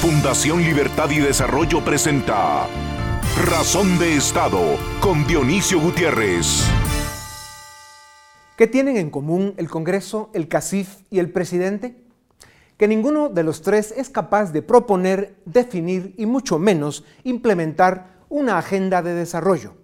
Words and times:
Fundación 0.00 0.62
Libertad 0.62 1.10
y 1.10 1.18
Desarrollo 1.18 1.84
presenta 1.84 2.66
Razón 3.44 3.98
de 3.98 4.16
Estado 4.16 4.78
con 4.98 5.26
Dionisio 5.26 5.78
Gutiérrez. 5.78 6.64
¿Qué 8.56 8.66
tienen 8.66 8.96
en 8.96 9.10
común 9.10 9.52
el 9.58 9.68
Congreso, 9.68 10.30
el 10.32 10.48
CACIF 10.48 11.02
y 11.10 11.18
el 11.18 11.30
presidente? 11.30 12.02
Que 12.78 12.88
ninguno 12.88 13.28
de 13.28 13.42
los 13.42 13.60
tres 13.60 13.92
es 13.94 14.08
capaz 14.08 14.52
de 14.52 14.62
proponer, 14.62 15.36
definir 15.44 16.14
y 16.16 16.24
mucho 16.24 16.58
menos 16.58 17.04
implementar 17.22 18.24
una 18.30 18.56
agenda 18.56 19.02
de 19.02 19.12
desarrollo. 19.12 19.74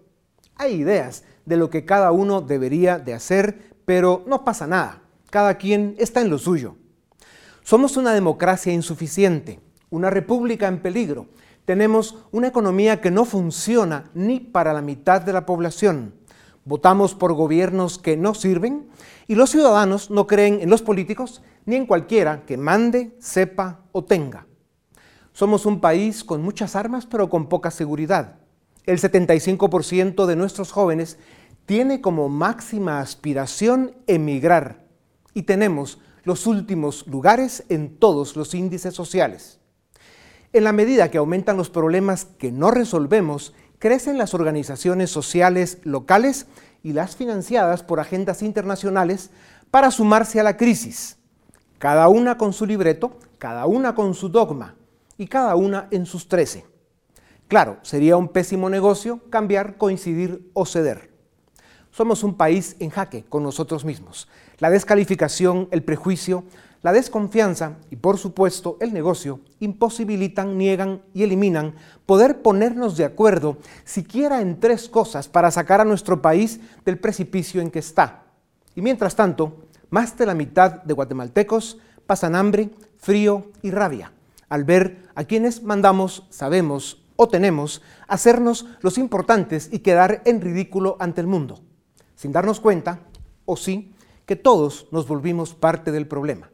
Hay 0.54 0.76
ideas 0.76 1.24
de 1.44 1.58
lo 1.58 1.68
que 1.68 1.84
cada 1.84 2.10
uno 2.10 2.40
debería 2.40 2.98
de 2.98 3.12
hacer, 3.12 3.74
pero 3.84 4.24
no 4.26 4.46
pasa 4.46 4.66
nada. 4.66 5.02
Cada 5.28 5.58
quien 5.58 5.94
está 5.98 6.22
en 6.22 6.30
lo 6.30 6.38
suyo. 6.38 6.76
Somos 7.62 7.98
una 7.98 8.14
democracia 8.14 8.72
insuficiente 8.72 9.65
una 9.96 10.10
república 10.10 10.68
en 10.68 10.80
peligro. 10.80 11.26
Tenemos 11.64 12.18
una 12.30 12.48
economía 12.48 13.00
que 13.00 13.10
no 13.10 13.24
funciona 13.24 14.10
ni 14.14 14.38
para 14.38 14.72
la 14.72 14.82
mitad 14.82 15.22
de 15.22 15.32
la 15.32 15.46
población. 15.46 16.14
Votamos 16.64 17.14
por 17.14 17.32
gobiernos 17.32 17.98
que 17.98 18.16
no 18.16 18.34
sirven 18.34 18.88
y 19.26 19.34
los 19.34 19.50
ciudadanos 19.50 20.10
no 20.10 20.26
creen 20.26 20.60
en 20.60 20.70
los 20.70 20.82
políticos 20.82 21.42
ni 21.64 21.76
en 21.76 21.86
cualquiera 21.86 22.44
que 22.44 22.56
mande, 22.56 23.16
sepa 23.18 23.80
o 23.92 24.04
tenga. 24.04 24.46
Somos 25.32 25.66
un 25.66 25.80
país 25.80 26.22
con 26.22 26.42
muchas 26.42 26.76
armas 26.76 27.06
pero 27.06 27.28
con 27.28 27.48
poca 27.48 27.70
seguridad. 27.70 28.38
El 28.84 28.98
75% 28.98 30.26
de 30.26 30.36
nuestros 30.36 30.70
jóvenes 30.70 31.18
tiene 31.66 32.00
como 32.00 32.28
máxima 32.28 33.00
aspiración 33.00 33.96
emigrar 34.06 34.84
y 35.34 35.42
tenemos 35.42 35.98
los 36.22 36.46
últimos 36.46 37.06
lugares 37.06 37.64
en 37.68 37.96
todos 37.96 38.36
los 38.36 38.54
índices 38.54 38.94
sociales. 38.94 39.60
En 40.56 40.64
la 40.64 40.72
medida 40.72 41.10
que 41.10 41.18
aumentan 41.18 41.58
los 41.58 41.68
problemas 41.68 42.28
que 42.38 42.50
no 42.50 42.70
resolvemos, 42.70 43.52
crecen 43.78 44.16
las 44.16 44.32
organizaciones 44.32 45.10
sociales 45.10 45.80
locales 45.84 46.46
y 46.82 46.94
las 46.94 47.14
financiadas 47.14 47.82
por 47.82 48.00
agendas 48.00 48.40
internacionales 48.40 49.28
para 49.70 49.90
sumarse 49.90 50.40
a 50.40 50.42
la 50.42 50.56
crisis, 50.56 51.18
cada 51.76 52.08
una 52.08 52.38
con 52.38 52.54
su 52.54 52.64
libreto, 52.64 53.18
cada 53.36 53.66
una 53.66 53.94
con 53.94 54.14
su 54.14 54.30
dogma 54.30 54.76
y 55.18 55.26
cada 55.26 55.56
una 55.56 55.88
en 55.90 56.06
sus 56.06 56.26
trece. 56.26 56.64
Claro, 57.48 57.76
sería 57.82 58.16
un 58.16 58.28
pésimo 58.28 58.70
negocio 58.70 59.20
cambiar, 59.28 59.76
coincidir 59.76 60.50
o 60.54 60.64
ceder. 60.64 61.10
Somos 61.90 62.24
un 62.24 62.34
país 62.34 62.76
en 62.78 62.88
jaque 62.88 63.26
con 63.28 63.42
nosotros 63.42 63.84
mismos. 63.84 64.26
La 64.58 64.70
descalificación, 64.70 65.68
el 65.70 65.82
prejuicio, 65.82 66.44
la 66.82 66.92
desconfianza 66.92 67.78
y 67.90 67.96
por 67.96 68.18
supuesto 68.18 68.76
el 68.80 68.92
negocio 68.92 69.40
imposibilitan, 69.60 70.56
niegan 70.58 71.02
y 71.14 71.22
eliminan 71.22 71.74
poder 72.06 72.42
ponernos 72.42 72.96
de 72.96 73.04
acuerdo 73.04 73.58
siquiera 73.84 74.40
en 74.40 74.60
tres 74.60 74.88
cosas 74.88 75.28
para 75.28 75.50
sacar 75.50 75.80
a 75.80 75.84
nuestro 75.84 76.22
país 76.22 76.60
del 76.84 76.98
precipicio 76.98 77.60
en 77.60 77.70
que 77.70 77.80
está. 77.80 78.24
Y 78.74 78.82
mientras 78.82 79.16
tanto, 79.16 79.66
más 79.90 80.16
de 80.16 80.26
la 80.26 80.34
mitad 80.34 80.82
de 80.82 80.94
guatemaltecos 80.94 81.78
pasan 82.06 82.34
hambre, 82.34 82.70
frío 82.98 83.50
y 83.62 83.70
rabia 83.70 84.12
al 84.48 84.64
ver 84.64 85.08
a 85.14 85.24
quienes 85.24 85.62
mandamos, 85.62 86.26
sabemos 86.30 87.02
o 87.16 87.28
tenemos 87.28 87.82
hacernos 88.06 88.66
los 88.80 88.98
importantes 88.98 89.68
y 89.72 89.80
quedar 89.80 90.22
en 90.24 90.40
ridículo 90.40 90.96
ante 91.00 91.20
el 91.20 91.26
mundo, 91.26 91.60
sin 92.14 92.32
darnos 92.32 92.60
cuenta, 92.60 93.00
o 93.44 93.56
sí, 93.56 93.94
que 94.26 94.36
todos 94.36 94.88
nos 94.90 95.08
volvimos 95.08 95.54
parte 95.54 95.92
del 95.92 96.06
problema. 96.06 96.50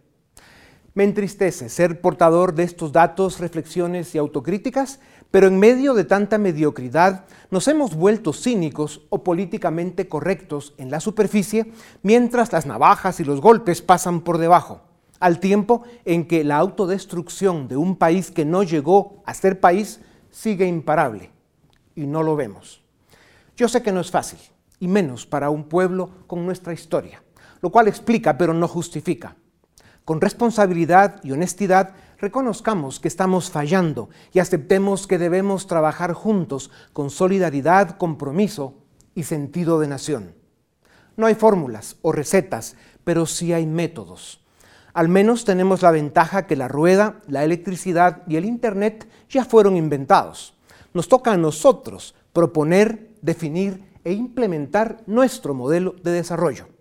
Me 0.94 1.04
entristece 1.04 1.70
ser 1.70 2.02
portador 2.02 2.54
de 2.54 2.64
estos 2.64 2.92
datos, 2.92 3.40
reflexiones 3.40 4.14
y 4.14 4.18
autocríticas, 4.18 5.00
pero 5.30 5.46
en 5.46 5.58
medio 5.58 5.94
de 5.94 6.04
tanta 6.04 6.36
mediocridad 6.36 7.24
nos 7.50 7.66
hemos 7.66 7.94
vuelto 7.94 8.34
cínicos 8.34 9.00
o 9.08 9.24
políticamente 9.24 10.06
correctos 10.06 10.74
en 10.76 10.90
la 10.90 11.00
superficie, 11.00 11.72
mientras 12.02 12.52
las 12.52 12.66
navajas 12.66 13.20
y 13.20 13.24
los 13.24 13.40
golpes 13.40 13.80
pasan 13.80 14.20
por 14.20 14.36
debajo, 14.36 14.82
al 15.18 15.40
tiempo 15.40 15.82
en 16.04 16.28
que 16.28 16.44
la 16.44 16.58
autodestrucción 16.58 17.68
de 17.68 17.78
un 17.78 17.96
país 17.96 18.30
que 18.30 18.44
no 18.44 18.62
llegó 18.62 19.22
a 19.24 19.32
ser 19.32 19.60
país 19.60 20.00
sigue 20.30 20.66
imparable, 20.66 21.30
y 21.94 22.06
no 22.06 22.22
lo 22.22 22.36
vemos. 22.36 22.82
Yo 23.56 23.66
sé 23.66 23.82
que 23.82 23.92
no 23.92 24.00
es 24.00 24.10
fácil, 24.10 24.40
y 24.78 24.88
menos 24.88 25.24
para 25.24 25.48
un 25.48 25.64
pueblo 25.64 26.10
con 26.26 26.44
nuestra 26.44 26.74
historia, 26.74 27.22
lo 27.62 27.70
cual 27.70 27.88
explica 27.88 28.36
pero 28.36 28.52
no 28.52 28.68
justifica. 28.68 29.36
Con 30.04 30.20
responsabilidad 30.20 31.20
y 31.22 31.30
honestidad 31.30 31.94
reconozcamos 32.18 32.98
que 32.98 33.08
estamos 33.08 33.50
fallando 33.50 34.08
y 34.32 34.40
aceptemos 34.40 35.06
que 35.06 35.18
debemos 35.18 35.68
trabajar 35.68 36.12
juntos 36.12 36.70
con 36.92 37.10
solidaridad, 37.10 37.96
compromiso 37.98 38.74
y 39.14 39.22
sentido 39.24 39.78
de 39.78 39.86
nación. 39.88 40.34
No 41.16 41.26
hay 41.26 41.34
fórmulas 41.36 41.96
o 42.02 42.10
recetas, 42.10 42.74
pero 43.04 43.26
sí 43.26 43.52
hay 43.52 43.66
métodos. 43.66 44.40
Al 44.92 45.08
menos 45.08 45.44
tenemos 45.44 45.82
la 45.82 45.90
ventaja 45.90 46.46
que 46.46 46.56
la 46.56 46.68
rueda, 46.68 47.20
la 47.28 47.44
electricidad 47.44 48.22
y 48.26 48.36
el 48.36 48.44
Internet 48.44 49.08
ya 49.28 49.44
fueron 49.44 49.76
inventados. 49.76 50.56
Nos 50.94 51.08
toca 51.08 51.32
a 51.32 51.36
nosotros 51.36 52.14
proponer, 52.32 53.10
definir 53.22 53.92
e 54.04 54.12
implementar 54.12 55.02
nuestro 55.06 55.54
modelo 55.54 55.94
de 56.02 56.10
desarrollo. 56.10 56.71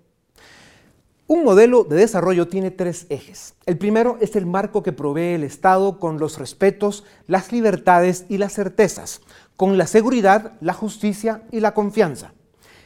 Un 1.32 1.46
modelo 1.46 1.86
de 1.86 1.96
desarrollo 1.96 2.50
tiene 2.50 2.72
tres 2.72 3.06
ejes. 3.08 3.56
El 3.66 3.78
primero 3.78 4.18
es 4.20 4.36
el 4.36 4.46
marco 4.46 4.84
que 4.84 4.92
provee 4.92 5.36
el 5.36 5.46
Estado 5.46 5.98
con 5.98 6.20
los 6.20 6.38
respetos, 6.38 7.06
las 7.26 7.54
libertades 7.54 8.26
y 8.28 8.38
las 8.38 8.52
certezas, 8.52 9.22
con 9.56 9.78
la 9.78 9.88
seguridad, 9.88 10.52
la 10.60 10.74
justicia 10.74 11.44
y 11.50 11.62
la 11.62 11.74
confianza. 11.74 12.34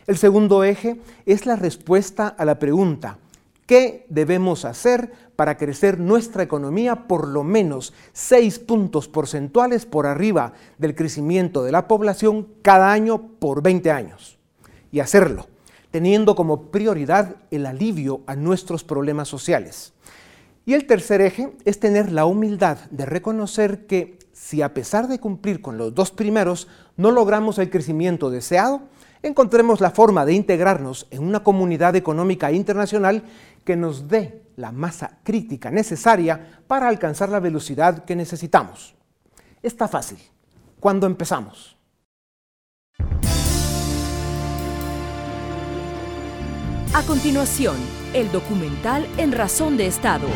El 0.06 0.18
segundo 0.18 0.64
eje 0.64 1.02
es 1.26 1.48
la 1.48 1.56
respuesta 1.56 2.28
a 2.28 2.46
la 2.46 2.60
pregunta, 2.60 3.18
¿qué 3.66 4.06
debemos 4.10 4.64
hacer 4.64 5.12
para 5.36 5.58
crecer 5.58 6.00
nuestra 6.00 6.44
economía 6.44 7.08
por 7.08 7.28
lo 7.28 7.44
menos 7.44 7.96
seis 8.14 8.60
puntos 8.60 9.08
porcentuales 9.08 9.88
por 9.88 10.06
arriba 10.06 10.54
del 10.78 10.94
crecimiento 10.94 11.64
de 11.64 11.72
la 11.72 11.88
población 11.88 12.48
cada 12.62 12.92
año 12.92 13.28
por 13.40 13.64
20 13.64 13.90
años? 13.90 14.38
Y 14.92 15.00
hacerlo 15.00 15.48
teniendo 15.96 16.36
como 16.36 16.72
prioridad 16.72 17.38
el 17.52 17.66
alivio 17.66 18.20
a 18.28 18.36
nuestros 18.36 18.84
problemas 18.84 19.30
sociales. 19.30 19.94
Y 20.66 20.74
el 20.74 20.88
tercer 20.88 21.22
eje 21.22 21.56
es 21.64 21.80
tener 21.80 22.12
la 22.12 22.26
humildad 22.26 22.80
de 22.92 23.06
reconocer 23.06 23.88
que 23.88 24.20
si 24.34 24.62
a 24.62 24.74
pesar 24.74 25.08
de 25.08 25.22
cumplir 25.22 25.62
con 25.62 25.78
los 25.78 25.96
dos 25.96 26.12
primeros 26.12 26.68
no 26.98 27.12
logramos 27.12 27.60
el 27.60 27.70
crecimiento 27.70 28.30
deseado, 28.30 28.82
encontremos 29.24 29.80
la 29.80 29.92
forma 29.92 30.26
de 30.26 30.34
integrarnos 30.34 31.08
en 31.12 31.24
una 31.24 31.44
comunidad 31.44 31.96
económica 31.96 32.52
internacional 32.52 33.24
que 33.64 33.78
nos 33.78 34.10
dé 34.10 34.42
la 34.58 34.74
masa 34.74 35.20
crítica 35.24 35.72
necesaria 35.72 36.60
para 36.68 36.90
alcanzar 36.90 37.30
la 37.30 37.40
velocidad 37.40 38.04
que 38.04 38.18
necesitamos. 38.18 38.96
Está 39.64 39.88
fácil. 39.88 40.18
¿Cuándo 40.78 41.08
empezamos? 41.08 41.78
A 46.96 47.04
continuación, 47.04 47.76
el 48.14 48.32
documental 48.32 49.06
En 49.18 49.34
Razón 49.34 49.76
de 49.76 49.86
Estado. 49.86 50.30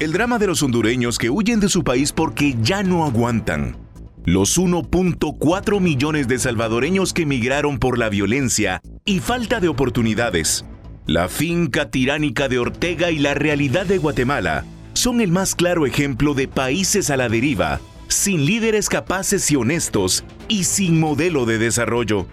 El 0.00 0.12
drama 0.12 0.38
de 0.38 0.48
los 0.48 0.64
hondureños 0.64 1.16
que 1.16 1.30
huyen 1.30 1.60
de 1.60 1.68
su 1.68 1.84
país 1.84 2.10
porque 2.10 2.56
ya 2.60 2.82
no 2.82 3.04
aguantan. 3.04 3.76
Los 4.24 4.58
1.4 4.58 5.78
millones 5.78 6.26
de 6.26 6.40
salvadoreños 6.40 7.12
que 7.12 7.22
emigraron 7.22 7.78
por 7.78 7.98
la 7.98 8.08
violencia 8.08 8.80
y 9.04 9.20
falta 9.20 9.60
de 9.60 9.68
oportunidades. 9.68 10.64
La 11.06 11.28
finca 11.28 11.88
tiránica 11.88 12.48
de 12.48 12.58
Ortega 12.58 13.12
y 13.12 13.20
la 13.20 13.34
realidad 13.34 13.86
de 13.86 13.98
Guatemala 13.98 14.64
son 14.94 15.20
el 15.20 15.30
más 15.30 15.54
claro 15.54 15.86
ejemplo 15.86 16.34
de 16.34 16.48
países 16.48 17.10
a 17.10 17.16
la 17.16 17.28
deriva, 17.28 17.78
sin 18.08 18.44
líderes 18.44 18.88
capaces 18.88 19.48
y 19.52 19.54
honestos 19.54 20.24
y 20.48 20.64
sin 20.64 20.98
modelo 20.98 21.46
de 21.46 21.58
desarrollo. 21.58 22.26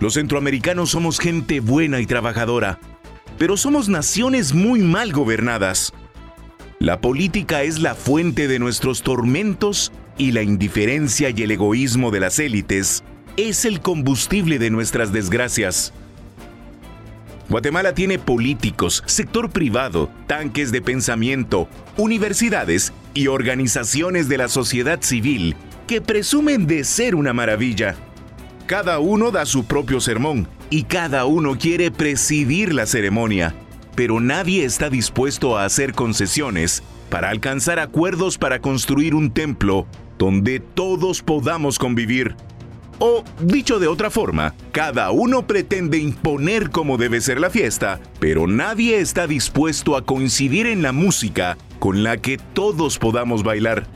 Los 0.00 0.14
centroamericanos 0.14 0.90
somos 0.90 1.18
gente 1.18 1.58
buena 1.60 2.00
y 2.00 2.06
trabajadora, 2.06 2.78
pero 3.36 3.56
somos 3.56 3.88
naciones 3.88 4.54
muy 4.54 4.80
mal 4.80 5.12
gobernadas. 5.12 5.92
La 6.78 7.00
política 7.00 7.62
es 7.62 7.80
la 7.80 7.96
fuente 7.96 8.46
de 8.46 8.60
nuestros 8.60 9.02
tormentos 9.02 9.90
y 10.16 10.30
la 10.30 10.42
indiferencia 10.42 11.30
y 11.30 11.42
el 11.42 11.50
egoísmo 11.50 12.12
de 12.12 12.20
las 12.20 12.38
élites 12.38 13.02
es 13.36 13.64
el 13.64 13.80
combustible 13.80 14.60
de 14.60 14.70
nuestras 14.70 15.12
desgracias. 15.12 15.92
Guatemala 17.48 17.94
tiene 17.94 18.18
políticos, 18.18 19.02
sector 19.06 19.50
privado, 19.50 20.10
tanques 20.26 20.70
de 20.70 20.82
pensamiento, 20.82 21.68
universidades 21.96 22.92
y 23.14 23.26
organizaciones 23.28 24.28
de 24.28 24.38
la 24.38 24.48
sociedad 24.48 25.00
civil 25.02 25.56
que 25.86 26.00
presumen 26.00 26.66
de 26.66 26.84
ser 26.84 27.14
una 27.14 27.32
maravilla. 27.32 27.96
Cada 28.68 28.98
uno 28.98 29.30
da 29.30 29.46
su 29.46 29.64
propio 29.64 29.98
sermón 29.98 30.46
y 30.68 30.82
cada 30.82 31.24
uno 31.24 31.56
quiere 31.56 31.90
presidir 31.90 32.74
la 32.74 32.84
ceremonia. 32.84 33.54
pero 33.96 34.20
nadie 34.20 34.64
está 34.64 34.90
dispuesto 34.90 35.56
a 35.56 35.64
hacer 35.64 35.94
concesiones 35.94 36.82
para 37.08 37.30
alcanzar 37.30 37.78
acuerdos 37.78 38.36
para 38.36 38.60
construir 38.60 39.14
un 39.14 39.32
templo 39.32 39.86
donde 40.18 40.60
todos 40.60 41.22
podamos 41.22 41.78
convivir. 41.78 42.36
O, 42.98 43.24
dicho 43.40 43.78
de 43.78 43.88
otra 43.88 44.10
forma, 44.10 44.54
cada 44.70 45.10
uno 45.12 45.46
pretende 45.46 45.96
imponer 45.96 46.68
cómo 46.68 46.98
debe 46.98 47.22
ser 47.22 47.40
la 47.40 47.48
fiesta, 47.48 48.00
pero 48.20 48.46
nadie 48.46 49.00
está 49.00 49.26
dispuesto 49.26 49.96
a 49.96 50.04
coincidir 50.04 50.66
en 50.66 50.82
la 50.82 50.92
música 50.92 51.56
con 51.78 52.02
la 52.02 52.18
que 52.18 52.36
todos 52.52 52.98
podamos 52.98 53.42
bailar. 53.42 53.86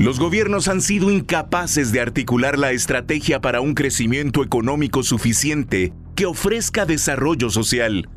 Los 0.00 0.18
gobiernos 0.18 0.66
han 0.66 0.80
sido 0.80 1.12
incapaces 1.12 1.92
de 1.92 2.00
articular 2.00 2.58
la 2.58 2.72
estrategia 2.72 3.40
para 3.40 3.60
un 3.60 3.74
crecimiento 3.74 4.42
económico 4.42 5.04
suficiente 5.04 5.92
que 6.16 6.26
ofrezca 6.26 6.86
desarrollo 6.86 7.50
social. 7.50 8.08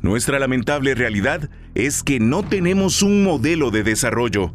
Nuestra 0.00 0.40
lamentable 0.40 0.96
realidad 0.96 1.50
es 1.76 2.02
que 2.02 2.18
no 2.18 2.42
tenemos 2.42 3.02
un 3.02 3.22
modelo 3.22 3.70
de 3.70 3.84
desarrollo 3.84 4.54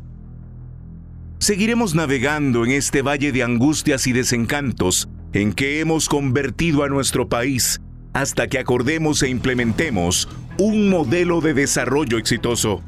seguiremos 1.44 1.94
navegando 1.94 2.64
en 2.64 2.72
este 2.72 3.02
valle 3.02 3.34
de 3.34 3.44
angustias 3.44 4.08
y 4.08 4.14
desencantos 4.14 5.10
en 5.34 5.52
que 5.52 5.82
hemos 5.82 6.08
convertido 6.08 6.86
a 6.86 6.88
nuestro 6.88 7.28
país 7.28 7.82
hasta 8.14 8.48
que 8.48 8.60
acordemos 8.60 9.22
e 9.24 9.28
implementemos 9.28 10.30
un 10.58 10.90
modelo 10.90 11.42
de 11.42 11.54
desarrollo 11.54 12.18
exitoso. 12.18 12.82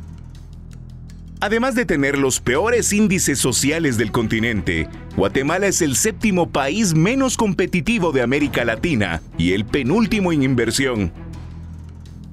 Además 1.46 1.76
de 1.76 1.86
tener 1.86 2.18
los 2.18 2.40
peores 2.40 2.92
índices 2.92 3.38
sociales 3.38 4.00
del 4.00 4.12
continente, 4.12 4.90
Guatemala 5.16 5.68
es 5.68 5.84
el 5.84 5.96
séptimo 5.96 6.50
país 6.50 6.96
menos 6.96 7.38
competitivo 7.38 8.12
de 8.12 8.24
América 8.24 8.66
Latina 8.66 9.22
y 9.38 9.52
el 9.52 9.64
penúltimo 9.64 10.34
en 10.34 10.42
inversión. 10.42 11.14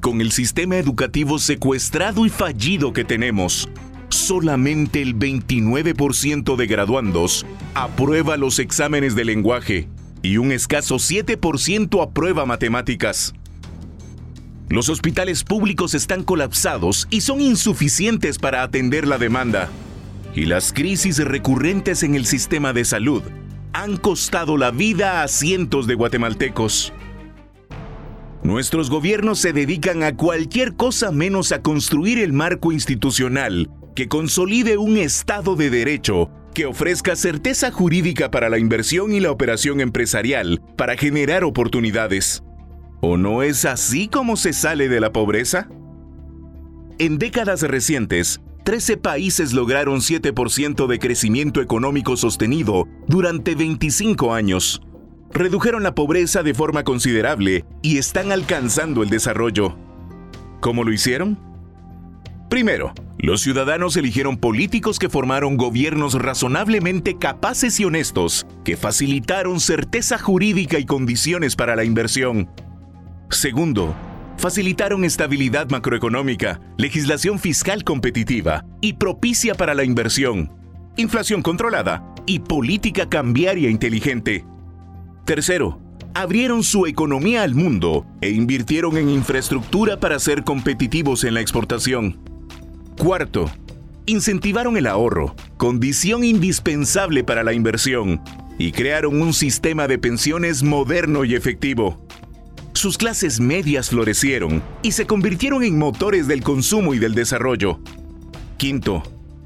Con 0.01 0.23
el 0.23 0.33
sistema 0.33 0.79
educativo 0.79 1.39
secuestrado 1.39 2.25
y 2.25 2.31
fallido 2.31 2.95
que 2.95 3.05
tenemos, 3.05 3.69
solamente 4.09 5.03
el 5.03 5.15
29% 5.15 6.57
de 6.57 6.67
graduandos 6.67 7.45
aprueba 7.75 8.39
los 8.39 8.59
exámenes 8.59 9.15
de 9.15 9.27
lenguaje 9.27 9.89
y 10.23 10.39
un 10.39 10.53
escaso 10.53 10.95
7% 10.95 12.03
aprueba 12.03 12.47
matemáticas. 12.47 13.35
Los 14.73 14.89
hospitales 14.89 15.45
públicos 15.45 15.93
están 15.93 16.23
colapsados 16.23 17.07
y 17.11 17.21
son 17.21 17.43
insuficientes 17.43 18.39
para 18.39 18.63
atender 18.63 19.07
la 19.07 19.19
demanda. 19.19 19.69
Y 20.35 20.47
las 20.47 20.73
crisis 20.73 21.19
recurrentes 21.19 22.03
en 22.03 22.15
el 22.15 22.25
sistema 22.25 22.73
de 22.73 22.87
salud 22.87 23.23
han 23.75 23.99
costado 23.99 24.57
la 24.57 24.71
vida 24.71 25.23
a 25.23 25.29
cientos 25.29 25.87
de 25.87 25.95
guatemaltecos. 25.95 26.95
Nuestros 28.43 28.89
gobiernos 28.89 29.41
se 29.41 29.53
dedican 29.53 30.03
a 30.03 30.17
cualquier 30.17 30.75
cosa 30.75 31.13
menos 31.13 31.53
a 31.53 31.61
construir 31.61 32.19
el 32.19 32.33
marco 32.33 32.73
institucional 32.73 33.69
que 33.95 34.09
consolide 34.09 34.79
un 34.79 34.97
Estado 34.97 35.55
de 35.55 35.69
Derecho 35.69 36.31
que 36.55 36.65
ofrezca 36.65 37.15
certeza 37.15 37.71
jurídica 37.71 38.31
para 38.31 38.49
la 38.49 38.59
inversión 38.59 39.13
y 39.13 39.21
la 39.21 39.33
operación 39.33 39.83
empresarial 39.83 40.63
para 40.79 40.97
generar 40.97 41.45
oportunidades. 41.45 42.43
¿O 43.05 43.17
no 43.17 43.43
es 43.43 43.65
así 43.65 44.07
como 44.07 44.37
se 44.37 44.53
sale 44.53 44.89
de 44.89 45.01
la 45.01 45.13
pobreza? 45.13 45.69
En 47.01 47.19
décadas 47.19 47.63
recientes, 47.63 48.41
13 48.63 48.97
países 48.97 49.53
lograron 49.53 49.99
7% 49.99 50.87
de 50.87 50.99
crecimiento 51.01 51.61
económico 51.61 52.17
sostenido 52.17 52.87
durante 53.09 53.57
25 53.57 54.33
años. 54.33 54.83
Redujeron 55.33 55.83
la 55.83 55.97
pobreza 55.97 56.45
de 56.45 56.55
forma 56.55 56.85
considerable 56.85 57.65
y 57.83 57.99
están 57.99 58.31
alcanzando 58.31 59.03
el 59.03 59.11
desarrollo. 59.11 59.77
¿Cómo 60.61 60.85
lo 60.85 60.93
hicieron? 60.93 61.41
Primero, 62.49 62.93
los 63.19 63.41
ciudadanos 63.41 63.97
eligieron 63.97 64.37
políticos 64.37 65.01
que 65.01 65.09
formaron 65.09 65.57
gobiernos 65.57 66.15
razonablemente 66.15 67.19
capaces 67.19 67.81
y 67.81 67.85
honestos, 67.85 68.47
que 68.65 68.77
facilitaron 68.77 69.59
certeza 69.59 70.19
jurídica 70.19 70.79
y 70.79 70.85
condiciones 70.85 71.57
para 71.57 71.75
la 71.75 71.83
inversión. 71.83 72.49
Segundo, 73.33 73.95
facilitaron 74.37 75.05
estabilidad 75.05 75.71
macroeconómica, 75.71 76.61
legislación 76.77 77.39
fiscal 77.39 77.83
competitiva 77.83 78.67
y 78.83 78.93
propicia 78.93 79.55
para 79.55 79.75
la 79.75 79.85
inversión, 79.85 80.53
inflación 80.99 81.41
controlada 81.41 82.05
y 82.27 82.41
política 82.41 83.09
cambiaria 83.09 83.71
inteligente. 83.71 84.45
Tercero, 85.25 85.81
abrieron 86.15 86.63
su 86.63 86.87
economía 86.87 87.43
al 87.43 87.55
mundo 87.55 88.05
e 88.21 88.29
invirtieron 88.29 88.99
en 88.99 89.09
infraestructura 89.09 89.99
para 89.99 90.19
ser 90.19 90.45
competitivos 90.45 91.25
en 91.25 91.33
la 91.33 91.41
exportación. 91.41 92.21
Cuarto, 92.99 93.51
incentivaron 94.05 94.77
el 94.77 94.87
ahorro, 94.87 95.35
condición 95.57 96.23
indispensable 96.23 97.25
para 97.25 97.43
la 97.45 97.55
inversión, 97.55 98.21
y 98.59 98.73
crearon 98.73 99.23
un 99.23 99.33
sistema 99.33 99.89
de 99.89 99.99
pensiones 99.99 100.63
moderno 100.63 101.25
y 101.25 101.35
efectivo. 101.35 102.07
Sus 102.83 102.99
clases 102.99 103.39
medias 103.39 103.91
florecieron 103.91 104.61
y 104.83 104.91
se 104.91 105.07
convirtieron 105.07 105.63
en 105.63 105.79
motores 105.79 106.27
del 106.27 106.43
consumo 106.43 106.95
y 106.95 106.99
del 106.99 107.15
desarrollo. 107.15 107.79
Quinto, 108.57 109.05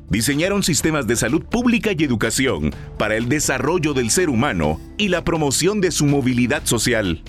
diseñaron 0.08 0.62
sistemas 0.62 1.06
de 1.06 1.16
salud 1.16 1.44
pública 1.44 1.90
y 1.92 2.02
educación 2.02 2.74
para 2.96 3.14
el 3.14 3.28
desarrollo 3.28 3.92
del 3.92 4.08
ser 4.08 4.30
humano 4.30 4.80
y 4.96 5.08
la 5.08 5.22
promoción 5.22 5.82
de 5.82 5.90
su 5.90 6.06
movilidad 6.06 6.64
social. 6.64 7.22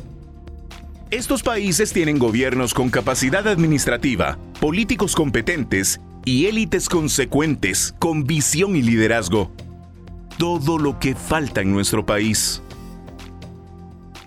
Estos 1.12 1.44
países 1.44 1.92
tienen 1.92 2.20
gobiernos 2.20 2.74
con 2.74 2.90
capacidad 2.90 3.46
administrativa, 3.46 4.40
políticos 4.62 5.14
competentes 5.14 6.00
y 6.24 6.46
élites 6.46 6.88
consecuentes 6.88 7.94
con 8.00 8.24
visión 8.24 8.78
y 8.78 8.82
liderazgo. 8.82 9.52
Todo 10.38 10.78
lo 10.78 11.00
que 11.00 11.16
falta 11.16 11.60
en 11.60 11.74
nuestro 11.74 12.06
país. 12.06 12.62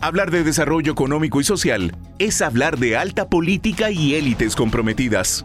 Hablar 0.02 0.30
de 0.30 0.42
desarrollo 0.44 0.92
económico 0.92 1.42
y 1.42 1.44
social 1.44 1.94
es 2.18 2.40
hablar 2.40 2.78
de 2.78 2.96
alta 2.96 3.28
política 3.28 3.90
y 3.90 4.14
élites 4.14 4.56
comprometidas. 4.56 5.44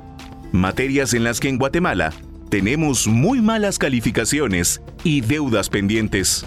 Materias 0.54 1.14
en 1.14 1.26
las 1.26 1.42
que 1.42 1.50
en 1.50 1.58
Guatemala 1.58 2.14
tenemos 2.50 3.06
muy 3.06 3.42
malas 3.42 3.78
calificaciones 3.78 4.82
y 5.04 5.20
deudas 5.20 5.70
pendientes. 5.70 6.46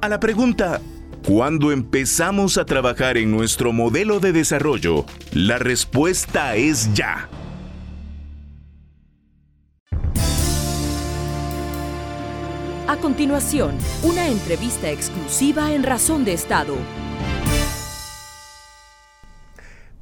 A 0.00 0.08
la 0.08 0.20
pregunta, 0.20 0.80
¿cuándo 1.22 1.70
empezamos 1.70 2.56
a 2.56 2.64
trabajar 2.64 3.18
en 3.18 3.30
nuestro 3.30 3.74
modelo 3.74 4.18
de 4.18 4.32
desarrollo? 4.32 5.04
La 5.32 5.58
respuesta 5.58 6.56
es 6.56 6.94
ya. 6.94 7.28
A 12.88 12.98
continuación, 12.98 13.76
una 14.04 14.28
entrevista 14.28 14.88
exclusiva 14.88 15.72
en 15.72 15.82
Razón 15.82 16.24
de 16.24 16.34
Estado. 16.34 16.76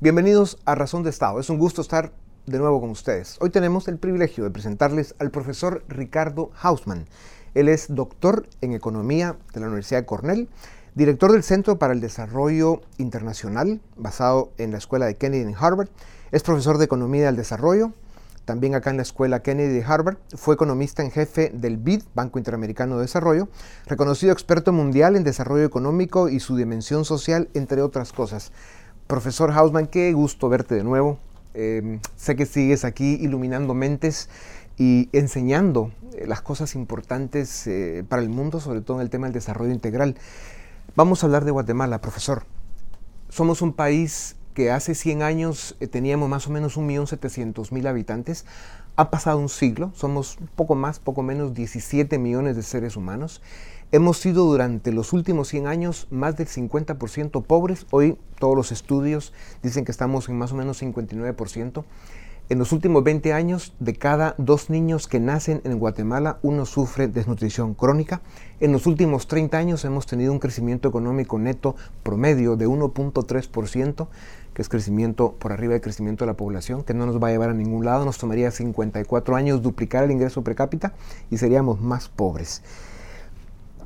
Bienvenidos 0.01 0.59
a 0.67 0.75
Razón 0.75 1.03
de 1.03 1.09
Estado. 1.09 1.41
Es 1.41 1.49
un 1.49 1.59
gusto 1.59 1.81
estar 1.81 2.13
de 2.45 2.59
nuevo 2.59 2.83
con 2.83 2.91
ustedes. 2.91 3.39
Hoy 3.41 3.49
tenemos 3.49 3.89
el 3.89 3.97
privilegio 3.97 4.45
de 4.45 4.51
presentarles 4.51 5.15
al 5.19 5.31
profesor 5.31 5.83
Ricardo 5.89 6.51
Hausmann. 6.61 7.07
Él 7.55 7.71
es 7.71 7.87
doctor 7.89 8.47
en 8.61 8.75
Economía 8.75 9.39
de 9.55 9.61
la 9.61 9.69
Universidad 9.69 10.01
de 10.01 10.07
Cornell, 10.07 10.51
director 10.95 11.33
del 11.33 11.43
Centro 11.43 11.79
para 11.79 11.95
el 11.95 12.03
Desarrollo 12.03 12.83
Internacional, 12.99 13.81
basado 13.97 14.53
en 14.59 14.73
la 14.73 14.77
Escuela 14.77 15.07
de 15.07 15.17
Kennedy 15.17 15.45
en 15.45 15.57
Harvard. 15.59 15.89
Es 16.33 16.43
profesor 16.43 16.77
de 16.77 16.85
Economía 16.85 17.25
del 17.25 17.37
Desarrollo, 17.37 17.93
también 18.45 18.75
acá 18.75 18.91
en 18.91 18.97
la 18.97 19.03
Escuela 19.03 19.43
Kennedy 19.43 19.73
de 19.73 19.85
Harvard, 19.85 20.19
fue 20.35 20.55
economista 20.55 21.03
en 21.03 21.11
jefe 21.11 21.51
del 21.55 21.79
BID, 21.79 22.03
Banco 22.15 22.39
Interamericano 22.39 22.97
de 22.97 23.03
Desarrollo, 23.03 23.49
reconocido 23.87 24.33
experto 24.33 24.73
mundial 24.73 25.17
en 25.17 25.25
desarrollo 25.25 25.65
económico 25.65 26.29
y 26.29 26.41
su 26.41 26.57
dimensión 26.57 27.05
social, 27.05 27.49
entre 27.55 27.83
otras 27.83 28.13
cosas. 28.13 28.53
Profesor 29.07 29.51
Hausman, 29.53 29.87
qué 29.87 30.13
gusto 30.13 30.49
verte 30.49 30.75
de 30.75 30.85
nuevo. 30.85 31.19
Em, 31.55 32.01
sé 32.17 32.37
que 32.37 32.47
sigues 32.47 32.85
aquí 32.85 33.15
iluminando 33.21 33.75
mentes 33.75 34.29
y 34.77 35.09
enseñando 35.13 35.93
eh, 36.13 36.27
las 36.27 36.43
cosas 36.43 36.75
importantes 36.75 37.67
eh, 37.67 38.05
para 38.09 38.23
el 38.23 38.29
mundo, 38.29 38.61
sobre 38.61 38.81
todo 38.81 38.99
en 38.99 39.03
el 39.03 39.11
tema 39.11 39.27
del 39.27 39.35
desarrollo 39.35 39.73
integral. 39.73 40.17
Vamos 40.97 41.23
a 41.23 41.27
hablar 41.27 41.45
de 41.45 41.51
Guatemala, 41.51 42.01
profesor. 42.01 42.45
Somos 43.29 43.63
un 43.63 43.73
país 43.73 44.37
que 44.55 44.71
hace 44.71 44.95
100 44.95 45.23
años 45.23 45.77
eh, 45.81 45.87
teníamos 45.89 46.29
más 46.29 46.47
o 46.47 46.51
menos 46.51 46.79
1.700.000 46.79 47.87
habitantes. 47.87 48.47
Ha 48.97 49.11
pasado 49.11 49.39
un 49.39 49.49
siglo, 49.49 49.91
somos 49.95 50.39
poco 50.55 50.77
más, 50.77 51.01
poco 51.01 51.23
menos 51.23 51.53
17 51.53 52.19
millones 52.19 52.55
de 52.55 52.63
seres 52.63 52.97
humanos. 52.97 53.43
Hemos 53.91 54.19
sido 54.19 54.45
durante 54.45 54.93
los 54.93 55.13
últimos 55.13 55.49
100 55.49 55.67
años 55.67 56.07
más 56.11 56.37
del 56.37 56.47
50% 56.47 57.43
pobres. 57.43 57.87
Hoy 57.91 58.17
todos 58.39 58.57
los 58.57 58.73
estudios 58.73 59.33
dicen 59.63 59.85
que 59.85 59.93
estamos 59.93 60.29
en 60.29 60.39
más 60.39 60.53
o 60.53 60.57
menos 60.57 60.81
59%. 60.81 61.85
En 62.51 62.59
los 62.59 62.73
últimos 62.73 63.03
20 63.03 63.33
años, 63.33 63.73
de 63.81 63.95
cada 63.95 64.35
dos 64.37 64.69
niños 64.69 65.09
que 65.09 65.19
nacen 65.19 65.63
en 65.65 65.79
Guatemala, 65.79 66.39
uno 66.43 66.67
sufre 66.67 67.09
desnutrición 67.09 67.73
crónica. 67.73 68.21
En 68.61 68.71
los 68.71 68.87
últimos 68.87 69.29
30 69.29 69.57
años 69.57 69.85
hemos 69.87 70.05
tenido 70.05 70.31
un 70.31 70.41
crecimiento 70.41 70.87
económico 70.87 71.39
neto 71.39 71.75
promedio 72.03 72.57
de 72.57 72.69
1.3%, 72.69 74.09
que 74.55 74.63
es 74.63 74.69
crecimiento 74.69 75.33
por 75.33 75.53
arriba 75.53 75.73
del 75.73 75.83
crecimiento 75.83 76.25
de 76.25 76.31
la 76.31 76.37
población, 76.37 76.85
que 76.85 76.95
no 76.95 77.07
nos 77.07 77.23
va 77.23 77.29
a 77.29 77.31
llevar 77.33 77.51
a 77.51 77.55
ningún 77.55 77.85
lado. 77.85 78.05
Nos 78.05 78.19
tomaría 78.19 78.51
54 78.51 79.37
años 79.37 79.63
duplicar 79.63 80.05
el 80.05 80.13
ingreso 80.13 80.43
per 80.43 80.55
cápita 80.55 80.95
y 81.31 81.39
seríamos 81.39 81.81
más 81.81 82.09
pobres. 82.09 82.63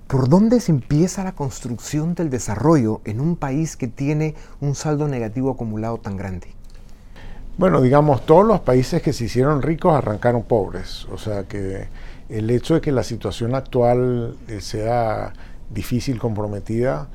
¿Por 0.07 0.29
dónde 0.29 0.61
se 0.61 0.73
empieza 0.73 1.25
la 1.25 1.33
construcción 1.33 2.15
del 2.15 2.31
desarrollo 2.31 3.01
en 3.05 3.21
un 3.21 3.37
país 3.37 3.77
que 3.77 3.89
tiene 3.89 4.35
un 4.61 4.75
saldo 4.75 5.09
negativo 5.09 5.51
acumulado 5.51 5.99
tan 5.99 6.17
grande? 6.17 6.49
Bueno, 7.59 7.81
digamos, 7.81 8.25
todos 8.25 8.47
los 8.47 8.61
países 8.61 9.03
que 9.03 9.13
se 9.13 9.25
hicieron 9.25 9.63
ricos 9.63 9.95
arrancaron 9.95 10.45
pobres. 10.45 11.07
O 11.13 11.19
sea 11.19 11.45
que 11.45 11.89
el 12.29 12.49
hecho 12.51 12.75
de 12.75 12.81
que 12.81 12.93
la 12.93 13.03
situación 13.03 13.55
actual 13.55 14.37
eh, 14.49 14.61
sea 14.61 15.33
difícil, 15.69 16.19
comprometida, 16.19 17.09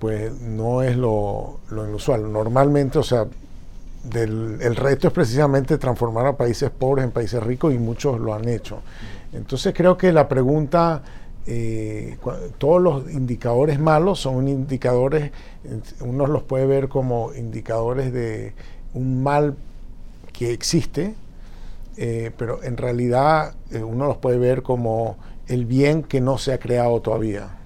pues 0.00 0.32
no 0.40 0.82
es 0.82 0.96
lo, 0.96 1.60
inusual. 1.70 2.32
Normalmente, 2.32 2.98
o 2.98 3.02
sea, 3.02 3.26
el 4.14 4.76
reto 4.76 5.08
es 5.08 5.12
precisamente 5.12 5.76
transformar 5.78 6.26
a 6.26 6.36
países 6.36 6.70
pobres 6.70 7.04
en 7.04 7.10
países 7.10 7.42
ricos 7.42 7.74
y 7.74 7.78
muchos 7.78 8.18
lo 8.18 8.34
han 8.34 8.48
hecho. 8.48 8.80
Entonces 9.32 9.72
creo 9.76 9.96
que 9.96 10.12
la 10.12 10.28
pregunta, 10.28 11.02
eh, 11.46 12.16
todos 12.58 12.82
los 12.82 13.10
indicadores 13.10 13.78
malos 13.78 14.20
son 14.20 14.48
indicadores, 14.48 15.30
uno 16.00 16.26
los 16.26 16.42
puede 16.42 16.66
ver 16.66 16.88
como 16.88 17.32
indicadores 17.34 18.12
de 18.12 18.54
un 18.94 19.22
mal 19.22 19.56
que 20.32 20.52
existe, 20.52 21.14
eh, 21.96 22.30
pero 22.36 22.62
en 22.62 22.76
realidad 22.76 23.54
eh, 23.70 23.82
uno 23.82 24.06
los 24.06 24.16
puede 24.16 24.38
ver 24.38 24.62
como 24.62 25.16
el 25.46 25.64
bien 25.64 26.02
que 26.02 26.20
no 26.20 26.38
se 26.38 26.52
ha 26.52 26.58
creado 26.58 27.00
todavía. 27.00 27.59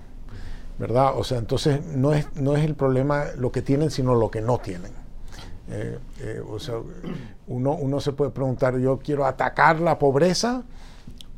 ¿Verdad? 0.78 1.16
O 1.16 1.24
sea, 1.24 1.38
entonces 1.38 1.84
no 1.84 2.12
es, 2.12 2.34
no 2.34 2.56
es 2.56 2.64
el 2.64 2.74
problema 2.74 3.26
lo 3.36 3.52
que 3.52 3.62
tienen, 3.62 3.90
sino 3.90 4.14
lo 4.14 4.30
que 4.30 4.40
no 4.40 4.58
tienen. 4.58 4.92
Eh, 5.68 6.42
o 6.48 6.58
sea, 6.58 6.74
uno, 7.46 7.72
uno 7.72 8.00
se 8.00 8.12
puede 8.12 8.30
preguntar, 8.30 8.76
yo 8.78 8.98
quiero 8.98 9.24
atacar 9.24 9.80
la 9.80 9.98
pobreza 9.98 10.64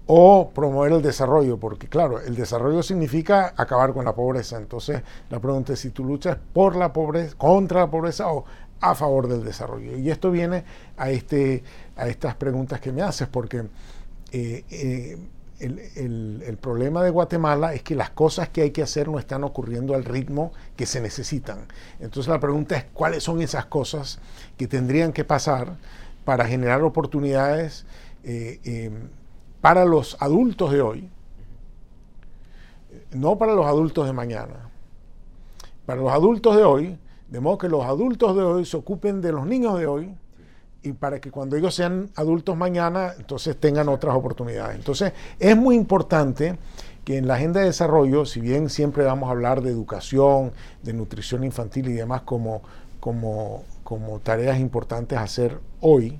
o 0.07 0.51
promover 0.51 0.93
el 0.93 1.03
desarrollo, 1.03 1.59
porque 1.59 1.89
claro, 1.89 2.21
el 2.21 2.37
desarrollo 2.37 2.83
significa 2.83 3.55
acabar 3.57 3.93
con 3.93 4.05
la 4.05 4.15
pobreza. 4.15 4.57
Entonces, 4.57 5.03
la 5.31 5.41
pregunta 5.41 5.73
es 5.73 5.81
si 5.81 5.91
tú 5.91 6.05
luchas 6.05 6.39
por 6.53 6.77
la 6.77 6.93
pobreza, 6.93 7.37
contra 7.37 7.81
la 7.81 7.91
pobreza 7.91 8.33
o 8.33 8.45
a 8.81 8.95
favor 8.95 9.27
del 9.29 9.45
desarrollo. 9.45 9.97
Y 9.97 10.11
esto 10.11 10.31
viene 10.31 10.65
a, 10.97 11.11
este, 11.11 11.65
a 11.97 12.09
estas 12.09 12.37
preguntas 12.37 12.81
que 12.81 12.93
me 12.93 13.03
haces, 13.03 13.27
porque 13.27 13.65
eh, 14.33 15.19
eh, 15.61 15.93
el, 15.97 16.59
problema 16.61 17.03
de 17.03 17.11
Guatemala 17.11 17.75
es 17.75 17.83
que 17.83 17.95
las 17.95 18.11
cosas 18.11 18.49
que 18.49 18.63
hay 18.63 18.71
que 18.71 18.83
hacer 18.83 19.09
no 19.09 19.19
están 19.19 19.45
ocurriendo 19.45 19.95
al 19.95 20.05
ritmo 20.05 20.53
que 20.77 20.87
se 20.87 21.01
necesitan. 21.01 21.67
Entonces 22.01 22.29
la 22.29 22.41
pregunta 22.41 22.77
es 22.77 22.85
cuáles 22.93 23.23
son 23.23 23.41
esas 23.41 23.67
cosas 23.67 24.19
que 24.57 24.67
tendrían 24.67 25.13
que 25.13 25.25
pasar 25.25 25.77
para 26.25 26.47
generar 26.47 26.83
oportunidades 26.83 27.87
eh, 28.25 28.91
para 29.61 29.85
los 29.85 30.17
adultos 30.21 30.73
de 30.73 30.81
hoy, 30.81 31.11
no 33.13 33.39
para 33.39 33.55
los 33.55 33.67
adultos 33.67 34.07
de 34.07 34.13
mañana. 34.13 34.71
Para 35.87 36.01
los 36.01 36.13
adultos 36.13 36.57
de 36.57 36.65
hoy, 36.65 36.99
de 37.29 37.41
modo 37.41 37.59
que 37.59 37.69
los 37.69 37.85
adultos 37.85 38.37
de 38.37 38.43
hoy 38.43 38.65
se 38.65 38.77
ocupen 38.77 39.21
de 39.21 39.33
los 39.33 39.47
niños 39.47 39.79
de 39.79 39.87
hoy 39.87 40.17
y 40.83 40.93
para 40.93 41.21
que 41.21 41.31
cuando 41.31 41.57
ellos 41.57 41.75
sean 41.75 42.11
adultos 42.15 42.57
mañana, 42.57 43.15
entonces 43.19 43.57
tengan 43.57 43.89
otras 43.89 44.15
oportunidades. 44.15 44.77
Entonces, 44.77 45.13
es 45.39 45.57
muy 45.57 45.75
importante 45.75 46.57
que 47.05 47.19
en 47.19 47.29
la 47.29 47.35
agenda 47.35 47.61
de 47.61 47.67
desarrollo, 47.67 48.25
si 48.25 48.41
bien 48.41 48.69
siempre 48.69 49.05
vamos 49.05 49.29
a 49.29 49.33
hablar 49.33 49.63
de 49.63 49.71
educación, 49.71 50.53
de 50.83 50.93
nutrición 50.93 51.45
infantil 51.45 51.89
y 51.89 51.93
demás 51.93 52.23
como, 52.23 52.63
como, 53.01 53.65
como 53.85 54.19
tareas 54.21 54.59
importantes 54.59 55.19
a 55.19 55.23
hacer 55.23 55.61
hoy, 55.81 56.19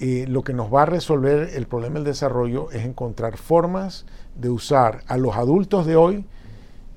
eh, 0.00 0.26
lo 0.28 0.42
que 0.42 0.52
nos 0.52 0.72
va 0.72 0.82
a 0.82 0.86
resolver 0.86 1.50
el 1.54 1.66
problema 1.66 1.96
del 1.96 2.04
desarrollo 2.04 2.70
es 2.72 2.84
encontrar 2.84 3.36
formas 3.36 4.04
de 4.34 4.50
usar 4.50 5.04
a 5.06 5.16
los 5.16 5.36
adultos 5.36 5.86
de 5.86 5.96
hoy 5.96 6.26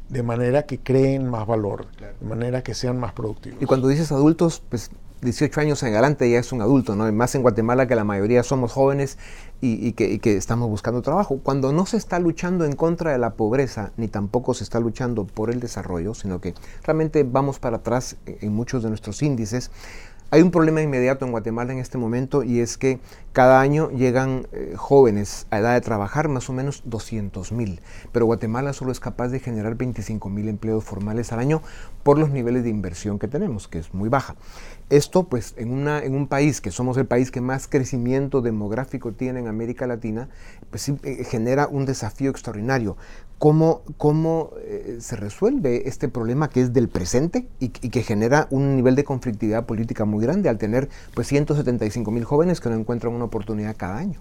de 0.09 0.23
manera 0.23 0.63
que 0.63 0.79
creen 0.79 1.29
más 1.29 1.45
valor, 1.45 1.87
de 1.99 2.25
manera 2.25 2.63
que 2.63 2.73
sean 2.73 2.99
más 2.99 3.13
productivos. 3.13 3.61
Y 3.61 3.65
cuando 3.65 3.87
dices 3.87 4.11
adultos, 4.11 4.61
pues 4.69 4.91
18 5.25 5.59
años 5.59 5.83
en 5.83 5.93
adelante 5.93 6.29
ya 6.29 6.39
es 6.39 6.51
un 6.53 6.61
adulto, 6.61 6.95
¿no? 6.95 7.11
Más 7.11 7.35
en 7.35 7.41
Guatemala 7.41 7.87
que 7.87 7.95
la 7.95 8.05
mayoría 8.05 8.43
somos 8.43 8.71
jóvenes 8.71 9.17
y, 9.59 9.91
que, 9.93 10.37
estamos 10.37 10.69
buscando 10.69 11.01
trabajo. 11.01 11.39
Cuando 11.43 11.73
no 11.73 11.85
se 11.85 11.97
está 11.97 12.19
luchando 12.19 12.63
en 12.63 12.75
contra 12.75 13.11
de 13.11 13.17
la 13.17 13.33
pobreza, 13.33 13.91
ni 13.97 14.07
tampoco 14.07 14.53
se 14.53 14.63
está 14.63 14.79
luchando 14.79 15.25
por 15.25 15.49
el 15.49 15.59
desarrollo, 15.59 16.13
sino 16.13 16.39
que 16.39 16.53
realmente 16.83 17.23
vamos 17.23 17.59
para 17.59 17.77
atrás 17.77 18.15
en 18.25 18.53
muchos 18.53 18.83
de 18.83 18.89
nuestros 18.89 19.21
índices, 19.21 19.71
hay 20.31 20.41
un 20.41 20.49
problema 20.49 20.81
inmediato 20.81 21.23
en 21.23 21.31
Guatemala 21.31 21.71
en 21.71 21.79
este 21.79 21.99
momento 21.99 22.43
y 22.43 22.59
es 22.59 22.77
que 22.77 22.99
cada 23.31 23.61
año 23.61 23.91
llegan 23.91 24.47
eh, 24.51 24.73
jóvenes 24.75 25.45
a 25.51 25.59
edad 25.59 25.75
de 25.75 25.81
trabajar, 25.81 26.29
más 26.29 26.49
o 26.49 26.53
menos 26.53 26.81
200 26.85 27.51
mil, 27.51 27.79
pero 28.11 28.25
Guatemala 28.25 28.73
solo 28.73 28.91
es 28.91 28.99
capaz 28.99 29.27
de 29.27 29.39
generar 29.39 29.75
25 29.75 30.27
mil 30.29 30.49
empleos 30.49 30.83
formales 30.83 31.31
al 31.31 31.39
año 31.39 31.61
por 32.01 32.17
los 32.17 32.31
niveles 32.31 32.63
de 32.63 32.69
inversión 32.69 33.19
que 33.19 33.27
tenemos, 33.27 33.67
que 33.67 33.77
es 33.77 33.93
muy 33.93 34.09
baja. 34.09 34.35
Esto, 34.89 35.23
pues, 35.23 35.55
en, 35.57 35.71
una, 35.71 36.03
en 36.03 36.15
un 36.15 36.27
país 36.27 36.61
que 36.61 36.69
somos 36.69 36.95
el 36.97 37.07
país 37.07 37.31
que 37.31 37.41
más 37.41 37.67
crecimiento 37.67 38.41
demográfico 38.41 39.13
tiene 39.13 39.39
en 39.39 39.47
América 39.47 39.87
Latina, 39.87 40.29
pues 40.69 40.83
sí, 40.83 40.95
eh, 41.03 41.23
genera 41.23 41.67
un 41.67 41.85
desafío 41.85 42.29
extraordinario 42.29 42.95
cómo, 43.37 43.81
cómo 43.97 44.51
eh, 44.59 44.97
se 44.99 45.15
resuelve 45.15 45.87
este 45.87 46.07
problema 46.07 46.49
que 46.49 46.61
es 46.61 46.73
del 46.73 46.87
presente 46.87 47.47
y, 47.59 47.69
que 47.69 48.01
genera 48.01 48.47
un 48.49 48.75
nivel 48.75 48.95
de 48.95 49.03
conflictividad 49.03 49.65
política 49.65 50.05
muy 50.05 50.23
grande 50.23 50.49
al 50.49 50.57
tener 50.57 50.89
pues 51.13 51.27
175 51.27 52.11
mil 52.11 52.23
jóvenes 52.23 52.61
que 52.61 52.69
no 52.69 52.75
encuentran 52.75 53.13
una 53.13 53.25
oportunidad 53.25 53.75
cada 53.75 53.97
año. 53.97 54.19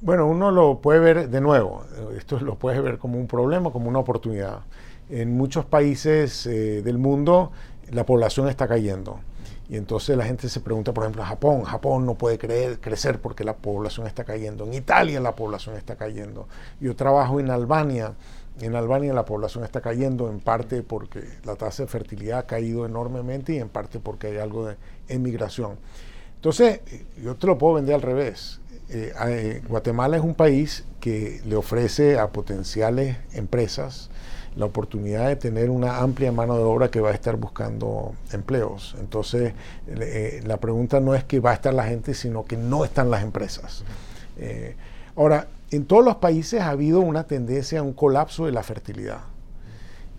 Bueno, 0.00 0.26
uno 0.26 0.50
lo 0.50 0.80
puede 0.80 1.00
ver 1.00 1.30
de 1.30 1.40
nuevo, 1.40 1.84
esto 2.16 2.38
lo 2.40 2.56
puede 2.56 2.80
ver 2.80 2.98
como 2.98 3.18
un 3.18 3.26
problema, 3.26 3.70
como 3.70 3.88
una 3.88 4.00
oportunidad. 4.00 4.60
En 5.08 5.36
muchos 5.36 5.64
países 5.64 6.46
eh, 6.46 6.82
del 6.82 6.98
mundo 6.98 7.52
la 7.90 8.04
población 8.04 8.48
está 8.48 8.68
cayendo. 8.68 9.20
Y 9.68 9.76
entonces 9.76 10.16
la 10.16 10.24
gente 10.24 10.48
se 10.48 10.60
pregunta, 10.60 10.92
por 10.92 11.04
ejemplo, 11.04 11.24
Japón, 11.24 11.62
Japón 11.64 12.04
no 12.04 12.14
puede 12.14 12.38
crecer 12.78 13.20
porque 13.20 13.44
la 13.44 13.56
población 13.56 14.06
está 14.06 14.24
cayendo. 14.24 14.64
En 14.64 14.74
Italia 14.74 15.20
la 15.20 15.34
población 15.34 15.76
está 15.76 15.96
cayendo. 15.96 16.48
Yo 16.80 16.94
trabajo 16.94 17.40
en 17.40 17.50
Albania. 17.50 18.14
En 18.60 18.76
Albania 18.76 19.14
la 19.14 19.24
población 19.24 19.64
está 19.64 19.80
cayendo 19.80 20.28
en 20.28 20.40
parte 20.40 20.82
porque 20.82 21.24
la 21.44 21.56
tasa 21.56 21.84
de 21.84 21.88
fertilidad 21.88 22.40
ha 22.40 22.46
caído 22.46 22.84
enormemente 22.84 23.54
y 23.54 23.58
en 23.58 23.68
parte 23.68 24.00
porque 24.00 24.28
hay 24.28 24.36
algo 24.36 24.66
de 24.66 24.76
emigración. 25.08 25.76
Entonces, 26.36 26.80
yo 27.22 27.34
te 27.36 27.46
lo 27.46 27.56
puedo 27.56 27.74
vender 27.74 27.94
al 27.94 28.02
revés. 28.02 28.60
Eh, 28.90 29.14
eh, 29.26 29.62
Guatemala 29.66 30.18
es 30.18 30.22
un 30.22 30.34
país 30.34 30.84
que 31.00 31.40
le 31.46 31.56
ofrece 31.56 32.18
a 32.18 32.28
potenciales 32.28 33.16
empresas 33.32 34.10
la 34.56 34.66
oportunidad 34.66 35.28
de 35.28 35.36
tener 35.36 35.70
una 35.70 35.98
amplia 35.98 36.30
mano 36.30 36.56
de 36.56 36.62
obra 36.62 36.90
que 36.90 37.00
va 37.00 37.10
a 37.10 37.14
estar 37.14 37.36
buscando 37.36 38.14
empleos. 38.32 38.94
Entonces, 39.00 39.52
eh, 39.88 40.42
la 40.46 40.58
pregunta 40.58 41.00
no 41.00 41.14
es 41.14 41.24
que 41.24 41.40
va 41.40 41.50
a 41.50 41.54
estar 41.54 41.74
la 41.74 41.84
gente, 41.84 42.14
sino 42.14 42.44
que 42.44 42.56
no 42.56 42.84
están 42.84 43.10
las 43.10 43.22
empresas. 43.22 43.84
Eh, 44.38 44.76
ahora, 45.16 45.48
en 45.70 45.86
todos 45.86 46.04
los 46.04 46.16
países 46.16 46.60
ha 46.60 46.70
habido 46.70 47.00
una 47.00 47.24
tendencia 47.26 47.80
a 47.80 47.82
un 47.82 47.94
colapso 47.94 48.46
de 48.46 48.52
la 48.52 48.62
fertilidad. 48.62 49.22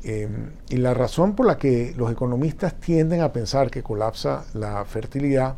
Eh, 0.03 0.27
y 0.69 0.77
la 0.77 0.93
razón 0.93 1.35
por 1.35 1.47
la 1.47 1.57
que 1.57 1.93
los 1.97 2.11
economistas 2.11 2.75
tienden 2.79 3.21
a 3.21 3.31
pensar 3.31 3.71
que 3.71 3.81
colapsa 3.81 4.45
la 4.53 4.83
fertilidad 4.85 5.55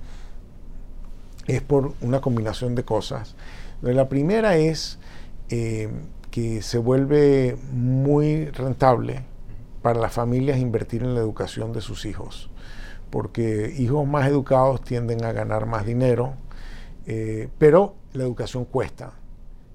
es 1.47 1.61
por 1.61 1.93
una 2.01 2.21
combinación 2.21 2.75
de 2.75 2.83
cosas. 2.83 3.35
La 3.81 4.07
primera 4.07 4.57
es 4.57 4.99
se 6.61 6.77
vuelve 6.77 7.57
muy 7.71 8.45
rentable 8.45 9.23
para 9.81 9.99
las 9.99 10.13
familias 10.13 10.59
invertir 10.59 11.01
en 11.01 11.15
la 11.15 11.19
educación 11.19 11.73
de 11.73 11.81
sus 11.81 12.05
hijos, 12.05 12.51
porque 13.09 13.73
hijos 13.77 14.07
más 14.07 14.27
educados 14.27 14.81
tienden 14.81 15.25
a 15.25 15.31
ganar 15.31 15.65
más 15.65 15.85
dinero, 15.85 16.35
eh, 17.07 17.49
pero 17.57 17.95
la 18.13 18.23
educación 18.23 18.65
cuesta. 18.65 19.13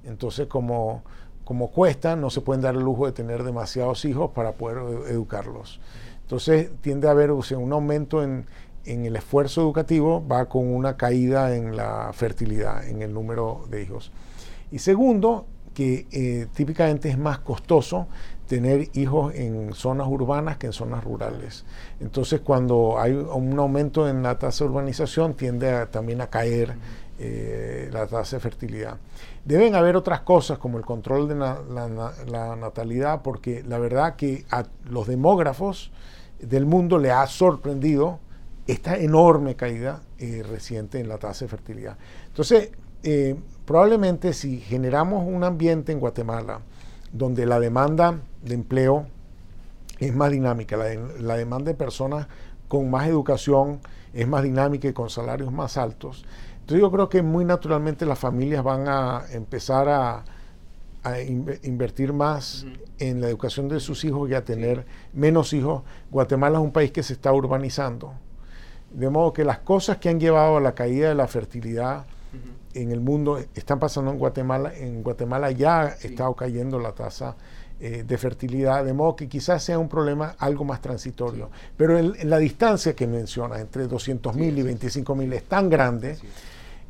Entonces, 0.05 0.47
como, 0.47 1.03
como 1.45 1.71
cuesta, 1.71 2.15
no 2.15 2.31
se 2.31 2.41
pueden 2.41 2.63
dar 2.63 2.77
el 2.77 2.83
lujo 2.83 3.07
de 3.07 3.13
tener 3.13 3.43
demasiados 3.43 4.05
hijos 4.05 4.31
para 4.31 4.53
poder 4.53 5.09
educarlos. 5.09 5.81
Entonces, 6.23 6.71
tiende 6.81 7.09
a 7.09 7.11
haber 7.11 7.33
un 7.33 7.73
aumento 7.73 8.23
en, 8.23 8.47
en 8.85 9.05
el 9.05 9.17
esfuerzo 9.17 9.63
educativo, 9.63 10.25
va 10.27 10.47
con 10.49 10.73
una 10.73 10.97
caída 10.97 11.57
en 11.57 11.77
la 11.77 12.13
fertilidad, 12.13 12.87
en 12.87 13.03
el 13.03 13.13
número 13.13 13.65
de 13.69 13.83
hijos. 13.83 14.13
Y 14.71 14.79
segundo, 14.79 15.47
que 15.75 16.07
eh, 16.13 16.47
típicamente 16.55 17.09
es 17.09 17.19
más 17.19 17.39
costoso 17.39 18.09
tener 18.47 18.91
hijos 18.95 19.35
en 19.35 19.73
zonas 19.73 20.07
urbanas 20.09 20.59
que 20.59 20.67
en 20.67 20.73
zonas 20.73 21.03
rurales. 21.03 21.65
Entonces, 22.01 22.41
cuando 22.41 22.99
hay 22.99 23.13
un 23.13 23.59
aumento 23.59 24.09
en 24.09 24.23
la 24.23 24.39
tasa 24.39 24.65
de 24.65 24.71
urbanización, 24.71 25.35
tiende 25.35 25.87
también 25.87 26.21
a 26.21 26.27
caer 26.27 26.77
eh, 27.19 27.89
la 27.93 28.07
tasa 28.07 28.37
de 28.37 28.41
fertilidad. 28.41 28.99
Deben 29.45 29.75
haber 29.75 29.97
otras 29.97 30.21
cosas 30.21 30.59
como 30.59 30.77
el 30.77 30.85
control 30.85 31.29
de 31.29 31.35
la, 31.35 32.57
natalidad, 32.57 33.23
porque 33.23 33.63
la 33.63 33.79
verdad 33.79 34.17
que 34.17 34.45
a 34.51 34.65
los 34.85 35.07
demógrafos 35.07 35.91
del 36.41 36.67
mundo 36.67 36.99
le 36.99 37.11
ha 37.11 37.27
sorprendido 37.27 38.19
esta 38.67 38.97
enorme 38.97 39.57
caída 39.57 40.03
eh, 40.19 40.45
reciente 40.47 41.01
en 41.01 41.09
la 41.09 41.19
tasa 41.19 41.45
de 41.47 41.49
fertilidad. 41.49 41.97
Entonces, 42.27 42.71
probablemente 43.65 44.33
si 44.33 44.61
generamos 44.61 45.27
un 45.27 45.45
ambiente 45.45 45.93
en 45.93 46.01
Guatemala 46.01 46.61
donde 47.13 47.47
la 47.47 47.61
demanda 47.61 48.21
de 48.43 48.55
empleo 48.55 49.07
es 49.99 50.15
más 50.15 50.31
dinámica, 50.31 50.77
la 50.77 51.37
demanda 51.37 51.71
de 51.71 51.77
personas 51.77 52.27
con 52.69 52.91
más 52.91 53.07
educación 53.07 53.81
es 54.13 54.27
más 54.27 54.43
dinámica 54.43 54.89
y 54.89 54.93
con 54.93 55.11
salarios 55.11 55.53
más 55.53 55.77
altos, 55.77 56.25
entonces 56.63 56.81
yo 56.81 56.93
creo 56.93 57.09
que 57.09 57.23
muy 57.23 57.45
naturalmente 57.45 58.07
las 58.07 58.21
familias 58.21 58.63
van 58.63 58.87
a 58.87 59.25
empezar 59.33 59.89
a, 59.89 60.25
invertir 61.65 62.13
más 62.13 62.65
en 63.01 63.21
la 63.21 63.29
educación 63.29 63.69
de 63.69 63.81
sus 63.81 64.05
hijos 64.05 64.31
y 64.31 64.35
a 64.35 64.45
tener 64.45 64.87
menos 65.13 65.53
hijos. 65.53 65.83
Guatemala 66.13 66.59
es 66.59 66.65
un 66.65 66.71
país 66.71 66.93
que 66.93 67.03
se 67.03 67.15
está 67.15 67.33
urbanizando. 67.33 68.13
De 68.93 69.11
modo 69.11 69.33
que 69.33 69.45
las 69.45 69.59
cosas 69.59 69.97
que 69.97 70.09
han 70.09 70.21
llevado 70.21 70.59
a 70.59 70.61
la 70.61 70.77
caída 70.77 71.09
de 71.09 71.17
la 71.17 71.27
fertilidad 71.27 72.05
en 72.75 72.93
el 72.93 73.01
mundo 73.01 73.39
están 73.55 73.79
pasando 73.79 74.11
en 74.11 74.19
Guatemala. 74.19 74.73
En 74.75 75.03
Guatemala 75.03 75.51
ya 75.51 75.81
ha 75.83 75.89
estado 75.89 76.35
cayendo 76.35 76.79
la 76.79 76.93
tasa 76.93 77.37
eh, 77.81 78.05
de 78.07 78.19
fertilidad, 78.19 78.85
de 78.85 78.93
modo 78.93 79.17
que 79.17 79.29
quizás 79.29 79.65
sea 79.65 79.79
un 79.79 79.89
problema 79.89 80.37
algo 80.39 80.65
más 80.65 80.81
transitorio. 80.81 81.51
Pero 81.77 82.01
la 82.01 82.39
distancia 82.39 82.95
que 82.95 83.07
menciona 83.07 83.59
entre 83.59 83.89
200 83.89 84.37
mil 84.37 84.57
y 84.59 84.63
25 84.63 85.15
mil 85.15 85.33
es 85.33 85.45
tan 85.45 85.69
grande 85.69 86.17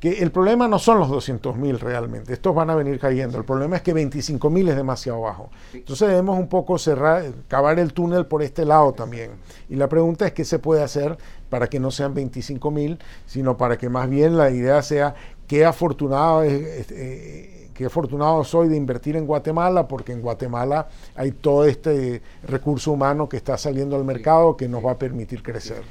que 0.03 0.19
el 0.19 0.33
problema 0.33 0.67
no 0.67 0.81
son 0.81 0.99
los 0.99 1.09
200 1.09 1.57
mil 1.57 1.79
realmente, 1.79 2.33
estos 2.33 2.53
van 2.53 2.69
a 2.71 2.75
venir 2.75 2.99
cayendo, 2.99 3.39
el 3.39 3.45
problema 3.45 3.77
es 3.77 3.83
que 3.83 3.93
25 3.93 4.51
mil 4.51 4.69
es 4.69 4.75
demasiado 4.75 5.21
bajo. 5.21 5.49
Entonces 5.73 6.09
debemos 6.09 6.41
un 6.41 6.49
poco 6.49 6.77
cerrar, 6.77 7.25
cavar 7.47 7.79
el 7.79 7.93
túnel 7.93 8.27
por 8.27 8.43
este 8.43 8.65
lado 8.65 8.93
también. 8.95 9.31
Y 9.69 9.77
la 9.77 9.89
pregunta 9.89 10.27
es 10.27 10.33
qué 10.33 10.45
se 10.45 10.59
puede 10.59 10.83
hacer 10.83 11.17
para 11.49 11.69
que 11.69 11.79
no 11.79 11.93
sean 11.93 12.15
25 12.15 12.71
mil, 12.73 12.99
sino 13.27 13.57
para 13.57 13.79
que 13.79 13.89
más 13.89 14.11
bien 14.11 14.37
la 14.37 14.51
idea 14.51 14.83
sea 14.83 15.15
qué 15.53 15.67
afortunado 15.67 16.45
eh, 16.45 17.69
qué 17.75 17.85
afortunado 17.85 18.43
soy 18.43 18.69
de 18.69 18.77
invertir 18.79 19.17
en 19.17 19.27
Guatemala, 19.27 19.87
porque 19.87 20.13
en 20.13 20.23
Guatemala 20.23 20.89
hay 21.15 21.33
todo 21.33 21.67
este 21.67 22.23
recurso 22.43 22.93
humano 22.93 23.29
que 23.29 23.37
está 23.37 23.59
saliendo 23.59 23.95
al 23.97 24.05
mercado 24.05 24.57
que 24.57 24.67
nos 24.67 24.83
va 24.83 24.93
a 24.93 24.99
permitir 24.99 25.43
crecer. 25.43 25.83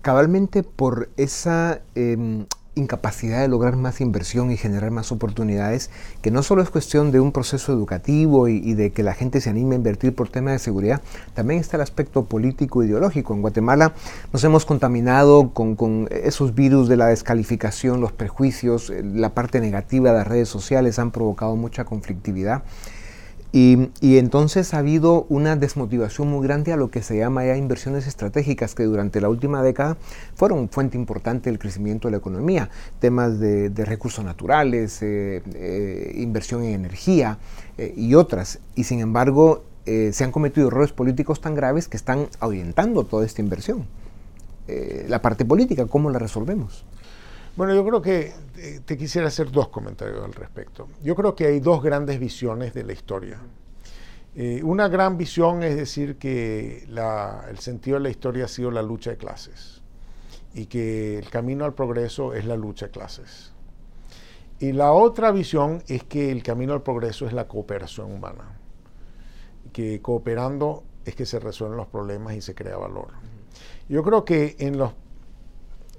Cabalmente 0.00 0.62
por 0.62 1.08
esa 1.16 1.80
em, 1.96 2.46
incapacidad 2.74 3.40
de 3.40 3.48
lograr 3.48 3.76
más 3.76 4.00
inversión 4.00 4.50
y 4.50 4.56
generar 4.56 4.90
más 4.90 5.12
oportunidades, 5.12 5.90
que 6.22 6.30
no 6.30 6.42
solo 6.42 6.62
es 6.62 6.70
cuestión 6.70 7.12
de 7.12 7.20
un 7.20 7.32
proceso 7.32 7.72
educativo 7.72 8.48
y, 8.48 8.74
de 8.74 8.92
que 8.92 9.02
la 9.02 9.14
gente 9.14 9.40
se 9.40 9.50
anime 9.50 9.74
a 9.74 9.78
invertir 9.78 10.14
por 10.14 10.28
temas 10.28 10.54
de 10.54 10.58
seguridad, 10.58 11.02
también 11.34 11.60
está 11.60 11.76
el 11.76 11.82
aspecto 11.82 12.24
político 12.24 12.82
ideológico. 12.82 13.34
En 13.34 13.42
Guatemala 13.42 13.94
nos 14.32 14.42
hemos 14.44 14.64
contaminado 14.64 15.50
con, 15.50 15.76
con 15.76 16.08
esos 16.10 16.54
virus 16.54 16.88
de 16.88 16.96
la 16.96 17.06
descalificación, 17.06 18.00
los 18.00 18.12
prejuicios, 18.12 18.90
eh, 18.90 19.02
la 19.02 19.34
parte 19.34 19.60
negativa 19.60 20.10
de 20.10 20.18
las 20.18 20.26
redes 20.26 20.48
sociales 20.48 20.98
han 20.98 21.10
provocado 21.10 21.56
mucha 21.56 21.84
conflictividad. 21.84 22.62
Y, 23.54 23.90
entonces 24.16 24.72
ha 24.72 24.78
habido 24.78 25.26
una 25.28 25.56
desmotivación 25.56 26.30
muy 26.30 26.42
grande 26.42 26.72
a 26.72 26.76
lo 26.76 26.90
que 26.90 27.02
se 27.02 27.18
llama 27.18 27.44
ya 27.44 27.54
inversiones 27.54 28.06
estratégicas, 28.06 28.74
que 28.74 28.84
durante 28.84 29.20
la 29.20 29.28
última 29.28 29.62
década 29.62 29.98
fueron 30.34 30.70
fuente 30.70 30.96
importante 30.96 31.50
del 31.50 31.58
crecimiento 31.58 32.08
de 32.08 32.12
la 32.12 32.16
economía. 32.16 32.70
Temas 32.98 33.38
de, 33.38 33.70
recursos 33.84 34.24
naturales, 34.24 35.02
eh, 35.02 35.42
eh, 35.54 36.14
inversión 36.16 36.62
en 36.62 36.72
energía 36.72 37.38
eh, 37.76 37.92
y 37.94 38.14
otras. 38.14 38.58
Y 38.74 38.84
sin 38.84 39.00
embargo, 39.00 39.64
se 39.84 40.22
han 40.22 40.30
cometido 40.30 40.68
errores 40.68 40.92
políticos 40.92 41.40
tan 41.40 41.56
graves 41.56 41.88
que 41.88 41.96
están 41.96 42.28
ahuyentando 42.38 43.04
toda 43.04 43.26
esta 43.26 43.42
inversión. 43.42 43.84
la 45.08 45.20
parte 45.20 45.44
política, 45.44 45.86
¿cómo 45.86 46.08
la 46.08 46.20
resolvemos? 46.20 46.84
Bueno, 47.54 47.74
yo 47.74 47.84
creo 47.84 48.00
que 48.00 48.32
eh, 48.56 48.80
te 48.84 48.96
quisiera 48.96 49.28
hacer 49.28 49.50
dos 49.50 49.68
comentarios 49.68 50.24
al 50.24 50.32
respecto. 50.32 50.88
Yo 51.02 51.14
creo 51.14 51.34
que 51.34 51.46
hay 51.46 51.60
dos 51.60 51.82
grandes 51.82 52.18
visiones 52.18 52.72
de 52.72 52.82
la 52.82 52.94
historia. 52.94 53.38
Eh, 54.34 54.62
una 54.64 54.88
gran 54.88 55.18
visión 55.18 55.62
es 55.62 55.76
decir 55.76 56.16
que 56.16 56.88
el 57.50 57.58
sentido 57.58 57.98
de 57.98 58.04
la 58.04 58.08
historia 58.08 58.46
ha 58.46 58.48
sido 58.48 58.70
la 58.70 58.80
lucha 58.80 59.10
de 59.10 59.18
clases 59.18 59.82
y 60.54 60.64
que 60.64 61.18
el 61.18 61.28
camino 61.28 61.66
al 61.66 61.74
progreso 61.74 62.32
es 62.32 62.46
la 62.46 62.56
lucha 62.56 62.86
de 62.86 62.92
clases. 62.92 63.52
Y 64.58 64.72
la 64.72 64.92
otra 64.92 65.30
visión 65.30 65.82
es 65.88 66.04
que 66.04 66.30
el 66.30 66.42
camino 66.42 66.72
al 66.72 66.82
progreso 66.82 67.26
es 67.26 67.34
la 67.34 67.48
cooperación 67.48 68.10
humana, 68.10 68.58
que 69.74 70.00
cooperando 70.00 70.84
es 71.04 71.14
que 71.14 71.26
se 71.26 71.38
resuelven 71.38 71.76
los 71.76 71.88
problemas 71.88 72.34
y 72.34 72.40
se 72.40 72.54
crea 72.54 72.78
valor. 72.78 73.08
Yo 73.90 74.02
creo 74.02 74.24
que 74.24 74.56
en 74.58 74.78
los 74.78 74.92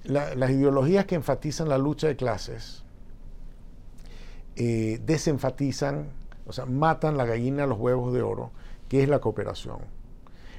las 0.04 0.50
ideologías 0.50 1.06
que 1.06 1.16
enfatizan 1.16 1.70
la 1.70 1.78
lucha 1.78 2.08
de 2.08 2.16
clases 2.16 2.84
eh, 4.56 5.00
desenfatizan, 5.06 6.10
o 6.46 6.54
sea, 6.54 6.66
matan 6.66 7.18
la 7.18 7.26
gallina 7.26 7.64
a 7.64 7.68
los 7.68 7.80
huevos 7.80 8.14
de 8.14 8.22
oro, 8.22 8.52
que 8.88 9.02
es 9.02 9.10
la 9.10 9.20
cooperación. 9.20 9.80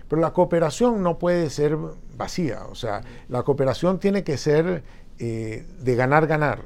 Pero 0.09 0.21
la 0.21 0.33
cooperación 0.33 1.03
no 1.03 1.19
puede 1.19 1.49
ser 1.51 1.79
vacía, 2.17 2.65
o 2.71 2.75
sea, 2.75 3.03
la 3.29 3.43
cooperación 3.43 3.99
tiene 4.01 4.25
que 4.25 4.37
ser 4.37 4.83
eh, 5.19 5.65
de 5.79 5.95
ganar-ganar. 5.95 6.61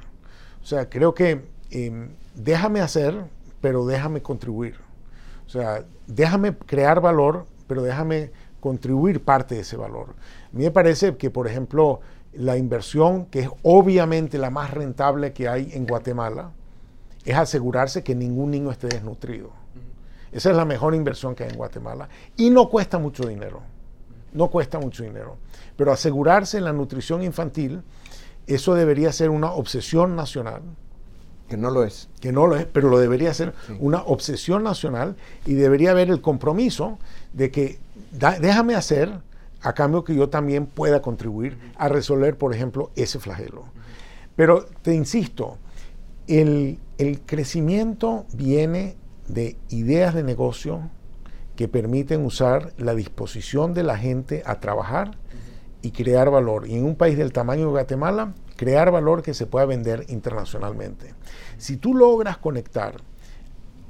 O 0.63 0.67
sea, 0.67 0.89
creo 0.89 1.15
que 1.15 1.45
em, 1.71 2.11
déjame 2.35 2.81
hacer, 2.81 3.25
pero 3.61 3.85
déjame 3.87 4.23
contribuir. 4.23 4.77
O 5.47 5.51
sea, 5.51 5.85
déjame 6.07 6.57
crear 6.57 7.01
valor, 7.01 7.47
pero 7.67 7.83
déjame 7.83 8.31
contribuir 8.61 9.23
parte 9.23 9.55
de 9.55 9.61
ese 9.61 9.77
valor. 9.77 10.15
A 10.53 10.57
mí 10.57 10.65
me 10.65 10.71
parece 10.71 11.17
que, 11.17 11.31
por 11.31 11.47
ejemplo, 11.47 12.01
la 12.39 12.57
inversión, 12.57 13.27
que 13.27 13.41
es 13.41 13.49
obviamente 13.63 14.39
la 14.39 14.51
más 14.51 14.71
rentable 14.71 15.33
que 15.33 15.49
hay 15.49 15.71
en 15.73 15.87
Guatemala, 15.87 16.53
es 17.25 17.37
asegurarse 17.37 18.05
que 18.05 18.15
ningún 18.15 18.53
niño 18.53 18.71
esté 18.71 18.87
desnutrido. 18.87 19.51
Esa 20.31 20.51
es 20.51 20.57
la 20.57 20.65
mejor 20.65 20.95
inversión 20.95 21.35
que 21.35 21.45
hay 21.45 21.51
en 21.51 21.57
Guatemala. 21.57 22.09
Y 22.37 22.51
no 22.51 22.69
cuesta 22.69 22.99
mucho 22.99 23.27
dinero. 23.27 23.61
No 24.33 24.49
cuesta 24.49 24.79
mucho 24.79 25.03
dinero. 25.03 25.37
Pero 25.77 25.91
asegurarse 25.93 26.59
en 26.59 26.65
la 26.65 26.73
nutrición 26.73 27.23
infantil, 27.23 27.83
eso 28.47 28.75
debería 28.75 29.11
ser 29.13 29.31
una 29.31 29.53
obsesión 29.53 30.15
nacional. 30.15 30.63
Que 31.49 31.57
no 31.57 31.71
lo 31.71 31.83
es. 31.83 32.09
Que 32.21 32.31
no 32.31 32.47
lo 32.47 32.57
es, 32.57 32.67
pero 32.67 32.89
lo 32.89 32.99
debería 32.99 33.35
ser 33.35 33.53
una 33.81 34.03
obsesión 34.03 34.63
nacional 34.63 35.17
y 35.45 35.55
debería 35.55 35.91
haber 35.91 36.11
el 36.11 36.21
compromiso 36.21 36.99
de 37.33 37.51
que 37.51 37.79
déjame 38.13 38.75
hacer 38.75 39.21
a 39.63 39.73
cambio 39.73 40.05
que 40.05 40.15
yo 40.15 40.29
también 40.29 40.67
pueda 40.67 41.03
contribuir 41.03 41.59
a 41.77 41.89
resolver, 41.89 42.37
por 42.37 42.55
ejemplo, 42.55 42.91
ese 42.97 43.19
flagelo. 43.19 43.65
Pero 44.37 44.67
te 44.83 44.95
insisto, 44.95 45.59
el, 46.29 46.79
crecimiento 47.27 48.27
viene 48.33 48.97
de 49.27 49.57
ideas 49.69 50.15
de 50.15 50.23
negocio 50.23 50.91
que 51.57 51.69
permiten 51.69 52.25
usar 52.25 52.73
la 52.77 52.95
disposición 52.95 53.75
de 53.75 53.83
la 53.83 53.99
gente 53.99 54.43
a 54.47 54.61
trabajar 54.61 55.19
y 55.83 55.91
crear 55.91 56.31
valor. 56.31 56.69
Y 56.69 56.77
en 56.77 56.85
un 56.85 56.95
país 56.95 57.19
del 57.19 57.33
tamaño 57.33 57.63
de 57.63 57.71
Guatemala, 57.71 58.35
crear 58.57 58.91
valor 58.91 59.23
que 59.23 59.35
se 59.35 59.47
pueda 59.47 59.67
vender 59.67 60.05
internacionalmente. 60.09 61.15
Si 61.57 61.77
tú 61.77 61.95
logras 61.95 62.39
conectar 62.39 62.97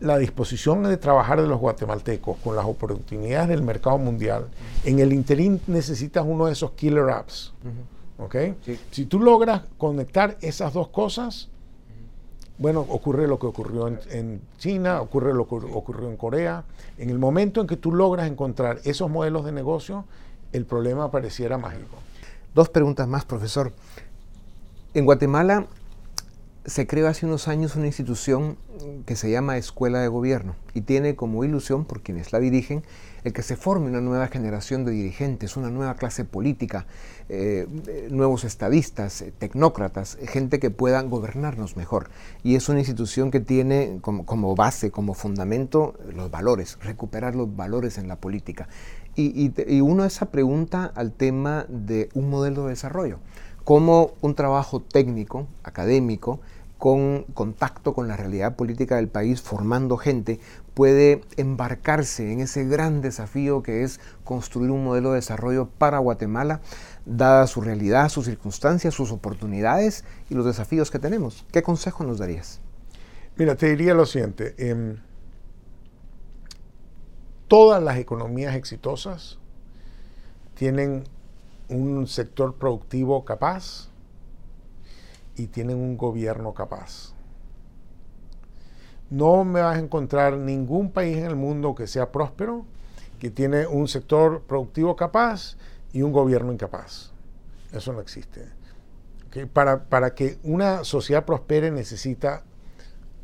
la 0.00 0.18
disposición 0.18 0.82
de 0.84 0.96
trabajar 0.96 1.40
de 1.40 1.48
los 1.48 1.58
guatemaltecos 1.58 2.36
con 2.38 2.56
las 2.56 2.64
oportunidades 2.64 3.48
del 3.48 3.62
mercado 3.62 3.98
mundial, 3.98 4.46
en 4.84 4.98
el 5.00 5.12
interín 5.12 5.60
necesitas 5.66 6.24
uno 6.26 6.46
de 6.46 6.52
esos 6.52 6.72
killer 6.72 7.10
apps. 7.10 7.52
Si 8.90 9.06
tú 9.06 9.20
logras 9.20 9.62
conectar 9.76 10.36
esas 10.40 10.72
dos 10.72 10.88
cosas, 10.88 11.48
bueno, 12.58 12.80
ocurre 12.80 13.28
lo 13.28 13.38
que 13.38 13.46
ocurrió 13.46 13.86
en, 13.86 14.40
China, 14.58 15.00
ocurre 15.00 15.32
lo 15.32 15.46
que 15.46 15.54
ocurrió 15.54 16.08
en 16.08 16.16
Corea. 16.16 16.64
En 16.96 17.08
el 17.08 17.18
momento 17.18 17.60
en 17.60 17.68
que 17.68 17.76
tú 17.76 17.92
logras 17.92 18.28
encontrar 18.28 18.80
esos 18.82 19.08
modelos 19.08 19.44
de 19.44 19.52
negocio, 19.52 20.04
el 20.52 20.64
problema 20.64 21.10
pareciera 21.10 21.56
mágico. 21.56 21.98
Dos 22.54 22.68
preguntas 22.68 23.06
más, 23.06 23.24
profesor. 23.24 23.72
En 24.94 25.04
Guatemala 25.04 25.66
se 26.68 26.86
creó 26.86 27.08
hace 27.08 27.24
unos 27.24 27.48
años 27.48 27.76
una 27.76 27.86
institución 27.86 28.58
que 29.06 29.16
se 29.16 29.30
llama 29.30 29.56
Escuela 29.56 30.00
de 30.00 30.08
Gobierno 30.08 30.54
y 30.74 30.82
tiene 30.82 31.16
como 31.16 31.42
ilusión, 31.42 31.86
por 31.86 32.02
quienes 32.02 32.30
la 32.30 32.40
dirigen, 32.40 32.84
el 33.24 33.32
que 33.32 33.42
se 33.42 33.56
forme 33.56 33.88
una 33.88 34.02
nueva 34.02 34.28
generación 34.28 34.84
de 34.84 34.92
dirigentes, 34.92 35.56
una 35.56 35.70
nueva 35.70 35.94
clase 35.94 36.24
política, 36.24 36.86
eh, 37.30 37.66
nuevos 38.10 38.44
estadistas, 38.44 39.22
eh, 39.22 39.32
tecnócratas, 39.36 40.18
gente 40.28 40.60
que 40.60 40.70
puedan 40.70 41.08
gobernarnos 41.08 41.76
mejor. 41.76 42.10
Y 42.44 42.54
es 42.54 42.68
una 42.68 42.80
institución 42.80 43.30
que 43.30 43.40
tiene 43.40 43.98
como, 44.02 44.54
base, 44.54 44.90
como 44.90 45.14
fundamento, 45.14 45.94
los 46.14 46.30
valores, 46.30 46.78
recuperar 46.82 47.34
los 47.34 47.56
valores 47.56 47.96
en 47.96 48.08
la 48.08 48.16
política. 48.16 48.68
Y, 49.16 49.52
y 49.66 49.80
uno 49.80 50.04
esa 50.04 50.26
pregunta 50.30 50.92
al 50.94 51.12
tema 51.12 51.66
de 51.68 52.08
un 52.14 52.30
modelo 52.30 52.64
de 52.64 52.70
desarrollo 52.70 53.18
cómo 53.68 54.12
un 54.22 54.34
trabajo 54.34 54.80
técnico, 54.80 55.46
académico, 55.62 56.40
con 56.78 57.24
contacto 57.34 57.92
con 57.92 58.06
la 58.06 58.16
realidad 58.16 58.54
política 58.54 58.96
del 58.96 59.08
país, 59.08 59.42
formando 59.42 59.96
gente, 59.96 60.38
puede 60.74 61.22
embarcarse 61.36 62.32
en 62.32 62.38
ese 62.40 62.64
gran 62.64 63.00
desafío 63.00 63.64
que 63.64 63.82
es 63.82 63.98
construir 64.22 64.70
un 64.70 64.84
modelo 64.84 65.10
de 65.10 65.16
desarrollo 65.16 65.68
para 65.68 65.98
Guatemala, 65.98 66.60
dada 67.04 67.48
su 67.48 67.60
realidad, 67.60 68.08
sus 68.08 68.26
circunstancias, 68.26 68.94
sus 68.94 69.10
oportunidades 69.10 70.04
y 70.30 70.34
los 70.34 70.46
desafíos 70.46 70.92
que 70.92 71.00
tenemos. 71.00 71.44
¿Qué 71.50 71.62
consejo 71.62 72.04
nos 72.04 72.18
darías? 72.18 72.60
Mira, 73.36 73.56
te 73.56 73.70
diría 73.70 73.92
lo 73.94 74.06
siguiente. 74.06 74.54
Em, 74.58 74.98
todas 77.48 77.82
las 77.82 77.98
economías 77.98 78.54
exitosas 78.54 79.38
tienen 80.54 81.04
un 81.68 82.06
sector 82.06 82.54
productivo 82.54 83.24
capaz 83.24 83.87
y 85.38 85.46
tienen 85.46 85.76
un 85.76 85.96
gobierno 85.96 86.52
capaz. 86.52 87.14
No 89.08 89.44
me 89.44 89.60
vas 89.62 89.76
a 89.76 89.80
encontrar 89.80 90.36
ningún 90.36 90.90
país 90.90 91.16
en 91.16 91.24
el 91.24 91.36
mundo 91.36 91.74
que 91.74 91.86
sea 91.86 92.12
próspero, 92.12 92.66
que 93.18 93.30
tiene 93.30 93.66
un 93.66 93.88
sector 93.88 94.42
productivo 94.42 94.96
capaz 94.96 95.56
y 95.92 96.02
un 96.02 96.12
gobierno 96.12 96.52
incapaz. 96.52 97.12
Eso 97.72 97.92
no 97.92 98.00
existe. 98.00 98.46
Para, 99.52 99.84
para 99.84 100.14
que 100.14 100.38
una 100.42 100.84
sociedad 100.84 101.24
prospere 101.24 101.70
necesita 101.70 102.42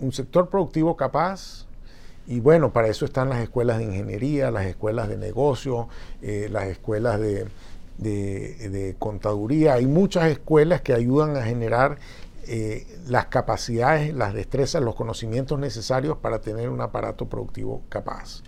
un 0.01 0.13
sector 0.13 0.49
productivo 0.49 0.97
capaz, 0.97 1.67
y 2.27 2.41
bueno, 2.41 2.73
para 2.73 2.89
eso 2.89 3.05
están 3.05 3.29
las 3.29 3.41
escuelas 3.41 3.79
de 3.79 3.85
ingeniería, 3.85 4.51
las 4.51 4.65
escuelas 4.65 5.09
de 5.09 5.19
negocio, 5.19 5.89
eh, 6.23 6.49
las 6.51 6.65
escuelas 6.69 7.21
de, 7.21 7.47
de, 7.99 8.97
contaduría. 8.99 9.75
Hay 9.75 9.87
muchas 9.87 10.31
escuelas 10.31 10.81
que 10.83 10.93
ayudan 10.93 11.37
a 11.37 11.43
generar 11.43 11.99
eh, 12.47 12.87
las 13.07 13.27
capacidades, 13.27 14.15
las 14.15 14.35
destrezas, 14.35 14.83
los 14.83 14.95
conocimientos 14.95 15.59
necesarios 15.59 16.19
para 16.19 16.41
tener 16.41 16.69
un 16.69 16.81
aparato 16.81 17.29
productivo 17.29 17.83
capaz. 17.89 18.43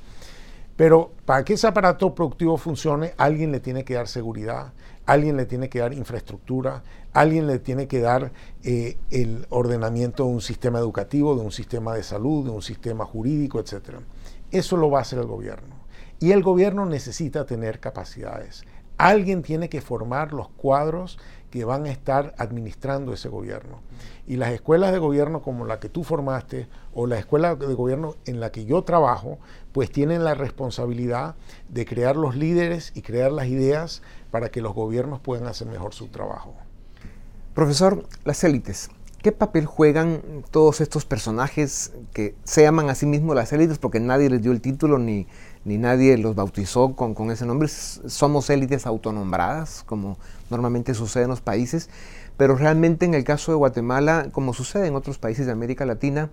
Pero 0.77 1.13
para 1.25 1.45
que 1.45 1.55
ese 1.55 1.67
aparato 1.67 2.15
productivo 2.15 2.59
funcione, 2.59 3.15
alguien 3.17 3.51
le 3.51 3.61
tiene 3.61 3.85
que 3.85 3.95
dar 3.95 4.09
seguridad, 4.09 4.75
alguien 5.07 5.37
le 5.37 5.47
tiene 5.47 5.71
que 5.71 5.79
dar 5.79 5.95
infraestructura, 5.95 6.83
alguien 7.15 7.47
le 7.47 7.59
tiene 7.59 7.89
que 7.89 8.01
dar 8.01 8.33
eh, 8.63 8.99
el 9.11 9.47
ordenamiento 9.49 10.25
de 10.25 10.31
un 10.31 10.43
sistema 10.43 10.79
educativo, 10.79 11.35
de 11.35 11.41
un 11.41 11.53
sistema 11.53 11.95
de 11.95 12.03
salud, 12.03 12.45
de 12.45 12.51
un 12.51 12.61
sistema 12.61 13.07
jurídico, 13.07 13.59
etc. 13.59 14.01
Eso 14.51 14.77
lo 14.77 14.91
va 14.91 14.99
a 14.99 15.03
hacer 15.03 15.19
el 15.19 15.27
gobierno. 15.27 15.77
Y 16.19 16.33
el 16.33 16.43
gobierno 16.43 16.85
necesita 16.85 17.47
tener 17.47 17.81
capacidades. 17.81 18.65
Alguien 18.99 19.43
tiene 19.43 19.69
que 19.69 19.81
formar 19.81 20.33
los 20.33 20.49
cuadros 20.49 21.19
que 21.51 21.65
van 21.65 21.87
a 21.87 21.91
estar 21.91 22.35
administrando 22.39 23.13
ese 23.13 23.29
gobierno. 23.29 23.81
Y 24.27 24.37
las 24.37 24.53
escuelas 24.53 24.93
de 24.93 24.99
gobierno 24.99 25.43
como 25.43 25.65
la 25.65 25.81
que 25.81 25.89
tú 25.89 26.03
formaste 26.03 26.69
o 26.95 27.07
la 27.07 27.19
escuela 27.19 27.55
de 27.55 27.75
gobierno 27.75 28.15
en 28.27 28.41
la 28.41 28.51
que 28.51 28.65
yo 28.65 28.83
trabajo, 28.83 29.39
pues 29.73 29.91
tienen 29.91 30.25
la 30.25 30.35
responsabilidad 30.35 31.35
de 31.69 31.87
crear 31.87 32.17
los 32.17 32.37
líderes 32.37 32.93
y 32.95 33.03
crear 33.03 33.33
las 33.33 33.47
ideas 33.47 34.03
para 34.31 34.51
que 34.51 34.61
los 34.61 34.75
gobiernos 34.75 35.21
puedan 35.21 35.47
hacer 35.47 35.69
mejor 35.69 35.95
su 35.95 36.09
trabajo. 36.09 36.55
Profesor, 37.55 38.07
las 38.25 38.45
élites, 38.45 38.91
¿qué 39.23 39.33
papel 39.33 39.65
juegan 39.65 40.45
todos 40.51 40.81
estos 40.81 41.07
personajes 41.07 41.93
que 42.13 42.35
se 42.45 42.63
llaman 42.63 42.91
a 42.91 42.95
sí 42.95 43.07
mismos 43.07 43.35
las 43.35 43.53
élites 43.53 43.79
porque 43.79 44.01
nadie 44.01 44.29
les 44.29 44.43
dio 44.43 44.53
el 44.53 44.61
título 44.61 44.99
ni, 44.99 45.27
ni 45.67 45.79
nadie 45.79 46.17
los 46.17 46.37
bautizó 46.37 46.95
con, 46.95 47.31
ese 47.33 47.45
nombre. 47.45 47.69
Somos 47.69 48.49
élites 48.51 48.87
autonombradas, 48.87 49.83
como 49.85 50.17
normalmente 50.49 50.95
sucede 50.95 51.25
en 51.25 51.31
los 51.31 51.41
países, 51.41 51.91
pero 52.37 52.55
realmente 52.55 53.05
en 53.05 53.15
el 53.15 53.25
caso 53.25 53.51
de 53.51 53.57
Guatemala, 53.57 54.29
como 54.31 54.55
sucede 54.55 54.87
en 54.87 54.95
otros 54.95 55.19
países 55.19 55.45
de 55.45 55.53
América 55.53 55.85
Latina, 55.85 56.31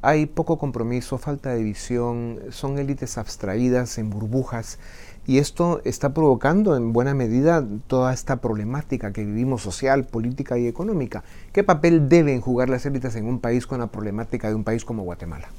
hay 0.00 0.24
poco 0.24 0.56
compromiso, 0.56 1.18
falta 1.18 1.50
de 1.50 1.62
visión, 1.62 2.40
son 2.48 2.78
élites 2.78 3.18
abstraídas 3.18 3.98
en 3.98 4.08
burbujas 4.08 4.78
y 5.26 5.36
esto 5.36 5.82
está 5.84 6.14
provocando 6.14 6.74
en 6.74 6.94
buena 6.94 7.12
medida 7.12 7.62
toda 7.86 8.14
esta 8.14 8.40
problemática 8.40 9.12
que 9.12 9.26
vivimos 9.26 9.60
social, 9.60 10.04
política 10.06 10.56
y 10.56 10.66
económica. 10.66 11.22
¿Qué 11.52 11.62
papel 11.64 12.08
deben 12.08 12.40
jugar 12.40 12.70
las 12.70 12.86
élites 12.86 13.14
en 13.16 13.26
un 13.26 13.40
país 13.40 13.66
con 13.66 13.80
la 13.80 13.88
problemática 13.88 14.48
de 14.48 14.54
un 14.54 14.64
país 14.64 14.86
como 14.86 15.02
Guatemala? 15.02 15.50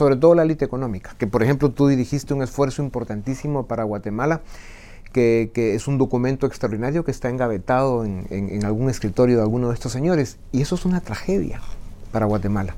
Sobre 0.00 0.16
todo 0.16 0.34
la 0.34 0.44
élite 0.44 0.64
económica, 0.64 1.14
que 1.18 1.26
por 1.26 1.42
ejemplo 1.42 1.72
tú 1.72 1.86
dirigiste 1.86 2.32
un 2.32 2.42
esfuerzo 2.42 2.82
importantísimo 2.82 3.66
para 3.66 3.84
Guatemala, 3.84 4.40
que, 5.12 5.50
es 5.54 5.86
un 5.88 5.98
documento 5.98 6.46
extraordinario 6.46 7.04
que 7.04 7.10
está 7.10 7.28
engavetado 7.28 8.06
en, 8.06 8.64
algún 8.64 8.88
escritorio 8.88 9.36
de 9.36 9.42
alguno 9.42 9.68
de 9.68 9.74
estos 9.74 9.92
señores, 9.92 10.38
y 10.52 10.62
eso 10.62 10.74
es 10.76 10.86
una 10.86 11.02
tragedia 11.02 11.60
para 12.12 12.24
Guatemala. 12.24 12.74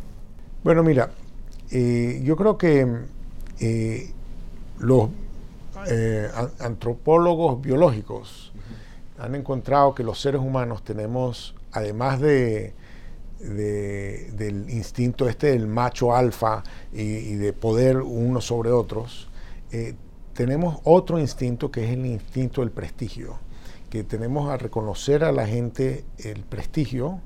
Bueno, 0.65 0.83
mira, 0.83 1.11
eh, 1.71 2.21
yo 2.25 2.35
creo 2.35 2.59
que 2.59 2.89
eh, 3.61 4.11
los 4.81 5.11
eh, 5.89 6.29
antropólogos 6.59 7.63
biológicos 7.63 8.53
han 9.17 9.37
encontrado 9.37 9.95
que 9.95 10.03
los 10.03 10.21
seres 10.21 10.41
humanos 10.41 10.83
tenemos, 10.83 11.55
además 11.71 12.19
de 12.19 12.75
del 13.43 14.71
instinto 14.71 15.29
este 15.29 15.49
del 15.49 15.67
macho 15.67 16.15
alfa 16.15 16.63
y, 16.93 17.35
de 17.35 17.53
poder 17.53 17.99
unos 17.99 18.47
sobre 18.47 18.71
otros, 18.71 19.29
eh, 19.73 19.95
tenemos 20.33 20.81
otro 20.85 21.19
instinto 21.19 21.71
que 21.71 21.85
es 21.85 21.91
el 21.91 22.07
instinto 22.07 22.61
del 22.61 22.71
prestigio, 22.71 23.39
que 23.91 24.05
tenemos 24.05 24.51
a 24.51 24.57
reconocer 24.57 25.25
a 25.25 25.33
la 25.33 25.47
gente 25.47 26.05
el 26.19 26.45
prestigio 26.45 27.21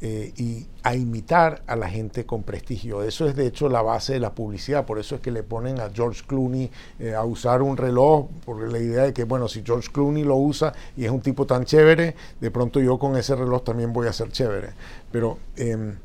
eh, 0.00 0.32
y 0.36 0.64
a 0.84 0.94
imitar 0.94 1.62
a 1.66 1.74
la 1.74 1.88
gente 1.88 2.24
con 2.24 2.44
prestigio. 2.44 3.02
Eso 3.02 3.26
es 3.26 3.34
de 3.34 3.48
hecho 3.48 3.68
la 3.68 3.82
base 3.82 4.12
de 4.12 4.20
la 4.20 4.32
publicidad, 4.32 4.86
por 4.86 5.00
eso 5.00 5.16
es 5.16 5.20
que 5.20 5.32
le 5.32 5.42
ponen 5.42 5.80
a 5.80 5.90
George 5.90 6.22
Clooney 6.24 6.70
eh, 7.00 7.14
a 7.14 7.24
usar 7.24 7.62
un 7.62 7.76
reloj, 7.76 8.28
porque 8.44 8.70
la 8.70 8.78
idea 8.78 9.02
de 9.02 9.12
que, 9.12 9.24
bueno, 9.24 9.48
si 9.48 9.64
George 9.64 9.88
Clooney 9.92 10.22
lo 10.22 10.36
usa 10.36 10.72
y 10.96 11.04
es 11.04 11.10
un 11.10 11.20
tipo 11.20 11.46
tan 11.46 11.64
chévere, 11.64 12.14
de 12.40 12.50
pronto 12.52 12.78
yo 12.80 12.96
con 12.96 13.16
ese 13.16 13.34
reloj 13.34 13.64
también 13.64 13.92
voy 13.92 14.06
a 14.06 14.12
ser 14.12 14.30
chévere. 14.30 14.68
Pero 15.10 15.38
em, 15.56 15.96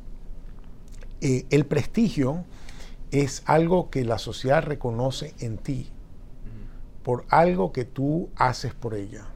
eh, 1.21 1.45
el 1.51 1.65
prestigio 1.67 2.45
es 3.11 3.43
algo 3.45 3.91
que 3.91 4.05
la 4.05 4.17
sociedad 4.17 4.63
reconoce 4.63 5.35
en 5.39 5.57
ti, 5.57 5.91
por 7.03 7.25
algo 7.29 7.71
que 7.71 7.85
tú 7.85 8.29
haces 8.37 8.73
por 8.73 8.95
ella. 8.95 9.27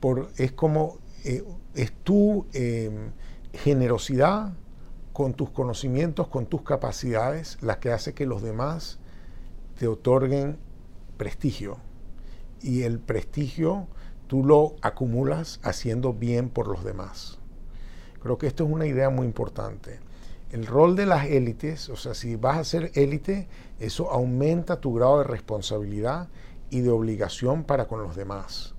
Por, 0.00 0.30
es 0.38 0.52
como 0.52 0.96
es 1.24 1.92
tu 2.04 2.46
em, 2.52 3.12
generosidad 3.52 4.54
con 5.12 5.34
tus 5.34 5.50
conocimientos, 5.50 6.28
con 6.28 6.46
tus 6.46 6.62
capacidades, 6.62 7.58
la 7.60 7.78
que 7.78 7.92
hace 7.92 8.14
que 8.14 8.26
los 8.26 8.42
demás 8.42 8.98
te 9.78 9.86
otorguen 9.88 10.58
prestigio. 11.16 11.78
Y 12.62 12.82
el 12.82 12.98
prestigio 12.98 13.86
tú 14.26 14.44
lo 14.44 14.76
acumulas 14.82 15.60
haciendo 15.62 16.12
bien 16.12 16.48
por 16.48 16.68
los 16.68 16.84
demás. 16.84 17.38
Creo 18.22 18.38
que 18.38 18.46
esto 18.46 18.64
es 18.64 18.70
una 18.70 18.86
idea 18.86 19.10
muy 19.10 19.26
importante. 19.26 19.98
El 20.52 20.66
rol 20.66 20.96
de 20.96 21.06
las 21.06 21.26
élites, 21.26 21.88
o 21.88 21.96
sea, 21.96 22.14
si 22.14 22.36
vas 22.36 22.58
a 22.58 22.64
ser 22.64 22.90
élite, 22.94 23.48
eso 23.78 24.10
aumenta 24.10 24.80
tu 24.80 24.94
grado 24.94 25.18
de 25.18 25.24
responsabilidad 25.24 26.28
y 26.70 26.80
de 26.80 26.90
obligación 26.90 27.64
para 27.64 27.86
con 27.86 28.02
los 28.02 28.16
demás. 28.16 28.74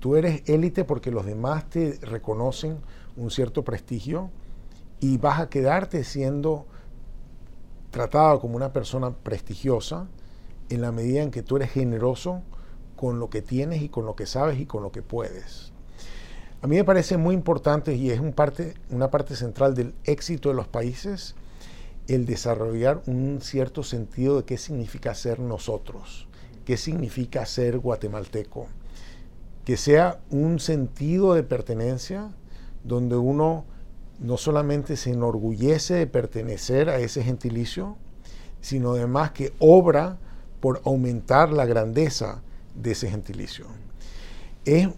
Tú 0.00 0.16
eres 0.16 0.42
élite 0.46 0.84
porque 0.84 1.10
los 1.10 1.26
demás 1.26 1.68
te 1.68 1.98
reconocen 2.00 2.78
un 3.16 3.30
cierto 3.30 3.64
prestigio 3.64 4.30
y 4.98 5.18
vas 5.18 5.40
a 5.40 5.50
quedarte 5.50 6.04
siendo 6.04 6.66
tratado 7.90 8.40
como 8.40 8.56
una 8.56 8.72
persona 8.72 9.10
prestigiosa 9.10 10.06
en 10.70 10.80
la 10.80 10.90
medida 10.90 11.22
en 11.22 11.30
que 11.30 11.42
tú 11.42 11.56
eres 11.56 11.70
generoso 11.70 12.40
con 12.96 13.18
lo 13.18 13.28
que 13.28 13.42
tienes 13.42 13.82
y 13.82 13.90
con 13.90 14.06
lo 14.06 14.16
que 14.16 14.24
sabes 14.24 14.58
y 14.58 14.64
con 14.64 14.82
lo 14.82 14.90
que 14.90 15.02
puedes. 15.02 15.72
A 16.62 16.66
mí 16.66 16.76
me 16.76 16.84
parece 16.84 17.18
muy 17.18 17.34
importante 17.34 17.94
y 17.94 18.10
es 18.10 18.20
una 18.20 19.10
parte 19.10 19.36
central 19.36 19.74
del 19.74 19.94
éxito 20.04 20.48
de 20.48 20.54
los 20.54 20.68
países 20.68 21.34
el 22.08 22.24
desarrollar 22.24 23.02
un 23.06 23.40
cierto 23.42 23.82
sentido 23.82 24.38
de 24.38 24.44
qué 24.44 24.56
significa 24.56 25.14
ser 25.14 25.40
nosotros, 25.40 26.26
qué 26.64 26.78
significa 26.78 27.44
ser 27.44 27.78
guatemalteco 27.78 28.66
que 29.64 29.76
sea 29.76 30.20
un 30.30 30.58
sentido 30.58 31.34
de 31.34 31.42
pertenencia 31.42 32.30
donde 32.84 33.16
uno 33.16 33.64
no 34.18 34.36
solamente 34.36 34.96
se 34.96 35.10
enorgullece 35.10 35.94
de 35.94 36.06
pertenecer 36.06 36.90
a 36.90 36.98
ese 36.98 37.22
gentilicio, 37.22 37.96
sino 38.60 38.92
además 38.92 39.32
que 39.32 39.52
obra 39.58 40.18
por 40.60 40.82
aumentar 40.84 41.52
la 41.52 41.64
grandeza 41.64 42.42
de 42.74 42.92
ese 42.92 43.10
gentilicio. 43.10 43.66
Es, 44.64 44.88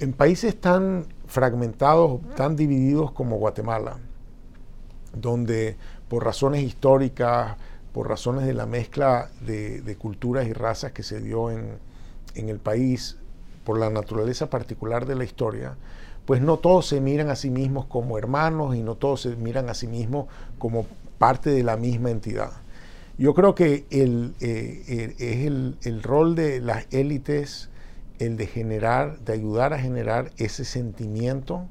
en 0.00 0.12
países 0.12 0.60
tan 0.60 1.06
fragmentados, 1.26 2.20
tan 2.36 2.56
divididos 2.56 3.12
como 3.12 3.36
Guatemala, 3.38 3.98
donde 5.12 5.76
por 6.08 6.24
razones 6.24 6.62
históricas, 6.62 7.56
por 7.92 8.08
razones 8.08 8.46
de 8.46 8.54
la 8.54 8.66
mezcla 8.66 9.30
de, 9.40 9.96
culturas 9.98 10.46
y 10.46 10.52
razas 10.52 10.92
que 10.92 11.02
se 11.02 11.20
dio 11.20 11.50
en, 11.50 11.78
en 12.34 12.48
el 12.48 12.58
país, 12.58 13.18
por 13.68 13.78
la 13.78 13.90
naturaleza 13.90 14.48
particular 14.48 15.04
de 15.04 15.14
la 15.14 15.24
historia, 15.24 15.76
pues 16.24 16.40
no 16.40 16.56
todos 16.56 16.86
se 16.86 17.02
miran 17.02 17.28
a 17.28 17.36
sí 17.36 17.50
mismos 17.50 17.84
como 17.84 18.16
hermanos 18.16 18.74
y 18.74 18.82
no 18.82 18.94
todos 18.94 19.20
se 19.20 19.36
miran 19.36 19.68
a 19.68 19.74
sí 19.74 19.86
mismos 19.86 20.24
como 20.56 20.86
parte 21.18 21.50
de 21.50 21.62
la 21.62 21.76
misma 21.76 22.10
entidad. 22.10 22.50
Yo 23.18 23.34
creo 23.34 23.54
que 23.54 23.84
el, 23.90 24.32
eh, 24.40 25.14
es 25.18 25.46
el, 25.46 25.76
el, 25.82 26.02
rol 26.02 26.34
de 26.34 26.62
las 26.62 26.86
élites 26.94 27.68
el 28.18 28.38
de 28.38 28.46
generar, 28.46 29.18
de 29.18 29.34
ayudar 29.34 29.74
a 29.74 29.78
generar 29.78 30.30
ese 30.38 30.64
sentimiento 30.64 31.66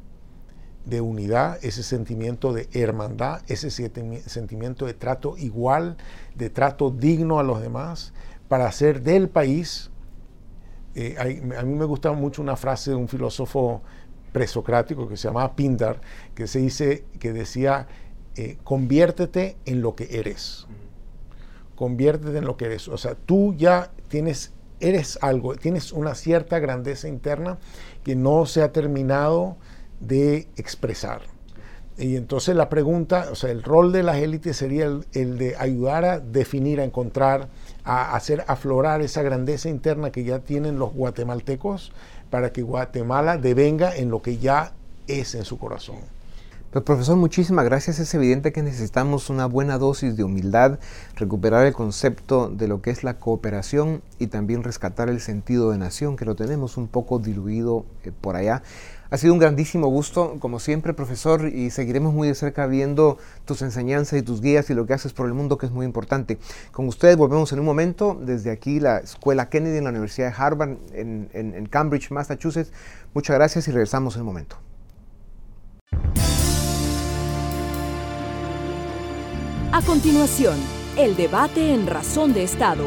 de 0.86 1.02
unidad, 1.02 1.58
ese 1.64 1.82
sentimiento 1.82 2.54
de 2.54 2.70
hermandad, 2.74 3.42
ese 3.48 3.72
sentimiento 3.72 4.86
de 4.86 4.94
trato 4.94 5.36
igual, 5.36 5.98
de 6.36 6.52
trato 6.52 6.92
digno 6.92 7.40
a 7.40 7.44
los 7.44 7.60
demás, 7.60 8.14
para 8.48 8.68
hacer 8.68 9.02
del 9.02 9.30
país, 9.30 9.90
eh, 11.00 11.16
a 11.20 11.64
mí 11.64 11.76
me 11.76 11.86
gusta 11.86 12.12
mucho 12.12 12.42
una 12.42 12.56
frase 12.56 12.90
de 12.90 12.96
un 12.96 13.08
filósofo 13.08 13.84
presocrático 14.32 15.08
que 15.08 15.16
se 15.16 15.28
llamaba 15.28 15.56
Pindar, 15.56 16.02
que 16.34 16.48
se 16.48 16.58
dice, 16.58 17.06
que 17.20 17.34
decía, 17.34 17.88
eh, 18.36 18.58
conviértete 18.64 19.58
en 19.66 19.82
lo 19.82 19.96
que 19.96 20.08
eres. 20.18 20.66
Conviértete 21.76 22.40
en 22.40 22.46
lo 22.46 22.58
que 22.58 22.66
eres. 22.66 22.88
O 22.88 22.98
sea, 22.98 23.14
tú 23.14 23.54
ya 23.56 23.92
tienes, 24.08 24.54
eres 24.80 25.20
algo, 25.22 25.56
tienes 25.56 25.92
una 25.92 26.16
cierta 26.16 26.58
grandeza 26.58 27.08
interna 27.08 27.60
que 28.04 28.16
no 28.16 28.48
se 28.48 28.64
ha 28.64 28.72
terminado 28.72 29.58
de 30.00 30.48
expresar. 30.56 31.22
Y 31.98 32.16
entonces 32.16 32.56
la 32.56 32.70
pregunta, 32.70 33.30
o 33.32 33.36
sea, 33.36 33.52
el 33.52 33.64
rol 33.64 33.92
de 33.92 34.04
las 34.04 34.18
élites 34.18 34.58
sería 34.58 34.86
el, 34.86 35.38
de 35.38 35.56
ayudar 35.58 36.06
a 36.06 36.20
definir, 36.20 36.80
a 36.80 36.84
encontrar, 36.84 37.50
a 37.88 38.18
hacer 38.18 38.44
aflorar 38.48 39.02
esa 39.02 39.22
grandeza 39.22 39.70
interna 39.70 40.12
que 40.12 40.26
ya 40.26 40.40
tienen 40.40 40.78
los 40.78 40.94
guatemaltecos 40.94 41.94
para 42.30 42.52
que 42.52 42.62
Guatemala 42.62 43.38
devenga 43.38 43.96
en 43.96 44.10
lo 44.10 44.22
que 44.22 44.38
ya 44.38 44.74
es 45.08 45.36
en 45.36 45.46
su 45.46 45.58
corazón. 45.58 45.96
Pues 46.72 46.84
profesor, 46.84 47.16
muchísimas 47.16 47.64
gracias. 47.64 48.00
Es 48.00 48.14
evidente 48.14 48.52
que 48.52 48.62
necesitamos 48.62 49.30
una 49.30 49.46
buena 49.46 49.78
dosis 49.78 50.18
de 50.18 50.26
humildad, 50.26 50.80
recuperar 51.16 51.66
el 51.66 51.72
concepto 51.72 52.50
de 52.50 52.68
lo 52.68 52.82
que 52.82 52.90
es 52.92 53.06
la 53.06 53.14
cooperación 53.14 54.02
y 54.20 54.28
también 54.28 54.64
rescatar 54.64 55.08
el 55.08 55.22
sentido 55.22 55.72
de 55.72 55.78
nación, 55.78 56.18
que 56.18 56.26
lo 56.26 56.36
tenemos 56.36 56.76
un 56.76 56.90
poco 56.90 57.20
diluido 57.20 57.86
eh, 58.04 58.12
por 58.12 58.36
allá. 58.36 58.64
Ha 59.10 59.18
sido 59.18 59.34
un 59.34 59.40
grandísimo 59.40 59.88
gusto, 59.88 60.38
como 60.40 60.60
siempre, 60.60 60.94
profesor, 60.94 61.48
y 61.48 61.70
seguiremos 61.70 62.14
muy 62.14 62.28
de 62.28 62.36
cerca 62.36 62.68
viendo 62.68 63.18
tus 63.46 63.62
enseñanzas 63.62 64.20
y 64.20 64.22
tus 64.22 64.42
guías 64.42 64.70
y 64.70 64.74
lo 64.74 64.86
que 64.86 64.94
haces 64.94 65.14
por 65.14 65.28
el 65.28 65.34
mundo, 65.34 65.58
que 65.58 65.66
es 65.66 65.72
muy 65.72 65.86
importante. 65.86 66.38
Con 66.72 66.88
ustedes 66.88 67.16
volvemos 67.16 67.54
en 67.54 67.60
un 67.60 67.66
momento, 67.66 68.20
desde 68.22 68.52
aquí 68.52 68.80
la 68.80 68.98
Escuela 68.98 69.50
Kennedy 69.50 69.78
en 69.78 69.86
la 69.86 69.92
Universidad 69.92 70.28
de 70.28 70.36
Harvard, 70.38 70.78
en, 70.94 71.30
en 71.34 71.66
Cambridge, 71.68 72.12
Massachusetts. 72.12 72.72
Muchas 73.14 73.36
gracias 73.36 73.68
y 73.68 73.72
regresamos 73.72 74.16
en 74.16 74.22
un 74.22 74.28
momento. 74.28 74.58
A 79.72 79.82
continuación, 79.86 80.58
el 80.98 81.16
debate 81.16 81.74
en 81.74 81.88
Razón 81.88 82.34
de 82.34 82.44
Estado. 82.44 82.86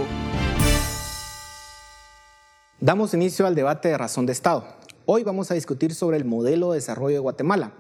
Damos 2.81 3.15
inicio 3.15 3.47
al 3.47 3.55
debate 3.55 3.89
de 3.89 3.99
Razón 3.99 4.27
de 4.27 4.33
Estado. 4.33 4.80
Hoy 5.07 5.25
vamos 5.25 5.51
a 5.51 5.55
discutir 5.55 5.95
sobre 5.95 6.19
el 6.19 6.25
modelo 6.25 6.71
de 6.71 6.77
desarrollo 6.77 7.15
de 7.15 7.21
Guatemala. 7.21 7.73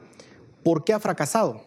¿Por 0.64 0.85
qué 0.85 0.94
ha 0.94 0.98
fracasado? 0.98 1.62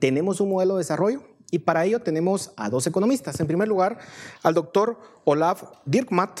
¿Tenemos 0.00 0.40
un 0.40 0.50
modelo 0.50 0.74
de 0.74 0.80
desarrollo? 0.80 1.22
Y 1.50 1.60
para 1.60 1.84
ello 1.84 2.00
tenemos 2.00 2.52
a 2.56 2.68
dos 2.70 2.86
economistas. 2.88 3.38
En 3.38 3.46
primer 3.46 3.68
lugar, 3.68 3.98
al 4.42 4.54
doctor 4.54 4.98
Olaf 5.24 5.62
Dirkmatt, 5.84 6.40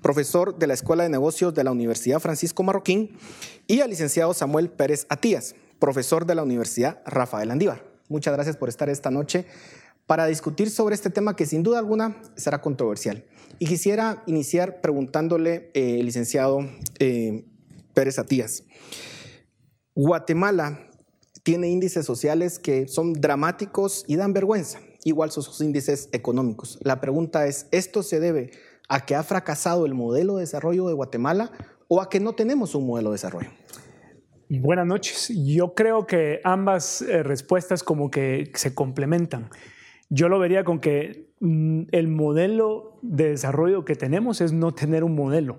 profesor 0.00 0.56
de 0.56 0.68
la 0.68 0.74
Escuela 0.74 1.02
de 1.02 1.08
Negocios 1.08 1.54
de 1.54 1.64
la 1.64 1.72
Universidad 1.72 2.20
Francisco 2.20 2.62
Marroquín, 2.62 3.16
y 3.66 3.80
al 3.80 3.90
licenciado 3.90 4.32
Samuel 4.32 4.70
Pérez 4.70 5.06
Atías, 5.08 5.56
profesor 5.80 6.24
de 6.24 6.36
la 6.36 6.44
Universidad 6.44 7.02
Rafael 7.04 7.50
Andívar. 7.50 7.84
Muchas 8.08 8.32
gracias 8.32 8.56
por 8.56 8.68
estar 8.68 8.88
esta 8.88 9.10
noche 9.10 9.44
para 10.06 10.26
discutir 10.26 10.70
sobre 10.70 10.94
este 10.94 11.10
tema 11.10 11.34
que 11.34 11.46
sin 11.46 11.64
duda 11.64 11.78
alguna 11.80 12.16
será 12.36 12.60
controversial. 12.60 13.24
Y 13.58 13.66
quisiera 13.66 14.22
iniciar 14.26 14.80
preguntándole, 14.80 15.70
eh, 15.74 16.00
licenciado 16.02 16.60
eh, 17.00 17.44
Pérez 17.94 18.18
Atías. 18.18 18.64
Guatemala 19.94 20.88
tiene 21.44 21.68
índices 21.68 22.04
sociales 22.04 22.58
que 22.58 22.88
son 22.88 23.12
dramáticos 23.12 24.04
y 24.08 24.16
dan 24.16 24.32
vergüenza, 24.32 24.80
igual 25.04 25.30
sus 25.30 25.60
índices 25.60 26.08
económicos. 26.12 26.78
La 26.82 27.00
pregunta 27.00 27.46
es, 27.46 27.68
¿esto 27.70 28.02
se 28.02 28.18
debe 28.18 28.50
a 28.88 29.06
que 29.06 29.14
ha 29.14 29.22
fracasado 29.22 29.86
el 29.86 29.94
modelo 29.94 30.36
de 30.36 30.42
desarrollo 30.42 30.88
de 30.88 30.94
Guatemala 30.94 31.52
o 31.88 32.00
a 32.00 32.08
que 32.08 32.20
no 32.20 32.34
tenemos 32.34 32.74
un 32.74 32.86
modelo 32.86 33.10
de 33.10 33.14
desarrollo? 33.14 33.50
Buenas 34.48 34.86
noches. 34.86 35.32
Yo 35.34 35.74
creo 35.74 36.06
que 36.06 36.40
ambas 36.44 37.02
eh, 37.02 37.22
respuestas 37.22 37.82
como 37.82 38.10
que 38.10 38.50
se 38.54 38.74
complementan. 38.74 39.50
Yo 40.10 40.28
lo 40.28 40.38
vería 40.38 40.64
con 40.64 40.80
que 40.80 41.30
mm, 41.40 41.84
el 41.92 42.08
modelo 42.08 42.98
de 43.02 43.30
desarrollo 43.30 43.84
que 43.84 43.96
tenemos 43.96 44.40
es 44.40 44.52
no 44.52 44.72
tener 44.72 45.02
un 45.02 45.14
modelo. 45.14 45.58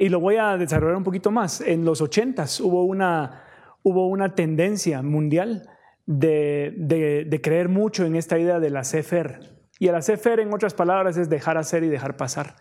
Y 0.00 0.08
lo 0.08 0.18
voy 0.18 0.36
a 0.36 0.56
desarrollar 0.56 0.96
un 0.96 1.04
poquito 1.04 1.30
más. 1.30 1.60
En 1.60 1.84
los 1.84 2.00
80 2.00 2.46
hubo 2.62 2.84
una, 2.84 3.42
hubo 3.82 4.08
una 4.08 4.34
tendencia 4.34 5.02
mundial 5.02 5.68
de, 6.06 6.72
de, 6.78 7.40
creer 7.42 7.68
mucho 7.68 8.06
en 8.06 8.16
esta 8.16 8.38
idea 8.38 8.60
de 8.60 8.70
la 8.70 8.80
CFR. 8.80 9.40
Y 9.78 9.88
el 9.88 10.00
CFR, 10.00 10.40
en 10.40 10.54
otras 10.54 10.72
palabras, 10.72 11.18
es 11.18 11.28
dejar 11.28 11.58
hacer 11.58 11.84
y 11.84 11.88
dejar 11.88 12.16
pasar. 12.16 12.56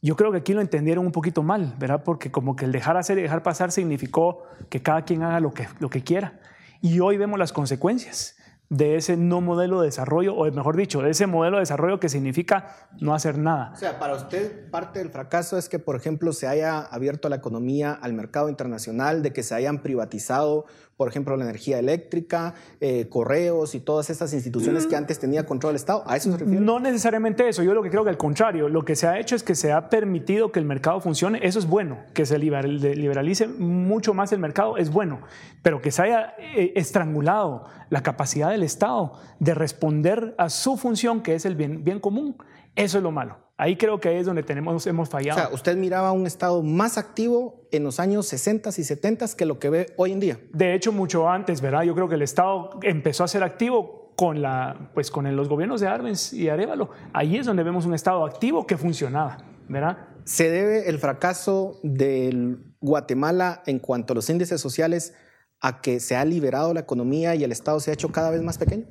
Yo 0.00 0.14
creo 0.14 0.30
que 0.30 0.38
aquí 0.38 0.52
lo 0.52 0.60
entendieron 0.60 1.04
un 1.04 1.10
poquito 1.10 1.42
mal, 1.42 1.74
¿verdad? 1.76 2.04
Porque 2.04 2.30
como 2.30 2.54
que 2.54 2.66
el 2.66 2.70
dejar 2.70 2.96
hacer 2.96 3.18
y 3.18 3.22
dejar 3.22 3.42
pasar 3.42 3.72
significó 3.72 4.44
que 4.70 4.80
cada 4.80 5.02
quien 5.02 5.24
haga 5.24 5.40
lo 5.40 5.52
que, 5.52 5.66
lo 5.80 5.90
que 5.90 6.04
quiera. 6.04 6.38
Y 6.80 7.00
hoy 7.00 7.16
vemos 7.16 7.36
las 7.36 7.52
consecuencias 7.52 8.35
de 8.68 8.96
ese 8.96 9.16
no 9.16 9.40
modelo 9.40 9.80
de 9.80 9.86
desarrollo, 9.86 10.34
o 10.34 10.50
mejor 10.50 10.76
dicho, 10.76 11.00
de 11.00 11.10
ese 11.10 11.26
modelo 11.26 11.56
de 11.56 11.60
desarrollo 11.60 12.00
que 12.00 12.08
significa 12.08 12.74
no 13.00 13.14
hacer 13.14 13.38
nada. 13.38 13.70
O 13.74 13.76
sea, 13.76 13.98
para 13.98 14.14
usted 14.14 14.70
parte 14.70 14.98
del 14.98 15.10
fracaso 15.10 15.56
es 15.56 15.68
que, 15.68 15.78
por 15.78 15.96
ejemplo, 15.96 16.32
se 16.32 16.48
haya 16.48 16.80
abierto 16.80 17.28
la 17.28 17.36
economía 17.36 17.92
al 17.92 18.12
mercado 18.12 18.48
internacional, 18.48 19.22
de 19.22 19.32
que 19.32 19.42
se 19.42 19.54
hayan 19.54 19.82
privatizado 19.82 20.66
por 20.96 21.08
ejemplo, 21.08 21.36
la 21.36 21.44
energía 21.44 21.78
eléctrica, 21.78 22.54
eh, 22.80 23.08
correos 23.08 23.74
y 23.74 23.80
todas 23.80 24.08
estas 24.08 24.32
instituciones 24.32 24.86
que 24.86 24.94
mm. 24.94 24.98
antes 24.98 25.18
tenía 25.18 25.44
control 25.44 25.72
el 25.72 25.76
Estado. 25.76 26.02
¿A 26.06 26.16
eso 26.16 26.32
se 26.32 26.38
refiere? 26.38 26.60
No 26.60 26.80
necesariamente 26.80 27.48
eso. 27.48 27.62
Yo 27.62 27.74
lo 27.74 27.82
que 27.82 27.90
creo 27.90 28.02
que 28.02 28.10
al 28.10 28.16
contrario, 28.16 28.68
lo 28.68 28.84
que 28.84 28.96
se 28.96 29.06
ha 29.06 29.18
hecho 29.18 29.36
es 29.36 29.42
que 29.42 29.54
se 29.54 29.72
ha 29.72 29.90
permitido 29.90 30.52
que 30.52 30.58
el 30.58 30.64
mercado 30.64 31.00
funcione. 31.00 31.40
Eso 31.42 31.58
es 31.58 31.66
bueno. 31.66 31.98
Que 32.14 32.24
se 32.24 32.38
liberalice 32.38 33.46
mucho 33.46 34.14
más 34.14 34.32
el 34.32 34.38
mercado 34.38 34.78
es 34.78 34.90
bueno. 34.90 35.20
Pero 35.62 35.82
que 35.82 35.90
se 35.90 36.02
haya 36.02 36.34
eh, 36.38 36.72
estrangulado 36.76 37.66
la 37.90 38.02
capacidad 38.02 38.50
del 38.50 38.62
Estado 38.62 39.12
de 39.38 39.54
responder 39.54 40.34
a 40.38 40.48
su 40.48 40.78
función, 40.78 41.22
que 41.22 41.34
es 41.34 41.44
el 41.44 41.56
bien, 41.56 41.84
bien 41.84 42.00
común, 42.00 42.36
eso 42.74 42.98
es 42.98 43.04
lo 43.04 43.10
malo. 43.10 43.45
Ahí 43.58 43.76
creo 43.76 44.00
que 44.00 44.18
es 44.20 44.26
donde 44.26 44.42
tenemos, 44.42 44.86
hemos 44.86 45.08
fallado. 45.08 45.40
O 45.40 45.42
sea, 45.44 45.54
usted 45.54 45.76
miraba 45.76 46.12
un 46.12 46.26
Estado 46.26 46.62
más 46.62 46.98
activo 46.98 47.66
en 47.72 47.84
los 47.84 48.00
años 48.00 48.26
60 48.26 48.68
y 48.68 48.84
70 48.84 49.26
que 49.36 49.46
lo 49.46 49.58
que 49.58 49.70
ve 49.70 49.94
hoy 49.96 50.12
en 50.12 50.20
día. 50.20 50.38
De 50.52 50.74
hecho, 50.74 50.92
mucho 50.92 51.28
antes, 51.28 51.62
¿verdad? 51.62 51.82
Yo 51.82 51.94
creo 51.94 52.08
que 52.08 52.16
el 52.16 52.22
Estado 52.22 52.78
empezó 52.82 53.24
a 53.24 53.28
ser 53.28 53.42
activo 53.42 54.12
con, 54.14 54.42
la, 54.42 54.90
pues, 54.92 55.10
con 55.10 55.34
los 55.34 55.48
gobiernos 55.48 55.80
de 55.80 55.86
Arbenz 55.86 56.34
y 56.34 56.50
Arevalo. 56.50 56.90
Ahí 57.14 57.36
es 57.36 57.46
donde 57.46 57.62
vemos 57.62 57.86
un 57.86 57.94
Estado 57.94 58.26
activo 58.26 58.66
que 58.66 58.76
funcionaba, 58.76 59.38
¿verdad? 59.68 60.08
¿Se 60.24 60.50
debe 60.50 60.90
el 60.90 60.98
fracaso 60.98 61.80
de 61.82 62.56
Guatemala 62.80 63.62
en 63.66 63.78
cuanto 63.78 64.12
a 64.12 64.16
los 64.16 64.28
índices 64.28 64.60
sociales 64.60 65.14
a 65.60 65.80
que 65.80 66.00
se 66.00 66.16
ha 66.16 66.24
liberado 66.24 66.74
la 66.74 66.80
economía 66.80 67.34
y 67.34 67.42
el 67.42 67.52
Estado 67.52 67.80
se 67.80 67.90
ha 67.90 67.94
hecho 67.94 68.10
cada 68.10 68.30
vez 68.30 68.42
más 68.42 68.58
pequeño? 68.58 68.84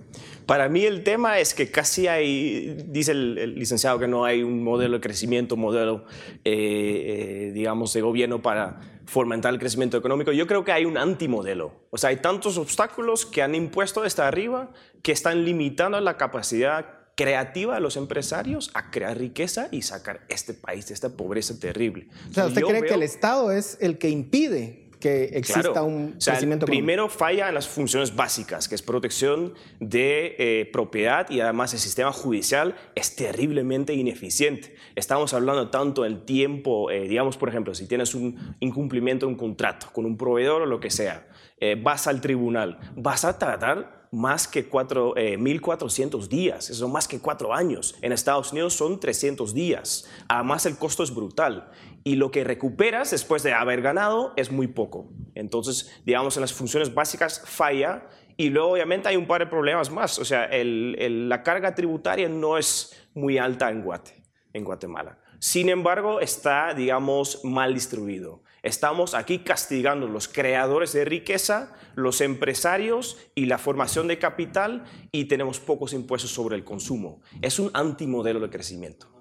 Para 0.46 0.68
mí 0.70 0.84
el 0.84 1.04
tema 1.04 1.40
es 1.40 1.54
que 1.54 1.72
casi 1.72 2.08
hay, 2.08 2.86
dice 2.88 3.12
el, 3.12 3.56
licenciado 3.56 4.00
que 4.00 4.08
no 4.08 4.26
hay 4.26 4.44
un 4.44 4.64
modelo 4.64 4.96
de 4.98 5.02
crecimiento, 5.02 5.58
modelo, 5.58 6.06
eh, 6.44 7.48
eh, 7.48 7.52
digamos, 7.54 7.94
de 7.94 8.02
gobierno 8.02 8.42
para 8.42 8.80
fomentar 9.06 9.54
el 9.54 9.60
crecimiento 9.60 9.98
económico. 9.98 10.32
Yo 10.32 10.48
creo 10.48 10.64
que 10.64 10.72
hay 10.72 10.86
un 10.86 10.98
antimodelo. 10.98 11.72
O 11.92 11.98
sea, 11.98 12.10
hay 12.10 12.18
tantos 12.18 12.58
obstáculos 12.58 13.26
que 13.26 13.42
han 13.42 13.56
impuesto 13.56 14.02
desde 14.02 14.24
arriba 14.24 14.72
que 15.04 15.12
están 15.12 15.46
limitando 15.46 16.00
la 16.02 16.18
capacidad 16.18 17.06
creativa 17.16 17.76
de 17.76 17.82
los 17.82 17.96
empresarios 17.96 18.72
a 18.74 18.92
crear 18.92 19.18
riqueza 19.18 19.70
y 19.72 19.84
sacar 19.84 20.26
este 20.28 20.54
país 20.54 20.88
de 20.88 20.94
esta 20.94 21.10
pobreza 21.10 21.58
terrible. 21.60 22.08
O 22.30 22.34
sea, 22.34 22.48
¿usted 22.48 22.62
cree 22.64 22.84
que 22.84 22.94
el 22.94 23.04
Estado 23.04 23.52
es 23.52 23.78
el 23.80 23.98
que 23.98 24.10
impide 24.10 24.85
que 25.06 25.26
exista 25.38 25.84
un 25.84 26.14
crecimiento 26.14 26.66
Primero 26.66 27.10
falla 27.10 27.48
en 27.48 27.54
las 27.54 27.68
funciones 27.68 28.16
básicas, 28.16 28.68
que 28.68 28.74
es 28.74 28.82
protección 28.82 29.54
de 29.80 30.36
eh, 30.40 30.70
propiedad 30.74 31.30
y 31.30 31.42
además 31.42 31.74
el 31.74 31.80
sistema 31.80 32.12
judicial 32.12 32.76
es 32.96 33.16
terriblemente 33.16 33.94
ineficiente. 33.94 34.76
Estamos 34.96 35.36
hablando 35.36 35.70
tanto 35.70 36.02
del 36.02 36.26
tiempo, 36.26 36.90
eh, 36.90 37.08
digamos, 37.08 37.38
por 37.38 37.50
ejemplo, 37.50 37.76
si 37.76 37.88
tienes 37.88 38.16
un 38.16 38.56
incumplimiento 38.60 39.28
de 39.28 39.34
un 39.34 39.38
contrato 39.38 39.88
con 39.94 40.08
un 40.08 40.18
proveedor 40.18 40.64
o 40.64 40.66
lo 40.66 40.80
que 40.80 40.90
sea, 40.90 41.28
eh, 41.60 41.80
vas 41.80 42.08
al 42.08 42.20
tribunal, 42.20 42.80
vas 42.96 43.26
a 43.26 43.38
tratar 43.38 44.08
más 44.12 44.48
que 44.48 44.66
cuatro, 44.66 45.14
1.400 45.14 46.28
días, 46.28 46.70
eso 46.70 46.88
más 46.88 47.08
que 47.08 47.20
cuatro 47.20 47.54
años. 47.54 47.96
En 48.02 48.12
Estados 48.12 48.54
Unidos 48.54 48.74
son 48.74 49.00
300 49.00 49.54
días. 49.54 50.10
Además, 50.30 50.66
el 50.66 50.78
costo 50.78 51.04
es 51.04 51.14
brutal. 51.14 51.70
Y 52.08 52.18
lo 52.18 52.30
que 52.30 52.44
recuperas 52.44 53.10
después 53.10 53.42
de 53.42 53.54
haber 53.54 53.82
ganado 53.82 54.34
es 54.36 54.52
muy 54.52 54.68
poco. 54.68 55.10
Entonces, 55.34 55.92
digamos, 56.06 56.38
en 56.38 56.42
las 56.42 56.54
funciones 56.54 56.94
básicas 56.94 57.42
falla. 57.44 58.08
Y 58.38 58.50
luego, 58.50 58.74
obviamente, 58.74 59.10
hay 59.10 59.16
un 59.16 59.26
par 59.26 59.42
de 59.42 59.48
problemas 59.48 59.90
más. 59.90 60.20
O 60.20 60.24
sea, 60.24 60.48
la 60.54 61.42
carga 61.42 61.74
tributaria 61.74 62.30
no 62.30 62.60
es 62.60 62.96
muy 63.16 63.40
alta 63.40 63.72
en, 63.72 63.84
en 64.54 64.64
Guatemala. 64.64 65.18
Sin 65.40 65.68
embargo, 65.68 66.20
está, 66.20 66.76
digamos, 66.76 67.44
mal 67.44 67.74
distribuido. 67.74 68.44
Estamos 68.62 69.16
aquí 69.16 69.40
castigando 69.40 70.08
los 70.08 70.28
creadores 70.28 70.94
de 70.94 71.06
riqueza, 71.06 71.74
los 71.96 72.22
empresarios 72.22 73.18
y 73.34 73.46
la 73.46 73.58
formación 73.58 74.08
de 74.08 74.20
capital 74.20 74.84
y 75.12 75.26
tenemos 75.26 75.60
pocos 75.60 75.94
impuestos 75.94 76.30
sobre 76.32 76.56
el 76.56 76.64
consumo. 76.64 77.22
Es 77.42 77.58
un 77.58 77.72
antimodelo 77.74 78.40
de 78.42 78.50
crecimiento. 78.52 79.15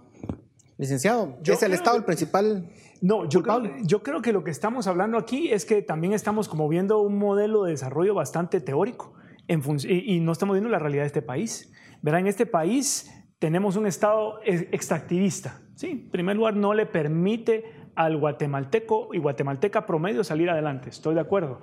Licenciado, 0.76 1.38
¿es 1.44 1.62
el 1.62 1.72
Estado 1.72 1.96
el 1.96 2.04
principal 2.04 2.68
no, 3.04 3.28
yo 3.28 3.42
creo, 3.42 3.62
yo 3.82 4.02
creo, 4.02 4.22
que 4.22 4.32
lo 4.32 4.44
que 4.44 4.50
estamos 4.50 4.86
hablando 4.86 5.18
aquí 5.18 5.52
es 5.52 5.66
que 5.66 5.82
también 5.82 6.14
estamos 6.14 6.48
como 6.48 6.70
viendo 6.70 7.00
un 7.00 7.18
modelo 7.18 7.64
de 7.64 7.72
desarrollo 7.72 8.14
bastante 8.14 8.62
teórico 8.62 9.12
y, 9.46 10.20
no 10.20 10.32
estamos 10.32 10.54
viendo 10.54 10.70
la 10.70 10.78
realidad 10.78 11.02
de 11.02 11.08
este 11.08 11.20
país. 11.20 11.70
Verá, 12.00 12.18
en 12.18 12.26
este 12.26 12.46
país 12.46 13.12
tenemos 13.38 13.76
un 13.76 13.86
Estado 13.86 14.40
extractivista. 14.44 15.60
Sí, 15.74 15.90
en 15.90 16.10
primer 16.10 16.36
lugar, 16.36 16.56
no 16.56 16.72
le 16.72 16.86
permite 16.86 17.64
al 17.94 18.16
guatemalteco 18.16 19.10
y 19.12 19.18
guatemalteca 19.18 19.84
promedio 19.84 20.24
salir 20.24 20.48
adelante. 20.48 20.88
Estoy 20.88 21.14
de 21.14 21.20
acuerdo. 21.20 21.60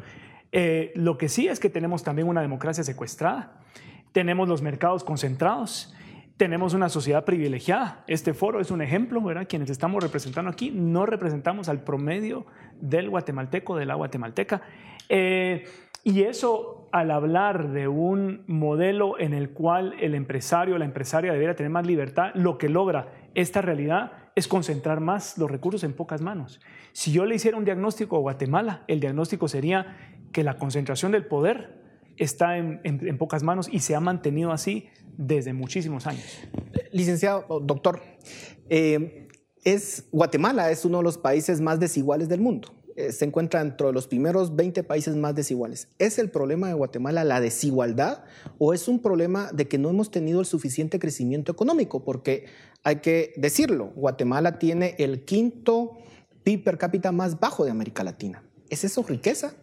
Eh, 0.52 0.92
lo 0.96 1.18
que 1.18 1.28
sí 1.28 1.48
es 1.48 1.60
que 1.60 1.72
tenemos 1.72 2.04
también 2.04 2.28
una 2.28 2.42
democracia 2.42 2.84
secuestrada, 2.84 3.62
tenemos 4.12 4.48
los 4.48 4.62
mercados 4.62 5.04
concentrados, 5.04 5.94
tenemos 6.42 6.74
una 6.74 6.90
sociedad 6.90 7.24
privilegiada. 7.24 8.04
Este 8.08 8.34
foro 8.34 8.60
es 8.62 8.72
un 8.72 8.82
ejemplo, 8.82 9.22
¿verdad? 9.22 9.46
Quienes 9.48 9.70
estamos 9.70 10.02
representando 10.02 10.50
aquí 10.50 10.72
no 10.72 11.06
representamos 11.06 11.70
al 11.70 11.84
promedio 11.84 12.48
del 12.80 13.12
guatemalteco, 13.12 13.76
de 13.76 13.86
la 13.86 13.94
guatemalteca. 13.94 14.64
Eh, 15.08 15.66
y 16.04 16.24
eso, 16.24 16.90
al 16.92 17.12
hablar 17.12 17.70
de 17.70 17.88
un 17.88 18.44
modelo 18.48 19.20
en 19.20 19.36
el 19.36 19.52
cual 19.52 19.94
el 20.00 20.16
empresario 20.16 20.74
o 20.74 20.78
la 20.80 20.86
empresaria 20.86 21.32
debiera 21.32 21.54
tener 21.54 21.72
más 21.72 21.86
libertad, 21.86 22.32
lo 22.34 22.58
que 22.58 22.70
logra 22.70 23.14
esta 23.36 23.62
realidad 23.62 24.14
es 24.34 24.48
concentrar 24.48 25.00
más 25.00 25.38
los 25.38 25.52
recursos 25.52 25.84
en 25.84 25.94
pocas 25.94 26.24
manos. 26.24 26.60
Si 26.92 27.12
yo 27.12 27.28
le 27.28 27.36
hiciera 27.36 27.56
un 27.56 27.66
diagnóstico 27.66 28.16
a 28.16 28.20
Guatemala, 28.20 28.82
el 28.88 29.00
diagnóstico 29.00 29.48
sería 29.48 29.96
que 30.32 30.44
la 30.44 30.58
concentración 30.58 31.12
del 31.12 31.28
poder 31.28 31.81
está 32.24 32.58
en, 32.58 33.18
pocas 33.18 33.44
manos 33.44 33.68
y 33.72 33.80
se 33.80 33.96
ha 33.96 34.00
mantenido 34.00 34.52
así 34.52 34.88
desde 35.18 35.54
muchísimos 35.54 36.08
años. 36.08 36.26
Licenciado, 36.92 37.60
doctor, 37.62 38.02
eh, 38.70 39.28
es, 39.64 40.06
Guatemala 40.12 40.72
es 40.72 40.86
uno 40.86 41.00
de 41.00 41.04
los 41.04 41.18
países 41.18 41.62
más 41.62 41.80
desiguales 41.80 42.30
del 42.30 42.42
mundo. 42.42 42.70
Eh, 42.96 43.12
se 43.12 43.26
encuentra 43.26 43.64
dentro 43.64 43.88
de 43.88 43.94
los 43.94 44.08
primeros 44.08 44.56
20 44.56 44.84
países 44.84 45.16
más 45.16 45.34
desiguales. 45.34 45.88
¿Es 45.98 46.20
el 46.20 46.30
problema 46.30 46.68
de 46.68 46.74
Guatemala 46.74 47.24
la 47.24 47.40
desigualdad 47.40 48.24
o 48.60 48.74
es 48.74 48.88
un 48.88 49.00
problema 49.00 49.50
de 49.52 49.68
que 49.68 49.78
no 49.78 49.90
hemos 49.90 50.12
tenido 50.12 50.42
el 50.42 50.46
suficiente 50.46 51.00
crecimiento 51.00 51.52
económico? 51.52 52.04
Porque 52.04 52.46
hay 52.84 52.98
que 52.98 53.34
decirlo, 53.38 53.92
Guatemala 53.96 54.60
tiene 54.60 54.96
el 55.00 55.24
quinto 55.24 55.98
PIB 56.44 56.64
per 56.64 56.78
cápita 56.78 57.12
más 57.12 57.40
bajo 57.40 57.66
de 57.66 57.72
América 57.72 58.04
Latina. 58.04 58.44
¿Es 58.70 58.84
eso 58.84 59.04
riqueza? 59.04 59.54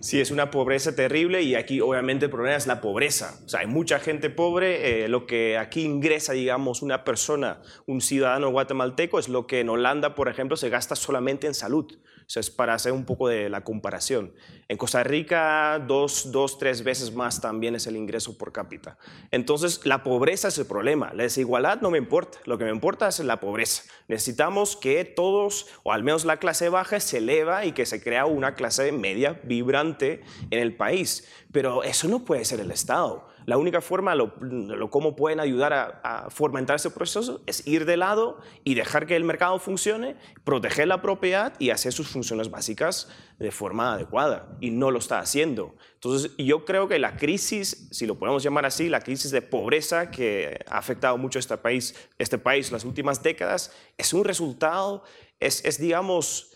Sí, 0.00 0.20
es 0.20 0.30
una 0.30 0.50
pobreza 0.52 0.94
terrible 0.94 1.42
y 1.42 1.56
aquí 1.56 1.80
obviamente 1.80 2.26
el 2.26 2.30
problema 2.30 2.56
es 2.56 2.68
la 2.68 2.80
pobreza. 2.80 3.40
O 3.44 3.48
sea, 3.48 3.60
hay 3.60 3.66
mucha 3.66 3.98
gente 3.98 4.30
pobre. 4.30 5.04
Eh, 5.04 5.08
lo 5.08 5.26
que 5.26 5.58
aquí 5.58 5.82
ingresa, 5.82 6.34
digamos, 6.34 6.82
una 6.82 7.02
persona, 7.02 7.60
un 7.86 8.00
ciudadano 8.00 8.50
guatemalteco, 8.50 9.18
es 9.18 9.28
lo 9.28 9.46
que 9.46 9.60
en 9.60 9.68
Holanda, 9.68 10.14
por 10.14 10.28
ejemplo, 10.28 10.56
se 10.56 10.68
gasta 10.68 10.94
solamente 10.94 11.48
en 11.48 11.54
salud. 11.54 11.98
Eso 12.28 12.40
es 12.40 12.50
para 12.50 12.74
hacer 12.74 12.92
un 12.92 13.06
poco 13.06 13.26
de 13.26 13.48
la 13.48 13.64
comparación. 13.64 14.34
En 14.68 14.76
Costa 14.76 15.02
Rica, 15.02 15.82
dos, 15.88 16.30
dos, 16.30 16.58
tres 16.58 16.84
veces 16.84 17.14
más 17.14 17.40
también 17.40 17.74
es 17.74 17.86
el 17.86 17.96
ingreso 17.96 18.36
por 18.36 18.52
cápita. 18.52 18.98
Entonces, 19.30 19.80
la 19.86 20.02
pobreza 20.02 20.48
es 20.48 20.58
el 20.58 20.66
problema. 20.66 21.10
La 21.14 21.22
desigualdad 21.22 21.80
no 21.80 21.90
me 21.90 21.96
importa. 21.96 22.38
Lo 22.44 22.58
que 22.58 22.64
me 22.64 22.70
importa 22.70 23.08
es 23.08 23.18
la 23.20 23.40
pobreza. 23.40 23.84
Necesitamos 24.08 24.76
que 24.76 25.06
todos, 25.06 25.68
o 25.84 25.92
al 25.92 26.04
menos 26.04 26.26
la 26.26 26.36
clase 26.36 26.68
baja, 26.68 27.00
se 27.00 27.16
eleva 27.16 27.64
y 27.64 27.72
que 27.72 27.86
se 27.86 28.02
crea 28.02 28.26
una 28.26 28.54
clase 28.54 28.92
media 28.92 29.40
vibrante 29.44 30.22
en 30.50 30.58
el 30.58 30.76
país. 30.76 31.26
Pero 31.50 31.82
eso 31.82 32.08
no 32.08 32.26
puede 32.26 32.44
ser 32.44 32.60
el 32.60 32.70
Estado. 32.70 33.26
La 33.48 33.56
única 33.56 33.80
forma, 33.80 34.14
lo, 34.14 34.34
lo 34.42 34.90
cómo 34.90 35.16
pueden 35.16 35.40
ayudar 35.40 35.72
a, 35.72 36.28
fomentar 36.28 36.76
ese 36.76 36.90
proceso 36.90 37.40
es 37.46 37.66
ir 37.66 37.86
de 37.86 37.96
lado 37.96 38.42
y 38.62 38.74
dejar 38.74 39.06
que 39.06 39.16
el 39.16 39.24
mercado 39.24 39.58
funcione, 39.58 40.16
proteger 40.44 40.86
la 40.86 41.00
propiedad 41.00 41.54
y 41.58 41.70
hacer 41.70 41.94
sus 41.94 42.08
funciones 42.08 42.50
básicas 42.50 43.08
de 43.38 43.50
forma 43.50 43.94
adecuada. 43.94 44.54
Y 44.60 44.68
no 44.70 44.90
lo 44.90 44.98
está 44.98 45.18
haciendo. 45.18 45.76
Entonces, 45.94 46.32
yo 46.36 46.66
creo 46.66 46.88
que 46.88 46.98
la 46.98 47.16
crisis, 47.16 47.88
si 47.90 48.06
lo 48.06 48.18
podemos 48.18 48.42
llamar 48.42 48.66
así, 48.66 48.90
la 48.90 49.00
crisis 49.00 49.30
de 49.30 49.40
pobreza 49.40 50.10
que 50.10 50.62
ha 50.68 50.76
afectado 50.76 51.16
mucho 51.16 51.38
a 51.38 51.40
este 51.40 51.56
país, 51.56 51.94
este 52.18 52.36
país 52.36 52.70
las 52.70 52.84
últimas 52.84 53.22
décadas, 53.22 53.72
es 53.96 54.12
un 54.12 54.24
resultado, 54.24 55.04
es, 55.40 55.64
es 55.64 55.80
digamos, 55.80 56.52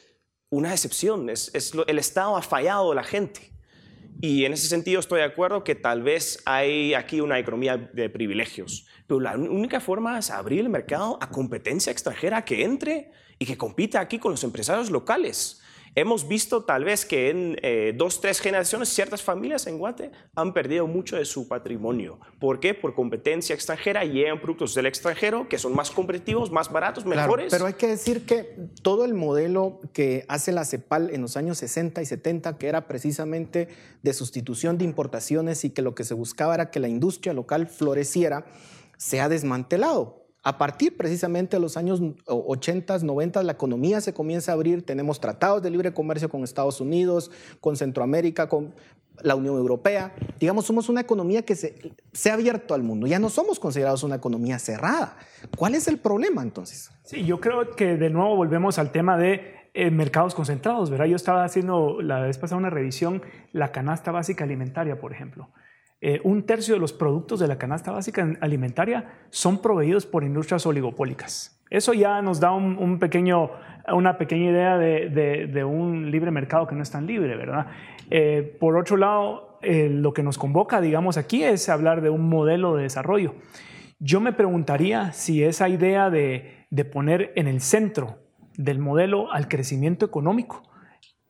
una 0.51 0.73
excepción. 0.73 1.31
Es, 1.31 1.51
es 1.55 1.73
el 1.87 1.99
Estado 1.99 2.37
ha 2.37 2.43
fallado 2.43 2.93
a 2.93 2.95
la 2.95 3.03
gente. 3.03 3.52
Y 4.25 4.45
en 4.45 4.53
ese 4.53 4.69
sentido 4.69 5.01
estoy 5.01 5.19
de 5.19 5.27
acuerdo 5.27 5.65
que 5.65 5.75
tal 5.75 6.05
vez 6.05 6.41
hay 6.47 6.95
aquí 6.95 7.21
una 7.21 7.41
economía 7.41 7.77
de 7.77 8.09
privilegios, 8.09 8.87
pero 9.09 9.19
la 9.19 9.37
única 9.37 9.81
forma 9.81 10.17
es 10.17 10.31
abrir 10.31 10.61
el 10.61 10.69
mercado 10.69 11.19
a 11.21 11.29
competencia 11.29 11.91
extranjera 11.91 12.45
que 12.45 12.63
entre 12.63 13.11
y 13.41 13.47
que 13.47 13.59
compita 13.59 13.99
aquí 13.99 14.21
con 14.21 14.31
los 14.31 14.45
empresarios 14.45 14.93
locales. 14.93 15.61
Hemos 15.95 16.27
visto 16.27 16.65
tal 16.65 16.85
vez 16.85 17.05
que 17.05 17.29
en 17.29 17.59
eh, 17.61 17.93
dos, 17.95 18.23
tres 18.23 18.41
generaciones 18.41 18.89
ciertas 18.89 19.23
familias 19.23 19.67
en 19.67 19.77
Guate 19.77 20.11
han 20.35 20.55
perdido 20.55 20.87
mucho 20.87 21.17
de 21.17 21.27
su 21.27 21.49
patrimonio. 21.49 22.19
¿Por 22.41 22.61
qué? 22.61 22.73
Por 22.73 22.95
competencia 22.95 23.55
extranjera 23.55 24.03
llegan 24.05 24.41
productos 24.41 24.75
del 24.75 24.87
extranjero 24.87 25.49
que 25.51 25.59
son 25.59 25.75
más 25.75 25.91
competitivos, 25.91 26.51
más 26.51 26.73
baratos, 26.73 27.05
mejores. 27.05 27.49
pero 27.51 27.67
hay 27.67 27.75
que 27.75 27.89
decir 27.89 28.25
que 28.25 28.57
todo 28.81 29.05
el 29.05 29.13
modelo 29.13 29.81
que 29.93 30.25
hace 30.29 30.51
la 30.51 30.65
CEPAL 30.65 31.11
en 31.11 31.21
los 31.21 31.37
años 31.37 31.59
60 31.59 32.01
y 32.01 32.07
70, 32.07 32.57
que 32.57 32.69
era 32.69 32.89
precisamente 32.89 33.69
de 34.03 34.15
sustitución 34.15 34.79
de 34.79 34.85
importaciones 34.85 35.63
y 35.67 35.71
que 35.71 35.83
lo 35.83 35.95
que 35.95 36.05
se 36.05 36.15
buscaba 36.15 36.55
era 36.55 36.71
que 36.71 36.81
la 36.81 36.89
industria 36.89 37.35
local 37.35 37.67
floreciera, 37.67 38.47
se 38.97 39.21
ha 39.21 39.29
desmantelado 39.29 40.22
a 40.43 40.59
partir 40.59 40.97
precisamente 40.97 41.57
de 41.57 41.61
los 41.61 41.77
años 41.77 42.01
80, 42.27 42.99
90, 42.99 43.43
la 43.43 43.53
economía 43.53 44.01
se 44.01 44.13
comienza 44.13 44.51
a 44.53 44.55
abrir, 44.55 44.85
tenemos 44.85 45.21
tratados 45.21 45.63
de 45.63 45.71
libre 45.71 45.95
comercio 45.95 46.29
con 46.29 46.43
Estados 46.43 46.81
Unidos, 46.81 47.31
con 47.61 47.77
Centroamérica, 47.77 48.49
con 48.49 48.75
la 49.21 49.37
Unión 49.37 49.57
Europea. 49.57 50.13
Digamos, 50.41 50.67
somos 50.67 50.89
una 50.89 51.01
economía 51.01 51.43
que 51.43 51.55
se, 51.55 52.31
ha 52.31 52.35
abierto 52.35 52.75
al 52.75 52.83
mundo, 52.83 53.07
ya 53.07 53.21
no 53.21 53.29
somos 53.29 53.61
considerados 53.61 54.03
una 54.03 54.17
economía 54.17 54.59
cerrada. 54.59 55.17
¿Cuál 55.57 55.77
es 55.77 55.87
el 55.87 55.99
problema 55.99 56.43
entonces? 56.43 56.91
Sí, 57.05 57.25
yo 57.25 57.41
creo 57.41 57.71
que 57.71 57.97
de 57.97 58.11
nuevo 58.11 58.35
volvemos 58.35 58.79
al 58.79 58.91
tema 58.91 59.17
de 59.17 59.55
eh, 59.75 59.91
mercados 59.91 60.35
concentrados, 60.35 60.91
¿verdad? 60.91 61.07
Yo 61.07 61.17
estaba 61.17 61.45
haciendo 61.45 62.03
la 62.03 62.21
vez 62.21 62.39
pasada 62.39 62.59
una 62.59 62.71
revisión, 62.71 63.23
la 63.53 63.71
canasta 63.71 64.11
básica 64.11 64.45
alimentaria, 64.45 64.99
por 64.99 65.13
ejemplo. 65.13 65.51
Eh, 66.05 66.21
un 66.25 66.43
tercio 66.43 66.75
de 66.75 66.81
los 66.81 66.93
productos 66.93 67.39
de 67.39 67.47
la 67.47 67.59
canasta 67.59 67.93
básica 67.93 68.37
alimentaria 68.41 69.21
son 69.31 69.63
proveídos 69.63 70.05
por 70.05 70.25
industrias 70.25 70.67
oligopólicas. 70.67 71.63
Eso 71.71 71.95
ya 71.95 72.21
nos 72.21 72.41
da 72.41 72.51
un, 72.51 72.99
pequeño, 72.99 73.53
una 73.87 74.19
pequeña 74.19 74.51
idea 74.51 74.79
de, 74.79 75.65
un 75.65 76.11
libre 76.11 76.33
mercado 76.33 76.67
que 76.67 76.75
no 76.75 76.83
es 76.83 76.91
tan 76.91 77.07
libre, 77.07 77.37
¿verdad? 77.37 77.69
Eh, 78.11 78.57
por 78.59 78.77
otro 78.77 78.97
lado, 78.97 79.59
eh, 79.63 79.89
lo 79.89 80.13
que 80.13 80.25
nos 80.25 80.39
convoca, 80.39 80.81
digamos, 80.81 81.17
aquí 81.17 81.45
es 81.45 81.69
hablar 81.69 82.03
de 82.03 82.11
un 82.11 82.29
modelo 82.29 82.75
de 82.75 82.83
desarrollo. 82.83 83.37
Yo 84.01 84.21
me 84.21 84.33
preguntaría 84.33 85.13
si 85.13 85.45
esa 85.45 85.69
idea 85.69 86.11
de, 86.11 86.67
de 86.71 86.85
poner 86.85 87.33
en 87.37 87.47
el 87.47 87.61
centro 87.61 88.19
del 88.57 88.81
modelo 88.81 89.33
al 89.33 89.47
crecimiento 89.47 90.05
económico 90.05 90.65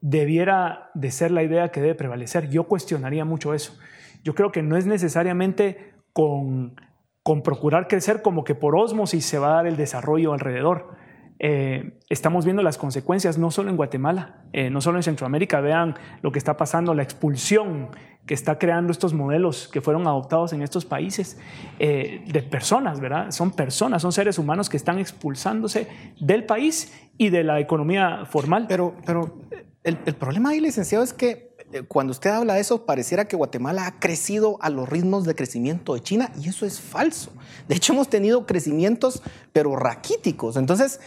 debiera 0.01 0.91
de 0.95 1.11
ser 1.11 1.31
la 1.31 1.43
idea 1.43 1.71
que 1.71 1.83
debe 1.83 1.95
prevalecer. 1.95 2.49
Yo 2.49 2.65
cuestionaría 2.65 3.27
mucho 3.27 3.53
eso. 3.53 3.79
Yo 4.23 4.35
creo 4.35 4.53
que 4.53 4.63
no 4.63 4.77
es 4.77 4.87
necesariamente 4.87 5.95
con, 6.13 6.75
con 7.23 7.43
procurar 7.43 7.89
crecer 7.89 8.23
como 8.23 8.45
que 8.45 8.55
por 8.55 8.77
osmosis 8.77 9.25
se 9.25 9.39
va 9.39 9.49
a 9.49 9.55
dar 9.57 9.67
el 9.67 9.77
desarrollo 9.77 10.33
alrededor. 10.33 10.97
Eh, 11.45 11.99
estamos 12.09 12.45
viendo 12.45 12.63
las 12.63 12.79
consecuencias 12.79 13.37
no 13.37 13.51
solo 13.51 13.71
en 13.71 13.77
Guatemala, 13.77 14.45
eh, 14.53 14.71
no 14.71 14.81
solo 14.81 14.99
en 14.99 15.03
Centroamérica, 15.03 15.61
vean 15.61 15.95
lo 16.21 16.31
que 16.31 16.39
está 16.39 16.57
pasando, 16.57 16.95
la 16.95 17.03
expulsión 17.03 17.89
que 18.27 18.35
está 18.35 18.59
creando 18.59 18.93
estos 18.93 19.13
modelos 19.13 19.67
que 19.67 19.81
fueron 19.81 20.07
adoptados 20.07 20.53
en 20.53 20.63
estos 20.63 20.85
países 20.85 21.41
eh, 21.81 22.23
de 22.29 22.43
personas, 22.43 23.01
¿verdad? 23.01 23.33
Son 23.33 23.51
personas, 23.51 24.03
son 24.03 24.13
seres 24.13 24.39
humanos 24.39 24.69
que 24.69 24.77
están 24.77 25.01
expulsándose 25.01 25.89
del 26.21 26.45
país 26.45 26.97
y 27.19 27.31
de 27.31 27.43
la 27.43 27.59
economía 27.59 28.25
formal. 28.27 28.67
Pero, 28.69 28.95
pero 29.05 29.41
el, 29.83 29.99
el 30.07 30.15
problema 30.15 30.51
ahí, 30.51 30.61
licenciado, 30.61 31.03
es 31.03 31.13
que 31.13 31.52
cuando 31.89 32.11
usted 32.11 32.31
habla 32.31 32.55
de 32.55 32.61
eso, 32.61 32.85
pareciera 32.85 33.27
que 33.27 33.37
Guatemala 33.37 33.87
ha 33.87 33.99
crecido 33.99 34.59
a 34.61 34.71
los 34.71 34.89
ritmos 34.89 35.25
de 35.25 35.35
crecimiento 35.35 35.95
de 35.95 36.03
China 36.03 36.33
y 36.41 36.49
eso 36.49 36.67
es 36.67 36.81
falso. 36.81 37.33
De 37.69 37.77
hecho, 37.77 37.93
hemos 37.93 38.09
tenido 38.09 38.47
crecimientos, 38.47 39.23
pero 39.53 39.77
raquíticos. 39.77 40.57
Entonces, 40.57 41.01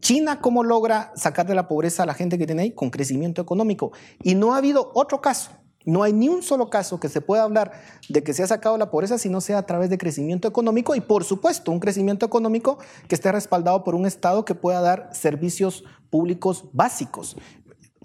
China, 0.00 0.40
¿cómo 0.40 0.64
logra 0.64 1.12
sacar 1.16 1.46
de 1.46 1.54
la 1.54 1.68
pobreza 1.68 2.04
a 2.04 2.06
la 2.06 2.14
gente 2.14 2.38
que 2.38 2.46
tiene 2.46 2.62
ahí? 2.62 2.70
Con 2.72 2.90
crecimiento 2.90 3.42
económico. 3.42 3.92
Y 4.22 4.34
no 4.34 4.54
ha 4.54 4.58
habido 4.58 4.90
otro 4.94 5.20
caso. 5.20 5.50
No 5.86 6.02
hay 6.02 6.12
ni 6.12 6.28
un 6.28 6.42
solo 6.42 6.68
caso 6.68 7.00
que 7.00 7.08
se 7.08 7.22
pueda 7.22 7.42
hablar 7.42 7.72
de 8.08 8.22
que 8.22 8.34
se 8.34 8.42
ha 8.42 8.46
sacado 8.46 8.76
la 8.76 8.90
pobreza 8.90 9.16
si 9.16 9.30
no 9.30 9.40
sea 9.40 9.58
a 9.58 9.66
través 9.66 9.88
de 9.88 9.96
crecimiento 9.96 10.46
económico 10.46 10.94
y, 10.94 11.00
por 11.00 11.24
supuesto, 11.24 11.72
un 11.72 11.80
crecimiento 11.80 12.26
económico 12.26 12.78
que 13.08 13.14
esté 13.14 13.32
respaldado 13.32 13.82
por 13.82 13.94
un 13.94 14.04
Estado 14.04 14.44
que 14.44 14.54
pueda 14.54 14.82
dar 14.82 15.08
servicios 15.12 15.84
públicos 16.10 16.64
básicos. 16.72 17.36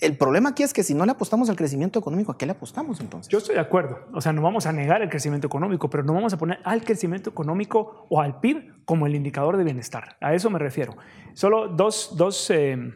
El 0.01 0.17
problema 0.17 0.49
aquí 0.49 0.63
es 0.63 0.73
que 0.73 0.83
si 0.83 0.93
no 0.93 1.05
le 1.05 1.13
apostamos 1.13 1.49
al 1.49 1.55
crecimiento 1.55 1.99
económico, 1.99 2.31
¿a 2.31 2.37
qué 2.37 2.45
le 2.45 2.51
apostamos 2.51 2.99
entonces? 2.99 3.31
Yo 3.31 3.37
estoy 3.37 3.55
de 3.55 3.61
acuerdo. 3.61 3.99
O 4.13 4.19
sea, 4.19 4.33
no 4.33 4.41
vamos 4.41 4.65
a 4.65 4.73
negar 4.73 5.01
el 5.01 5.09
crecimiento 5.09 5.47
económico, 5.47 5.89
pero 5.89 6.03
no 6.03 6.13
vamos 6.13 6.33
a 6.33 6.37
poner 6.37 6.59
al 6.65 6.83
crecimiento 6.83 7.29
económico 7.29 8.05
o 8.09 8.21
al 8.21 8.41
PIB 8.41 8.83
como 8.83 9.07
el 9.07 9.15
indicador 9.15 9.55
de 9.55 9.63
bienestar. 9.63 10.17
A 10.19 10.33
eso 10.33 10.49
me 10.49 10.59
refiero. 10.59 10.95
Solo 11.33 11.69
dos, 11.69 12.15
dos 12.17 12.49
eh, 12.49 12.93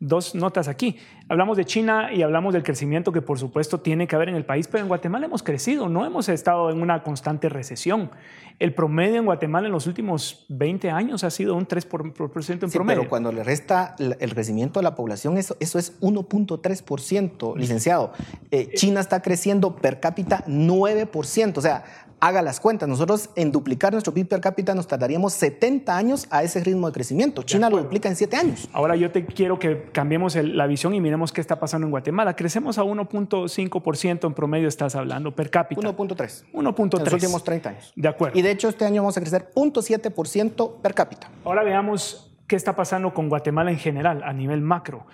dos 0.00 0.34
notas 0.34 0.66
aquí. 0.66 0.96
Hablamos 1.28 1.56
de 1.56 1.64
China 1.64 2.12
y 2.12 2.22
hablamos 2.22 2.54
del 2.54 2.62
crecimiento 2.62 3.12
que 3.12 3.22
por 3.22 3.38
supuesto 3.38 3.78
tiene 3.78 4.08
que 4.08 4.16
haber 4.16 4.30
en 4.30 4.34
el 4.34 4.44
país, 4.44 4.66
pero 4.66 4.82
en 4.82 4.88
Guatemala 4.88 5.26
hemos 5.26 5.42
crecido, 5.42 5.88
no 5.88 6.04
hemos 6.04 6.28
estado 6.28 6.70
en 6.70 6.82
una 6.82 7.02
constante 7.02 7.48
recesión. 7.48 8.10
El 8.58 8.74
promedio 8.74 9.16
en 9.16 9.26
Guatemala 9.26 9.68
en 9.68 9.72
los 9.72 9.86
últimos 9.86 10.44
20 10.48 10.90
años 10.90 11.22
ha 11.22 11.30
sido 11.30 11.54
un 11.54 11.68
3% 11.68 12.62
en 12.62 12.70
sí, 12.70 12.76
promedio. 12.76 13.00
Pero 13.00 13.10
cuando 13.10 13.30
le 13.30 13.44
resta 13.44 13.94
el 13.98 14.34
crecimiento 14.34 14.80
de 14.80 14.84
la 14.84 14.94
población, 14.94 15.38
eso, 15.38 15.56
eso 15.60 15.78
es 15.78 16.00
1.3%, 16.00 17.56
licenciado. 17.56 18.12
Eh, 18.50 18.70
China 18.74 19.00
está 19.00 19.22
creciendo 19.22 19.76
per 19.76 20.00
cápita 20.00 20.44
9%. 20.46 21.56
O 21.56 21.60
sea, 21.60 21.84
haga 22.20 22.42
las 22.42 22.60
cuentas. 22.60 22.88
Nosotros 22.88 23.30
en 23.34 23.50
duplicar 23.50 23.92
nuestro 23.92 24.14
PIB 24.14 24.28
per 24.28 24.40
cápita 24.40 24.74
nos 24.74 24.86
tardaríamos 24.86 25.32
70 25.34 25.96
años 25.96 26.26
a 26.30 26.42
ese 26.42 26.62
ritmo 26.62 26.86
de 26.86 26.92
crecimiento. 26.92 27.42
China 27.42 27.70
lo 27.70 27.78
duplica 27.78 28.08
en 28.08 28.16
7 28.16 28.36
años. 28.36 28.68
Ahora 28.72 28.96
yo 28.96 29.10
te 29.10 29.24
quiero 29.24 29.58
que 29.58 29.84
cambiemos 29.92 30.36
la 30.36 30.66
visión 30.66 30.94
y 30.94 31.00
miremos 31.00 31.32
qué 31.32 31.40
está 31.40 31.58
pasando 31.58 31.86
en 31.86 31.90
Guatemala. 31.90 32.36
Crecemos 32.36 32.78
a 32.78 32.82
1.5% 32.82 34.26
en 34.26 34.34
promedio, 34.34 34.68
estás 34.68 34.94
hablando, 34.94 35.34
per 35.34 35.50
cápita. 35.50 35.80
1.3. 35.80 36.44
1.3. 36.52 36.98
En 36.98 37.04
los 37.04 37.12
últimos 37.12 37.44
30 37.44 37.68
años. 37.70 37.92
De 37.96 38.08
acuerdo. 38.08 38.38
Y 38.38 38.42
de 38.42 38.50
hecho 38.50 38.68
este 38.68 38.84
año 38.84 39.02
vamos 39.02 39.16
a 39.16 39.20
crecer 39.20 39.50
0.7% 39.54 40.80
per 40.80 40.94
cápita. 40.94 41.30
Ahora 41.44 41.62
veamos 41.62 42.30
qué 42.46 42.56
está 42.56 42.74
pasando 42.74 43.14
con 43.14 43.28
Guatemala 43.28 43.70
en 43.70 43.78
general, 43.78 44.22
a 44.24 44.32
nivel 44.32 44.60
macro 44.60 45.06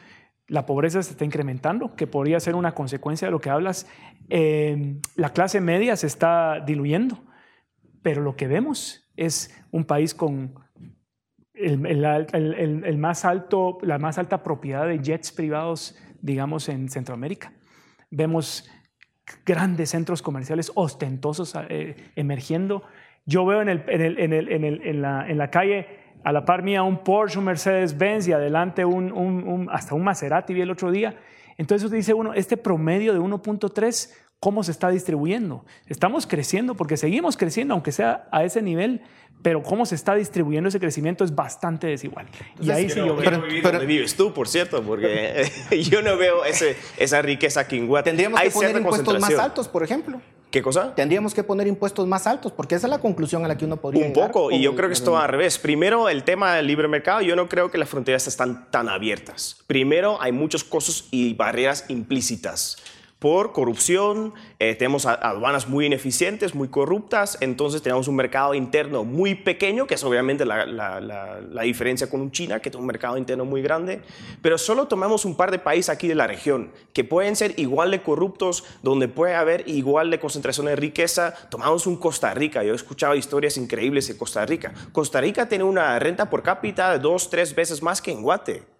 la 0.48 0.66
pobreza 0.66 1.02
se 1.02 1.12
está 1.12 1.24
incrementando, 1.24 1.96
que 1.96 2.06
podría 2.06 2.38
ser 2.40 2.54
una 2.54 2.74
consecuencia 2.74 3.26
de 3.26 3.32
lo 3.32 3.40
que 3.40 3.50
hablas. 3.50 3.88
Eh, 4.28 5.00
la 5.16 5.30
clase 5.30 5.60
media 5.60 5.96
se 5.96 6.06
está 6.06 6.60
diluyendo, 6.60 7.24
pero 8.02 8.22
lo 8.22 8.36
que 8.36 8.46
vemos 8.46 9.10
es 9.16 9.52
un 9.72 9.84
país 9.84 10.14
con 10.14 10.54
la 11.54 12.26
más 13.98 14.18
alta 14.18 14.42
propiedad 14.42 14.86
de 14.86 14.98
jets 15.00 15.32
privados, 15.32 15.98
digamos, 16.20 16.68
en 16.68 16.88
Centroamérica. 16.88 17.52
Vemos 18.10 18.70
grandes 19.44 19.90
centros 19.90 20.22
comerciales 20.22 20.70
ostentosos 20.76 21.54
eh, 21.68 21.96
emergiendo. 22.14 22.84
Yo 23.24 23.44
veo 23.44 23.62
en 23.62 25.38
la 25.38 25.50
calle 25.50 26.05
a 26.26 26.32
la 26.32 26.44
par 26.44 26.64
mía 26.64 26.82
un 26.82 27.04
Porsche, 27.04 27.38
un 27.38 27.44
Mercedes-Benz 27.44 28.26
y 28.26 28.32
adelante 28.32 28.84
un, 28.84 29.68
hasta 29.70 29.94
un 29.94 30.02
Maserati 30.02 30.54
vi 30.54 30.60
el 30.60 30.72
otro 30.72 30.90
día. 30.90 31.16
Entonces 31.56 31.88
dice 31.88 32.14
uno, 32.14 32.34
este 32.34 32.56
promedio 32.56 33.12
de 33.12 33.20
1.3, 33.20 34.10
¿cómo 34.40 34.64
se 34.64 34.72
está 34.72 34.90
distribuyendo? 34.90 35.64
Estamos 35.86 36.26
creciendo 36.26 36.74
porque 36.74 36.96
seguimos 36.96 37.36
creciendo, 37.36 37.74
aunque 37.74 37.92
sea 37.92 38.26
a 38.32 38.42
ese 38.42 38.60
nivel, 38.60 39.02
pero 39.42 39.62
cómo 39.62 39.86
se 39.86 39.94
está 39.94 40.16
distribuyendo 40.16 40.68
ese 40.68 40.80
crecimiento 40.80 41.22
es 41.22 41.32
bastante 41.32 41.86
desigual. 41.86 42.26
y 42.60 42.72
ahí 42.72 42.90
sí 42.90 42.96
yo. 42.96 43.16
Pero, 43.62 43.86
vives 43.86 44.16
tú, 44.16 44.34
por 44.34 44.48
cierto, 44.48 44.82
porque 44.82 45.48
yo 45.88 46.02
no 46.02 46.16
veo 46.16 46.44
ese, 46.44 46.76
esa 46.96 47.22
riqueza 47.22 47.60
aquí 47.60 47.76
en 47.76 47.86
Guatemala. 47.86 48.16
Tendríamos 48.16 48.40
que 48.40 48.50
poner 48.50 48.76
impuestos 48.76 49.20
más 49.20 49.38
altos, 49.38 49.68
por 49.68 49.84
ejemplo. 49.84 50.20
¿Qué 50.50 50.62
cosa? 50.62 50.94
Tendríamos 50.94 51.34
que 51.34 51.42
poner 51.42 51.66
impuestos 51.66 52.06
más 52.06 52.26
altos, 52.26 52.52
porque 52.52 52.76
esa 52.76 52.86
es 52.86 52.90
la 52.90 52.98
conclusión 52.98 53.44
a 53.44 53.48
la 53.48 53.58
que 53.58 53.64
uno 53.64 53.76
podría 53.76 54.06
Un 54.06 54.12
poco, 54.12 54.50
y 54.50 54.62
yo 54.62 54.74
creo 54.74 54.88
que 54.88 54.94
esto 54.94 55.16
al 55.18 55.28
revés. 55.28 55.58
Primero, 55.58 56.08
el 56.08 56.24
tema 56.24 56.54
del 56.54 56.66
libre 56.66 56.88
mercado, 56.88 57.20
yo 57.20 57.36
no 57.36 57.48
creo 57.48 57.70
que 57.70 57.78
las 57.78 57.88
fronteras 57.88 58.26
están 58.26 58.70
tan 58.70 58.88
abiertas. 58.88 59.62
Primero, 59.66 60.20
hay 60.20 60.32
muchos 60.32 60.64
costos 60.64 61.08
y 61.10 61.34
barreras 61.34 61.84
implícitas 61.88 62.78
por 63.18 63.52
corrupción, 63.52 64.34
eh, 64.58 64.74
tenemos 64.74 65.06
aduanas 65.06 65.68
muy 65.68 65.86
ineficientes, 65.86 66.54
muy 66.54 66.68
corruptas, 66.68 67.38
entonces 67.40 67.80
tenemos 67.80 68.08
un 68.08 68.16
mercado 68.16 68.52
interno 68.54 69.04
muy 69.04 69.34
pequeño, 69.34 69.86
que 69.86 69.94
es 69.94 70.04
obviamente 70.04 70.44
la, 70.44 71.62
diferencia 71.62 72.10
con 72.10 72.30
China, 72.30 72.60
que 72.60 72.70
tiene 72.70 72.82
un 72.82 72.86
mercado 72.86 73.16
interno 73.16 73.46
muy 73.46 73.62
grande, 73.62 74.02
pero 74.42 74.58
solo 74.58 74.86
tomamos 74.86 75.24
un 75.24 75.34
par 75.34 75.50
de 75.50 75.58
países 75.58 75.88
aquí 75.88 76.08
de 76.08 76.14
la 76.14 76.26
región 76.26 76.72
que 76.92 77.04
pueden 77.04 77.36
ser 77.36 77.54
igual 77.58 77.90
de 77.90 78.02
corruptos, 78.02 78.64
donde 78.82 79.08
puede 79.08 79.34
haber 79.34 79.66
igual 79.66 80.10
de 80.10 80.20
concentración 80.20 80.66
de 80.66 80.76
riqueza. 80.76 81.34
Tomamos 81.50 81.86
un 81.86 81.96
Costa 81.96 82.34
Rica, 82.34 82.62
yo 82.64 82.72
he 82.72 82.76
escuchado 82.76 83.14
historias 83.14 83.56
increíbles 83.56 84.08
de 84.08 84.16
Costa 84.16 84.44
Rica. 84.44 84.74
Costa 84.92 85.20
Rica 85.22 85.48
tiene 85.48 85.64
una 85.64 85.98
renta 85.98 86.28
por 86.28 86.42
cápita 86.42 86.98
dos, 86.98 87.30
tres 87.30 87.54
veces 87.54 87.82
más 87.82 88.02
que 88.02 88.12
en 88.12 88.22
Guate. 88.22 88.75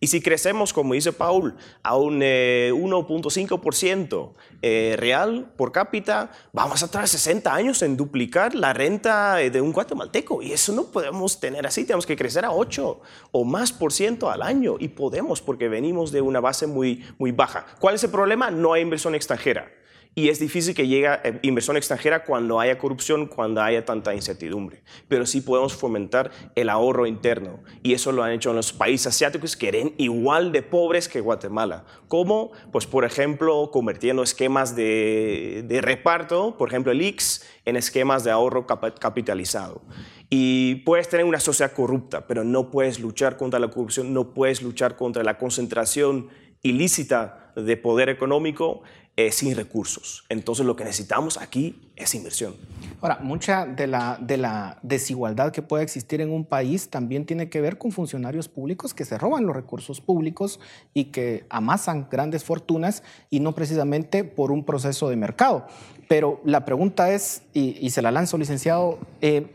Y 0.00 0.08
si 0.08 0.20
crecemos, 0.20 0.72
como 0.72 0.94
dice 0.94 1.12
Paul, 1.12 1.54
a 1.82 1.96
un 1.96 2.20
1.5% 2.20 4.32
eh, 4.62 4.62
eh, 4.62 4.96
real 4.96 5.52
por 5.56 5.70
cápita, 5.70 6.32
vamos 6.52 6.82
a 6.82 6.90
tardar 6.90 7.08
60 7.08 7.54
años 7.54 7.82
en 7.82 7.96
duplicar 7.96 8.54
la 8.54 8.72
renta 8.72 9.36
de 9.36 9.60
un 9.60 9.72
guatemalteco. 9.72 10.42
Y 10.42 10.52
eso 10.52 10.72
no 10.72 10.86
podemos 10.86 11.38
tener 11.38 11.66
así, 11.66 11.84
tenemos 11.84 12.06
que 12.06 12.16
crecer 12.16 12.44
a 12.44 12.50
8 12.50 13.00
o 13.30 13.44
más 13.44 13.72
por 13.72 13.92
ciento 13.92 14.30
al 14.30 14.42
año. 14.42 14.76
Y 14.78 14.88
podemos 14.88 15.40
porque 15.40 15.68
venimos 15.68 16.10
de 16.10 16.20
una 16.20 16.40
base 16.40 16.66
muy, 16.66 17.04
muy 17.18 17.30
baja. 17.30 17.66
¿Cuál 17.78 17.94
es 17.94 18.04
el 18.04 18.10
problema? 18.10 18.50
No 18.50 18.72
hay 18.72 18.82
inversión 18.82 19.14
extranjera 19.14 19.70
y 20.14 20.28
es 20.28 20.38
difícil 20.38 20.74
que 20.74 20.86
llegue 20.86 21.08
eh, 21.24 21.38
inversión 21.42 21.76
extranjera 21.76 22.24
cuando 22.24 22.60
haya 22.60 22.78
corrupción, 22.78 23.26
cuando 23.26 23.60
haya 23.60 23.84
tanta 23.84 24.14
incertidumbre. 24.14 24.82
Pero 25.08 25.26
sí 25.26 25.40
podemos 25.40 25.74
fomentar 25.74 26.30
el 26.54 26.68
ahorro 26.68 27.06
interno 27.06 27.60
y 27.82 27.94
eso 27.94 28.12
lo 28.12 28.22
han 28.22 28.32
hecho 28.32 28.50
en 28.50 28.56
los 28.56 28.72
países 28.72 29.08
asiáticos 29.08 29.56
que 29.56 29.68
eran 29.68 29.92
igual 29.98 30.52
de 30.52 30.62
pobres 30.62 31.08
que 31.08 31.20
Guatemala. 31.20 31.84
¿Cómo? 32.08 32.52
Pues 32.70 32.86
por 32.86 33.04
ejemplo, 33.04 33.70
convirtiendo 33.72 34.22
esquemas 34.22 34.76
de, 34.76 35.64
de 35.66 35.80
reparto, 35.80 36.56
por 36.56 36.68
ejemplo 36.68 36.92
el 36.92 37.02
IX, 37.02 37.42
en 37.64 37.76
esquemas 37.76 38.24
de 38.24 38.30
ahorro 38.30 38.66
capitalizado. 38.66 39.82
Y 40.30 40.76
puedes 40.76 41.08
tener 41.08 41.26
una 41.26 41.40
sociedad 41.40 41.72
corrupta, 41.72 42.26
pero 42.26 42.44
no 42.44 42.70
puedes 42.70 43.00
luchar 43.00 43.36
contra 43.36 43.58
la 43.58 43.68
corrupción, 43.68 44.12
no 44.14 44.32
puedes 44.32 44.62
luchar 44.62 44.96
contra 44.96 45.22
la 45.22 45.38
concentración 45.38 46.28
ilícita 46.62 47.43
de 47.56 47.76
poder 47.76 48.08
económico 48.08 48.82
eh, 49.16 49.30
sin 49.30 49.54
recursos. 49.54 50.24
Entonces 50.28 50.66
lo 50.66 50.74
que 50.74 50.82
necesitamos 50.82 51.38
aquí 51.38 51.80
es 51.94 52.16
inversión. 52.16 52.56
Ahora, 53.00 53.20
mucha 53.22 53.64
de 53.64 53.86
la, 53.86 54.18
de 54.20 54.36
la 54.36 54.78
desigualdad 54.82 55.52
que 55.52 55.62
puede 55.62 55.84
existir 55.84 56.20
en 56.20 56.32
un 56.32 56.44
país 56.44 56.88
también 56.88 57.24
tiene 57.24 57.48
que 57.48 57.60
ver 57.60 57.78
con 57.78 57.92
funcionarios 57.92 58.48
públicos 58.48 58.92
que 58.92 59.04
se 59.04 59.16
roban 59.16 59.46
los 59.46 59.54
recursos 59.54 60.00
públicos 60.00 60.58
y 60.94 61.06
que 61.06 61.46
amasan 61.48 62.08
grandes 62.10 62.42
fortunas 62.42 63.04
y 63.30 63.38
no 63.38 63.52
precisamente 63.52 64.24
por 64.24 64.50
un 64.50 64.64
proceso 64.64 65.08
de 65.08 65.16
mercado. 65.16 65.66
Pero 66.08 66.40
la 66.44 66.64
pregunta 66.64 67.12
es, 67.12 67.42
y, 67.52 67.88
se 67.90 68.02
la 68.02 68.10
lanzo, 68.10 68.36
licenciado, 68.36 68.98
eh, 69.20 69.46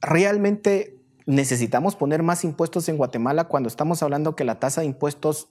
¿realmente 0.00 0.98
necesitamos 1.26 1.96
poner 1.96 2.22
más 2.22 2.44
impuestos 2.44 2.88
en 2.88 2.96
Guatemala 2.96 3.44
cuando 3.44 3.68
estamos 3.68 4.02
hablando 4.02 4.34
que 4.34 4.44
la 4.44 4.58
tasa 4.58 4.80
de 4.80 4.86
impuestos 4.86 5.48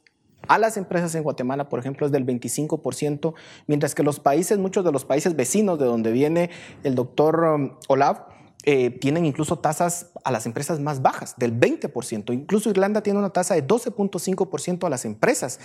a 0.47 0.57
las 0.57 0.77
empresas 0.77 1.13
en 1.15 1.23
Guatemala, 1.23 1.69
por 1.69 1.79
ejemplo, 1.79 2.05
es 2.05 2.11
del 2.11 2.25
25%, 2.25 3.33
mientras 3.67 3.95
que 3.95 4.03
los 4.03 4.19
países, 4.19 4.57
muchos 4.57 4.83
de 4.85 4.91
los 4.91 5.05
países 5.05 5.35
vecinos 5.35 5.79
de 5.79 5.85
donde 5.85 6.11
viene 6.11 6.49
el 6.83 6.95
doctor 6.95 7.43
um, 7.43 7.71
Olav, 7.87 8.27
eh, 8.69 8.89
tienen 8.89 9.25
incluso 9.25 9.59
tasas 9.59 10.07
a 10.25 10.31
las 10.31 10.45
empresas 10.45 10.81
más 10.81 11.01
bajas, 11.01 11.35
del 11.37 11.57
20%. 11.57 12.33
Incluso 12.33 12.69
Irlanda 12.69 13.01
tiene 13.01 13.19
una 13.19 13.29
tasa 13.29 13.53
de 13.53 13.65
12.5% 13.65 14.85
a 14.85 14.89
las 14.89 15.05
empresas. 15.05 15.59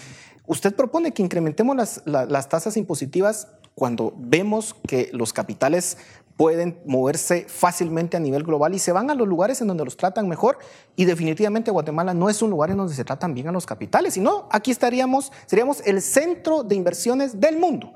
Usted 0.46 0.74
propone 0.76 1.12
que 1.12 1.22
incrementemos 1.22 1.74
las, 1.74 2.02
las 2.06 2.48
tasas 2.48 2.76
impositivas 2.76 3.48
cuando 3.74 4.14
vemos 4.16 4.76
que 4.86 5.10
los 5.12 5.32
capitales 5.32 5.96
pueden 6.42 6.76
moverse 6.84 7.44
fácilmente 7.46 8.16
a 8.16 8.20
nivel 8.20 8.42
global 8.42 8.74
y 8.74 8.80
se 8.80 8.90
van 8.90 9.08
a 9.10 9.14
los 9.14 9.28
lugares 9.28 9.60
en 9.60 9.68
donde 9.68 9.84
los 9.84 9.96
tratan 9.96 10.28
mejor 10.28 10.58
y 10.96 11.04
definitivamente 11.04 11.70
Guatemala 11.70 12.14
no 12.14 12.28
es 12.28 12.42
un 12.42 12.50
lugar 12.50 12.72
en 12.72 12.78
donde 12.78 12.94
se 12.94 13.04
tratan 13.04 13.32
bien 13.32 13.46
a 13.46 13.52
los 13.52 13.64
capitales, 13.64 14.14
sino 14.14 14.48
aquí 14.50 14.72
estaríamos, 14.72 15.30
seríamos 15.46 15.86
el 15.86 16.02
centro 16.02 16.64
de 16.64 16.74
inversiones 16.74 17.40
del 17.40 17.58
mundo, 17.58 17.92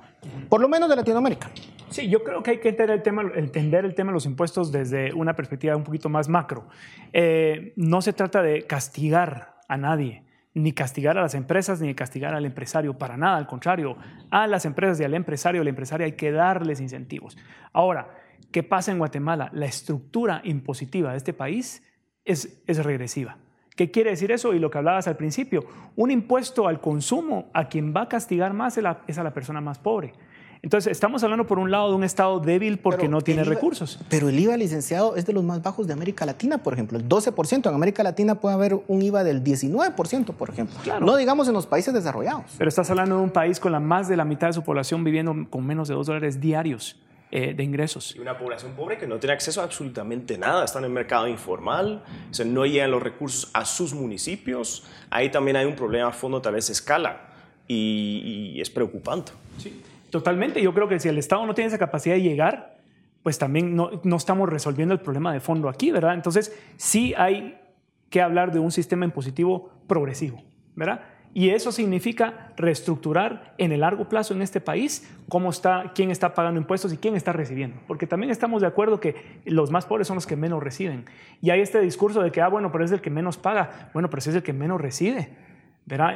por 0.49 0.61
lo 0.61 0.69
menos 0.69 0.89
de 0.89 0.95
Latinoamérica. 0.95 1.51
Sí, 1.91 2.09
yo 2.09 2.23
creo 2.23 2.45
que 2.45 2.53
hay 2.53 2.61
que 2.61 2.69
entender 2.69 2.95
el 2.95 3.03
tema, 3.03 3.23
entender 3.35 3.85
el 3.85 3.97
tema 3.97 4.13
de 4.13 4.15
los 4.15 4.27
impuestos 4.27 4.71
desde 4.71 5.13
una 5.13 5.35
perspectiva 5.35 5.75
un 5.75 5.83
poquito 5.83 6.09
más 6.09 6.29
macro. 6.29 6.69
Eh, 7.13 7.73
no 7.75 8.01
se 8.01 8.13
trata 8.13 8.43
de 8.43 8.63
castigar 8.63 9.57
a 9.67 9.77
nadie, 9.77 10.23
ni 10.55 10.71
castigar 10.71 11.19
a 11.19 11.23
las 11.23 11.35
empresas 11.35 11.81
ni 11.81 11.97
castigar 11.97 12.33
al 12.33 12.45
empresario, 12.47 12.97
para 12.97 13.17
nada, 13.17 13.39
al 13.39 13.49
contrario, 13.49 13.97
a 14.31 14.47
las 14.47 14.65
empresas 14.67 15.01
y 15.01 15.05
al 15.05 15.15
empresario, 15.15 15.63
a 15.63 15.65
la 15.65 15.71
empresaria 15.71 16.07
hay 16.07 16.13
que 16.13 16.31
darles 16.31 16.81
incentivos. 16.81 17.37
Ahora, 17.73 18.09
¿qué 18.57 18.63
pasa 18.63 18.91
en 18.91 18.97
Guatemala? 18.97 19.51
La 19.53 19.67
estructura 19.67 20.41
impositiva 20.43 21.11
de 21.11 21.19
este 21.19 21.35
país 21.35 21.83
es, 22.25 22.63
es 22.67 22.83
regresiva. 22.83 23.37
¿Qué 23.77 23.91
quiere 23.91 24.09
decir 24.09 24.33
eso? 24.33 24.55
Y 24.55 24.59
lo 24.59 24.71
que 24.71 24.79
hablabas 24.79 25.07
al 25.09 25.19
principio, 25.19 25.67
un 25.95 26.11
impuesto 26.11 26.67
al 26.67 26.81
consumo, 26.81 27.51
a 27.53 27.69
quien 27.69 27.93
va 27.95 28.05
a 28.05 28.09
castigar 28.09 28.55
más 28.55 28.79
es 28.79 29.19
a 29.19 29.23
la 29.23 29.35
persona 29.35 29.61
más 29.61 29.79
pobre. 29.79 30.15
Entonces, 30.63 30.91
estamos 30.91 31.23
hablando 31.23 31.47
por 31.47 31.59
un 31.59 31.71
lado 31.71 31.91
de 31.91 31.97
un 31.97 32.03
Estado 32.03 32.41
débil 32.41 32.79
porque 32.79 33.09
no 33.09 33.21
tiene 33.21 33.45
recursos. 33.45 34.01
Pero 34.09 34.31
el 34.31 34.41
IVA 34.41 34.57
licenciado 34.57 35.17
es 35.17 35.27
de 35.27 35.35
los 35.35 35.45
más 35.45 35.63
bajos 35.63 35.87
de 35.87 35.93
América 35.93 36.25
Latina, 36.25 36.57
por 36.57 36.73
ejemplo, 36.73 36.97
el 36.97 37.07
12%. 37.07 37.69
En 37.69 37.75
América 37.75 38.03
Latina 38.03 38.37
puede 38.37 38.55
haber 38.55 38.81
un 38.89 39.03
IVA 39.03 39.23
del 39.23 39.45
19%, 39.45 40.33
por 40.33 40.49
ejemplo. 40.49 40.79
No 41.03 41.15
digamos 41.17 41.47
en 41.47 41.53
los 41.53 41.67
países 41.67 41.93
desarrollados. 41.93 42.55
Pero 42.57 42.71
estás 42.71 42.89
hablando 42.89 43.19
de 43.19 43.23
un 43.23 43.31
país 43.31 43.61
con 43.61 43.71
la 43.71 43.81
más 43.81 44.09
de 44.09 44.17
la 44.17 44.25
mitad 44.25 44.47
de 44.47 44.55
su 44.55 44.63
población 44.63 45.05
viviendo 45.05 45.35
con 45.51 45.67
menos 45.67 45.89
de 45.89 45.95
2 45.95 46.07
dólares 46.07 46.41
diarios. 46.41 46.99
Eh, 47.33 47.55
de 47.55 47.65
ingresos. 47.65 48.15
Y 48.15 48.21
una 48.21 48.39
población 48.39 48.75
pobre 48.77 48.99
que 48.99 49.07
no 49.09 49.19
tiene 49.19 49.33
acceso 49.33 49.61
a 49.61 49.65
absolutamente 49.65 50.39
nada, 50.39 50.65
está 50.65 50.79
en 50.79 50.85
el 50.85 50.93
mercado 50.93 51.27
informal, 51.27 52.05
o 52.31 52.33
sea, 52.33 52.47
no 52.47 52.65
llegan 52.65 52.93
los 52.93 53.03
recursos 53.03 53.51
a 53.53 53.65
sus 53.65 53.95
municipios. 53.95 54.87
Ahí 55.11 55.29
también 55.29 55.57
hay 55.57 55.67
un 55.67 55.75
problema 55.75 56.11
a 56.11 56.13
fondo, 56.13 56.41
tal 56.41 56.55
vez 56.55 56.71
escala, 56.71 57.23
y, 57.67 58.53
y 58.55 58.61
es 58.61 58.71
preocupante. 58.71 59.33
Sí. 59.59 59.83
Totalmente, 60.11 60.63
yo 60.63 60.73
creo 60.73 60.89
que 60.89 61.01
si 61.01 61.09
el 61.09 61.19
Estado 61.19 61.45
no 61.45 61.55
tiene 61.55 61.67
esa 61.67 61.79
capacidad 61.79 62.15
de 62.15 62.23
llegar, 62.23 62.77
pues 63.25 63.39
también 63.39 63.75
no, 63.75 63.91
no, 64.05 64.17
estamos 64.17 64.49
resolviendo 64.49 64.95
el 64.95 65.01
problema 65.01 65.33
de 65.33 65.41
fondo 65.41 65.69
aquí, 65.69 65.91
¿verdad? 65.91 66.15
Entonces, 66.15 66.57
sí 66.77 67.13
hay 67.19 67.59
que 68.09 68.23
hablar 68.23 68.53
de 68.53 68.61
un 68.61 68.71
sistema 68.71 69.05
impositivo 69.05 69.73
progresivo, 69.89 70.45
¿verdad? 70.77 71.03
Y 71.37 71.51
eso 71.51 71.71
significa 71.71 72.49
reestructurar 72.57 73.53
en 73.59 73.71
el 73.71 73.81
largo 73.81 74.09
plazo 74.09 74.33
en 74.33 74.41
este 74.41 74.59
país 74.59 75.07
cómo 75.29 75.51
está, 75.51 75.93
quién 75.95 76.11
está 76.11 76.33
pagando 76.33 76.59
impuestos 76.59 76.95
y 76.95 76.97
quién 76.97 77.15
está 77.15 77.35
recibiendo. 77.35 77.77
Porque 77.87 78.07
también 78.07 78.31
estamos 78.31 78.63
de 78.63 78.69
acuerdo 78.69 79.01
que 79.01 79.43
los 79.45 79.71
más 79.71 79.85
pobres 79.85 80.09
son 80.09 80.15
los 80.15 80.27
que 80.27 80.35
menos 80.35 80.63
reciben. 80.63 81.05
Y 81.43 81.51
hay 81.51 81.61
este 81.61 81.79
discurso 81.83 82.23
de 82.23 82.33
que, 82.33 82.41
ah, 82.41 82.49
bueno, 82.49 82.73
pero 82.73 82.87
es 82.87 82.91
el 82.91 83.03
que 83.03 83.11
menos 83.11 83.37
paga. 83.37 83.91
Bueno, 83.93 84.09
pero 84.09 84.21
es 84.21 84.29
el 84.29 84.43
que 84.43 84.55
menos 84.55 84.81
recibe. 84.81 85.29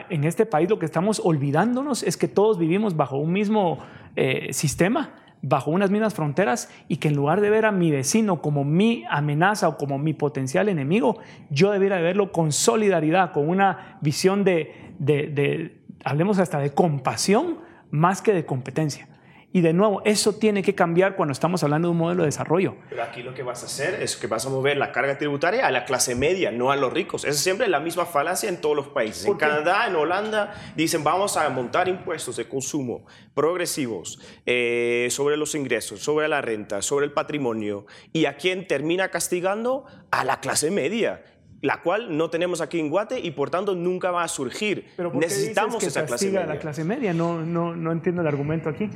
En 0.08 0.24
este 0.24 0.46
país 0.46 0.70
lo 0.70 0.78
que 0.78 0.86
estamos 0.86 1.20
olvidándonos 1.22 2.02
es 2.02 2.16
que 2.16 2.26
todos 2.26 2.58
vivimos 2.58 2.96
bajo 2.96 3.18
un 3.18 3.34
mismo 3.34 3.78
eh, 4.16 4.54
sistema, 4.54 5.10
bajo 5.42 5.70
unas 5.70 5.90
mismas 5.90 6.14
fronteras 6.14 6.70
y 6.88 6.96
que 6.96 7.08
en 7.08 7.16
lugar 7.16 7.40
de 7.40 7.50
ver 7.50 7.66
a 7.66 7.72
mi 7.72 7.90
vecino 7.90 8.42
como 8.42 8.64
mi 8.64 9.04
amenaza 9.08 9.68
o 9.68 9.76
como 9.76 9.98
mi 9.98 10.12
potencial 10.12 10.68
enemigo, 10.68 11.18
yo 11.50 11.70
debiera 11.70 12.00
verlo 12.00 12.32
con 12.32 12.52
solidaridad, 12.52 13.32
con 13.32 13.48
una 13.48 13.98
visión 14.00 14.44
de, 14.44 14.94
de 14.98 15.80
hablemos 16.04 16.38
hasta 16.38 16.58
de 16.58 16.72
compasión 16.72 17.58
más 17.90 18.22
que 18.22 18.32
de 18.32 18.44
competencia. 18.44 19.08
Y 19.52 19.62
de 19.62 19.72
nuevo, 19.72 20.00
eso 20.04 20.34
tiene 20.36 20.62
que 20.62 20.76
cambiar 20.76 21.16
cuando 21.16 21.32
estamos 21.32 21.64
hablando 21.64 21.88
de 21.88 21.92
un 21.92 21.98
modelo 21.98 22.22
de 22.22 22.28
desarrollo. 22.28 22.76
Pero 22.88 23.02
aquí 23.02 23.22
lo 23.22 23.34
que 23.34 23.42
vas 23.42 23.64
a 23.64 23.66
hacer 23.66 24.00
es 24.00 24.16
que 24.16 24.28
vas 24.28 24.46
a 24.46 24.48
mover 24.48 24.76
la 24.76 24.92
carga 24.92 25.18
tributaria 25.18 25.66
a 25.66 25.72
la 25.72 25.84
clase 25.84 26.14
media, 26.14 26.52
no 26.52 26.70
a 26.70 26.76
los 26.76 26.92
ricos. 26.92 27.24
Es 27.24 27.38
siempre 27.38 27.66
la 27.66 27.80
misma 27.80 28.06
falacia 28.06 28.48
en 28.48 28.60
todos 28.60 28.76
los 28.76 28.88
países. 28.88 29.26
En 29.26 29.34
Canadá, 29.34 29.88
en 29.88 29.96
Holanda, 29.96 30.54
dicen 30.76 31.02
vamos 31.02 31.36
a 31.36 31.48
montar 31.48 31.88
impuestos 31.88 32.36
de 32.36 32.48
consumo 32.48 33.06
progresivos 33.34 34.20
eh, 34.46 35.08
sobre 35.10 35.36
los 35.36 35.56
ingresos, 35.56 36.00
sobre 36.00 36.28
la 36.28 36.40
renta, 36.40 36.80
sobre 36.80 37.06
el 37.06 37.12
patrimonio. 37.12 37.86
¿Y 38.12 38.26
a 38.26 38.36
quién 38.36 38.68
termina 38.68 39.08
castigando? 39.08 39.84
A 40.12 40.24
la 40.24 40.40
clase 40.40 40.70
media 40.70 41.24
la 41.62 41.82
cual 41.82 42.16
no 42.16 42.30
tenemos 42.30 42.62
aquí 42.62 42.80
en 42.80 42.88
Guate 42.88 43.20
y 43.20 43.32
por 43.32 43.50
tanto 43.50 43.74
nunca 43.74 44.10
va 44.10 44.22
a 44.22 44.28
surgir. 44.28 44.86
¿Pero 44.96 45.12
Necesitamos 45.12 45.76
que 45.76 45.86
esa 45.86 46.06
clase 46.06 46.26
media. 46.26 46.46
la 46.46 46.58
clase 46.58 46.84
media, 46.84 47.12
no, 47.12 47.42
no, 47.42 47.76
no 47.76 47.92
entiendo 47.92 48.22
el 48.22 48.28
argumento 48.28 48.70
aquí. 48.70 48.88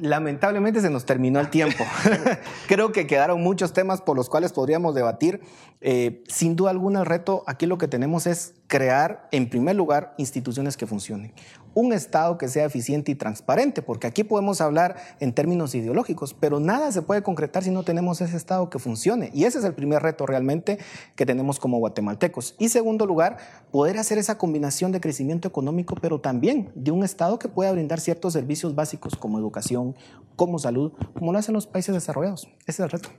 Lamentablemente 0.00 0.80
se 0.80 0.90
nos 0.90 1.04
terminó 1.04 1.40
el 1.40 1.50
tiempo. 1.50 1.84
Creo 2.68 2.92
que 2.92 3.06
quedaron 3.06 3.42
muchos 3.42 3.72
temas 3.72 4.00
por 4.00 4.16
los 4.16 4.28
cuales 4.28 4.52
podríamos 4.52 4.94
debatir. 4.94 5.40
Eh, 5.80 6.24
sin 6.28 6.56
duda 6.56 6.70
alguna 6.70 7.00
el 7.00 7.06
reto 7.06 7.44
aquí 7.46 7.66
lo 7.66 7.78
que 7.78 7.88
tenemos 7.88 8.26
es 8.26 8.54
crear, 8.70 9.28
en 9.32 9.50
primer 9.50 9.74
lugar, 9.74 10.14
instituciones 10.16 10.76
que 10.76 10.86
funcionen 10.86 11.34
un 11.74 11.92
Estado 11.92 12.36
que 12.36 12.48
sea 12.48 12.64
eficiente 12.64 13.12
y 13.12 13.14
transparente, 13.14 13.82
porque 13.82 14.06
aquí 14.06 14.24
podemos 14.24 14.60
hablar 14.60 14.96
en 15.20 15.32
términos 15.32 15.74
ideológicos, 15.74 16.34
pero 16.34 16.60
nada 16.60 16.90
se 16.92 17.02
puede 17.02 17.22
concretar 17.22 17.62
si 17.62 17.70
no 17.70 17.84
tenemos 17.84 18.20
ese 18.20 18.36
Estado 18.36 18.70
que 18.70 18.78
funcione. 18.78 19.30
Y 19.32 19.44
ese 19.44 19.58
es 19.58 19.64
el 19.64 19.74
primer 19.74 20.02
reto 20.02 20.26
realmente 20.26 20.78
que 21.14 21.26
tenemos 21.26 21.60
como 21.60 21.78
guatemaltecos. 21.78 22.56
Y 22.58 22.70
segundo 22.70 23.06
lugar, 23.06 23.38
poder 23.70 23.98
hacer 23.98 24.18
esa 24.18 24.38
combinación 24.38 24.92
de 24.92 25.00
crecimiento 25.00 25.46
económico, 25.46 25.94
pero 26.00 26.20
también 26.20 26.70
de 26.74 26.90
un 26.90 27.04
Estado 27.04 27.38
que 27.38 27.48
pueda 27.48 27.72
brindar 27.72 28.00
ciertos 28.00 28.32
servicios 28.32 28.74
básicos 28.74 29.14
como 29.16 29.38
educación, 29.38 29.94
como 30.36 30.58
salud, 30.58 30.92
como 31.14 31.32
lo 31.32 31.38
hacen 31.38 31.54
los 31.54 31.66
países 31.66 31.94
desarrollados. 31.94 32.48
Ese 32.66 32.70
es 32.70 32.80
el 32.80 32.90
reto. 32.90 33.10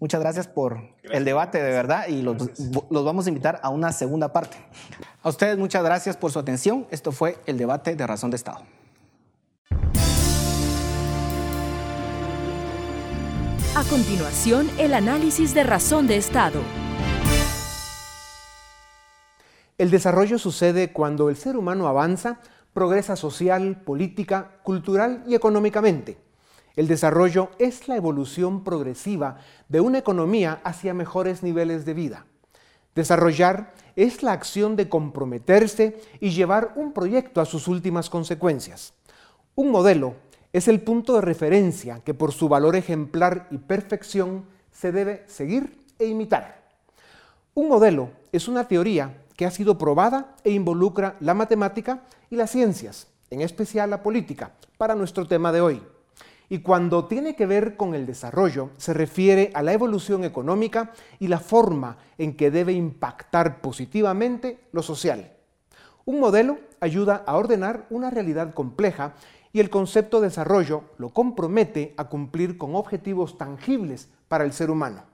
Muchas 0.00 0.18
gracias 0.18 0.48
por 0.48 0.80
el 1.02 1.26
debate, 1.26 1.62
de 1.62 1.72
verdad, 1.72 2.08
y 2.08 2.22
los, 2.22 2.58
los, 2.90 3.04
vamos 3.04 3.26
a 3.26 3.28
invitar 3.28 3.60
a 3.62 3.68
una 3.68 3.92
segunda 3.92 4.32
parte. 4.32 4.56
A 5.22 5.28
ustedes 5.28 5.58
muchas 5.58 5.84
gracias 5.84 6.16
por 6.16 6.32
su 6.32 6.38
atención. 6.38 6.86
Esto 6.90 7.12
fue 7.12 7.36
el 7.44 7.58
debate 7.58 7.94
de 7.96 8.06
razón 8.06 8.30
de 8.30 8.36
Estado. 8.36 8.62
A 13.76 13.84
continuación, 13.90 14.70
el 14.78 14.94
análisis 14.94 15.52
de 15.52 15.64
razón 15.64 16.06
de 16.06 16.16
Estado. 16.16 16.62
El 19.76 19.90
desarrollo 19.90 20.38
sucede 20.38 20.94
cuando 20.94 21.28
el 21.28 21.36
ser 21.36 21.58
humano 21.58 21.86
avanza, 21.86 22.40
progresa 22.72 23.16
social, 23.16 23.82
política, 23.82 24.60
cultural 24.62 25.24
y 25.26 25.34
económicamente 25.34 26.29
el 26.80 26.88
desarrollo 26.88 27.50
es 27.58 27.88
la 27.88 27.96
evolución 27.96 28.64
progresiva 28.64 29.36
de 29.68 29.82
una 29.82 29.98
economía 29.98 30.62
hacia 30.64 30.94
mejores 30.94 31.42
niveles 31.42 31.84
de 31.84 31.92
vida. 31.92 32.24
Desarrollar 32.94 33.74
es 33.96 34.22
la 34.22 34.32
acción 34.32 34.76
de 34.76 34.88
comprometerse 34.88 36.00
y 36.20 36.30
llevar 36.30 36.72
un 36.76 36.94
proyecto 36.94 37.42
a 37.42 37.44
sus 37.44 37.68
últimas 37.68 38.08
consecuencias. 38.08 38.94
Un 39.56 39.70
modelo 39.70 40.14
es 40.54 40.68
el 40.68 40.80
punto 40.80 41.12
de 41.16 41.20
referencia 41.20 42.00
que 42.02 42.14
por 42.14 42.32
su 42.32 42.48
valor 42.48 42.74
ejemplar 42.76 43.46
y 43.50 43.58
perfección 43.58 44.46
se 44.72 44.90
debe 44.90 45.24
seguir 45.26 45.76
e 45.98 46.06
imitar. 46.06 46.62
Un 47.52 47.68
modelo 47.68 48.08
es 48.32 48.48
una 48.48 48.66
teoría 48.66 49.18
que 49.36 49.44
ha 49.44 49.50
sido 49.50 49.76
probada 49.76 50.34
e 50.44 50.50
involucra 50.50 51.16
la 51.20 51.34
matemática 51.34 52.04
y 52.30 52.36
las 52.36 52.50
ciencias, 52.50 53.08
en 53.28 53.42
especial 53.42 53.90
la 53.90 54.02
política, 54.02 54.52
para 54.78 54.94
nuestro 54.94 55.26
tema 55.26 55.52
de 55.52 55.60
hoy. 55.60 55.82
Y 56.52 56.58
cuando 56.58 57.04
tiene 57.04 57.36
que 57.36 57.46
ver 57.46 57.76
con 57.76 57.94
el 57.94 58.06
desarrollo, 58.06 58.70
se 58.76 58.92
refiere 58.92 59.52
a 59.54 59.62
la 59.62 59.72
evolución 59.72 60.24
económica 60.24 60.92
y 61.20 61.28
la 61.28 61.38
forma 61.38 61.96
en 62.18 62.36
que 62.36 62.50
debe 62.50 62.72
impactar 62.72 63.60
positivamente 63.60 64.58
lo 64.72 64.82
social. 64.82 65.32
Un 66.04 66.18
modelo 66.18 66.58
ayuda 66.80 67.22
a 67.24 67.36
ordenar 67.36 67.86
una 67.88 68.10
realidad 68.10 68.52
compleja 68.52 69.14
y 69.52 69.60
el 69.60 69.70
concepto 69.70 70.20
desarrollo 70.20 70.82
lo 70.98 71.10
compromete 71.10 71.94
a 71.96 72.08
cumplir 72.08 72.58
con 72.58 72.74
objetivos 72.74 73.38
tangibles 73.38 74.08
para 74.26 74.42
el 74.42 74.52
ser 74.52 74.72
humano. 74.72 75.04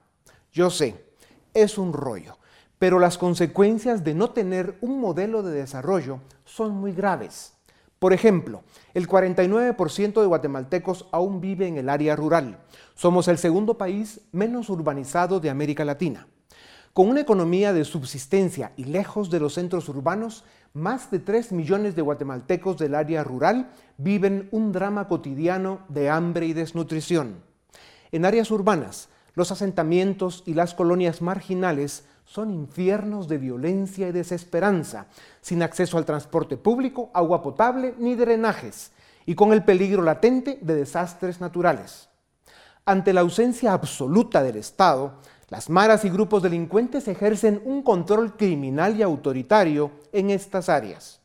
Yo 0.51 0.71
sé, 0.71 1.05
es 1.53 1.77
un 1.77 1.93
rollo, 1.93 2.39
pero 2.79 2.97
las 2.97 3.19
consecuencias 3.19 4.03
de 4.03 4.15
no 4.15 4.31
tener 4.31 4.79
un 4.81 4.99
modelo 4.99 5.43
de 5.43 5.51
desarrollo 5.51 6.19
son 6.45 6.71
muy 6.71 6.93
graves. 6.93 7.56
Por 7.99 8.13
ejemplo, 8.13 8.63
el 8.93 9.07
49% 9.07 10.21
de 10.21 10.27
guatemaltecos 10.27 11.07
aún 11.11 11.41
vive 11.41 11.67
en 11.67 11.77
el 11.77 11.89
área 11.89 12.15
rural. 12.15 12.59
Somos 12.93 13.27
el 13.27 13.39
segundo 13.39 13.77
país 13.77 14.21
menos 14.31 14.69
urbanizado 14.69 15.39
de 15.39 15.49
América 15.49 15.83
Latina. 15.83 16.27
Con 16.93 17.09
una 17.09 17.21
economía 17.21 17.73
de 17.73 17.85
subsistencia 17.85 18.71
y 18.75 18.85
lejos 18.85 19.29
de 19.29 19.39
los 19.39 19.53
centros 19.55 19.89
urbanos, 19.89 20.43
más 20.73 21.09
de 21.09 21.19
3 21.19 21.51
millones 21.51 21.95
de 21.95 22.01
guatemaltecos 22.03 22.77
del 22.77 22.93
área 22.93 23.23
rural 23.23 23.71
viven 23.97 24.47
un 24.51 24.71
drama 24.71 25.07
cotidiano 25.07 25.79
de 25.89 26.09
hambre 26.09 26.45
y 26.45 26.53
desnutrición. 26.53 27.43
En 28.11 28.25
áreas 28.25 28.51
urbanas, 28.51 29.09
los 29.33 29.51
asentamientos 29.51 30.43
y 30.45 30.53
las 30.53 30.73
colonias 30.73 31.21
marginales 31.21 32.05
son 32.27 32.53
infiernos 32.53 33.29
de 33.29 33.37
violencia 33.37 34.09
y 34.09 34.11
desesperanza, 34.11 35.07
sin 35.41 35.63
acceso 35.63 35.97
al 35.97 36.05
transporte 36.05 36.57
público, 36.57 37.09
agua 37.13 37.41
potable 37.41 37.95
ni 37.97 38.15
drenajes, 38.15 38.91
y 39.25 39.33
con 39.33 39.53
el 39.53 39.63
peligro 39.63 40.03
latente 40.03 40.59
de 40.61 40.75
desastres 40.75 41.39
naturales. 41.39 42.09
Ante 42.85 43.13
la 43.13 43.21
ausencia 43.21 43.71
absoluta 43.71 44.43
del 44.43 44.57
Estado, 44.57 45.13
las 45.49 45.69
maras 45.69 46.03
y 46.03 46.09
grupos 46.09 46.43
delincuentes 46.43 47.07
ejercen 47.07 47.61
un 47.63 47.81
control 47.81 48.35
criminal 48.35 48.97
y 48.97 49.03
autoritario 49.03 49.91
en 50.11 50.29
estas 50.29 50.67
áreas. 50.67 51.21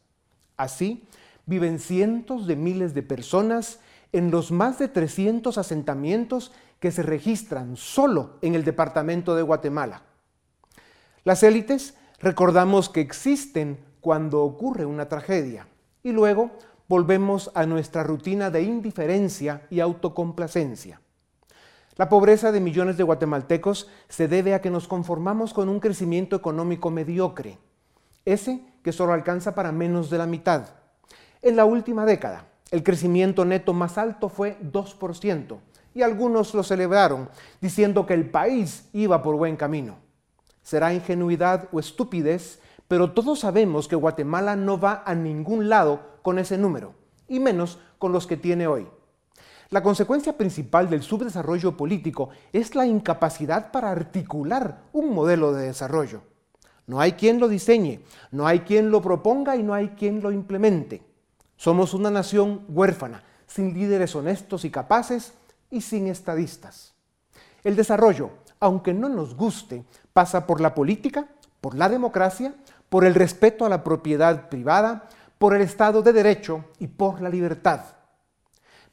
Así, 0.57 1.05
viven 1.47 1.81
cientos 1.81 2.47
de 2.47 2.55
miles 2.55 2.95
de 2.95 3.03
personas 3.03 3.81
en 4.13 4.31
los 4.31 4.53
más 4.53 4.79
de 4.79 4.87
300 4.87 5.59
asentamientos 5.59 6.53
que 6.79 6.93
se 6.93 7.03
registran 7.03 7.77
solo 7.77 8.39
en 8.43 8.55
el 8.55 8.65
departamento 8.65 9.35
de 9.35 9.43
Guatemala. 9.43 10.03
Las 11.25 11.45
élites 11.45 11.95
recordamos 12.19 12.89
que 12.89 13.01
existen 13.01 13.79
cuando 14.01 14.43
ocurre 14.43 14.85
una 14.87 15.09
tragedia 15.09 15.69
y 16.03 16.11
luego 16.11 16.51
volvemos 16.89 17.53
a 17.55 17.65
nuestra 17.65 18.03
rutina 18.03 18.51
de 18.51 18.63
indiferencia 18.63 19.63
y 19.71 19.79
autocomplacencia. 19.79 21.01
La 21.97 22.09
pobreza 22.09 22.51
de 22.51 22.59
millones 22.59 22.97
de 22.97 23.05
guatemaltecos 23.05 23.89
se 24.09 24.27
debe 24.27 24.53
a 24.53 24.61
que 24.61 24.71
nos 24.71 24.89
conformamos 24.89 25.55
con 25.55 25.69
un 25.69 25.79
crecimiento 25.79 26.35
económico 26.35 26.91
mediocre, 26.91 27.59
ese 28.25 28.61
que 28.83 28.91
solo 28.91 29.13
alcanza 29.13 29.55
para 29.55 29.71
menos 29.71 30.11
de 30.11 30.19
la 30.19 30.27
mitad. 30.27 30.71
En 31.41 31.55
la 31.55 31.67
última 31.67 32.05
década, 32.05 32.47
el 32.73 32.83
crecimiento 32.83 33.45
neto 33.45 33.73
más 33.75 33.97
alto 33.97 34.29
fue 34.29 34.59
2%, 34.61 35.59
y 35.95 36.03
algunos 36.03 36.53
lo 36.53 36.65
celebraron, 36.65 37.29
diciendo 37.61 38.07
que 38.07 38.15
el 38.15 38.29
país 38.29 38.89
iba 38.93 39.23
por 39.23 39.37
buen 39.37 39.57
camino. 39.57 40.02
Será 40.63 40.95
ingenuidad 40.95 41.69
o 41.73 41.81
estupidez, 41.81 42.61
pero 42.89 43.13
todos 43.13 43.41
sabemos 43.41 43.89
que 43.89 43.97
Guatemala 43.97 44.57
no 44.57 44.79
va 44.79 45.03
a 45.05 45.15
ningún 45.15 45.69
lado 45.69 46.01
con 46.23 46.39
ese 46.39 46.59
número, 46.59 46.95
y 47.29 47.41
menos 47.41 47.79
con 47.99 48.13
los 48.13 48.27
que 48.27 48.37
tiene 48.37 48.67
hoy. 48.67 48.87
La 49.71 49.83
consecuencia 49.83 50.37
principal 50.37 50.91
del 50.91 51.03
subdesarrollo 51.03 51.77
político 51.77 52.29
es 52.53 52.75
la 52.75 52.87
incapacidad 52.87 53.73
para 53.73 53.91
articular 53.91 54.83
un 54.93 55.15
modelo 55.15 55.53
de 55.55 55.67
desarrollo. 55.67 56.21
No 56.87 57.01
hay 57.01 57.13
quien 57.13 57.41
lo 57.41 57.49
diseñe, 57.49 58.01
no 58.31 58.47
hay 58.47 58.61
quien 58.61 58.91
lo 58.91 59.01
proponga 59.01 59.57
y 59.57 59.63
no 59.63 59.73
hay 59.73 59.89
quien 59.91 60.21
lo 60.21 60.31
implemente. 60.31 61.03
Somos 61.57 61.95
una 61.95 62.11
nación 62.11 62.67
huérfana, 62.69 63.23
sin 63.47 63.73
líderes 63.73 64.15
honestos 64.15 64.65
y 64.67 64.71
capaces 64.71 65.33
y 65.71 65.81
sin 65.81 66.09
estadistas. 66.09 66.95
El 67.65 67.77
desarrollo, 67.77 68.31
aunque 68.61 68.93
no 68.93 69.09
nos 69.09 69.35
guste, 69.35 69.85
pasa 70.13 70.47
por 70.47 70.61
la 70.61 70.75
política, 70.75 71.27
por 71.61 71.75
la 71.75 71.89
democracia, 71.89 72.55
por 72.89 73.05
el 73.05 73.15
respeto 73.15 73.65
a 73.65 73.69
la 73.69 73.85
propiedad 73.85 74.49
privada, 74.49 75.09
por 75.39 75.55
el 75.55 75.63
Estado 75.63 76.03
de 76.03 76.13
Derecho 76.13 76.65
y 76.79 76.87
por 76.87 77.21
la 77.21 77.29
libertad. 77.29 77.81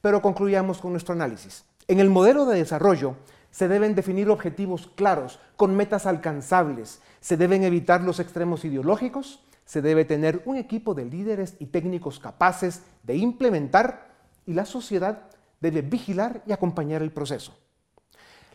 Pero 0.01 0.21
concluyamos 0.21 0.79
con 0.79 0.91
nuestro 0.91 1.13
análisis. 1.13 1.65
En 1.87 1.99
el 1.99 2.09
modelo 2.09 2.45
de 2.45 2.57
desarrollo 2.57 3.15
se 3.51 3.67
deben 3.67 3.95
definir 3.95 4.29
objetivos 4.29 4.89
claros, 4.95 5.39
con 5.57 5.75
metas 5.75 6.05
alcanzables, 6.05 7.01
se 7.19 7.35
deben 7.35 7.63
evitar 7.63 8.01
los 8.01 8.19
extremos 8.19 8.63
ideológicos, 8.63 9.43
se 9.65 9.81
debe 9.81 10.05
tener 10.05 10.41
un 10.45 10.55
equipo 10.55 10.93
de 10.93 11.05
líderes 11.05 11.55
y 11.59 11.67
técnicos 11.67 12.19
capaces 12.19 12.83
de 13.03 13.17
implementar 13.17 14.09
y 14.45 14.53
la 14.53 14.65
sociedad 14.65 15.29
debe 15.59 15.81
vigilar 15.81 16.41
y 16.47 16.51
acompañar 16.51 17.01
el 17.01 17.11
proceso. 17.11 17.55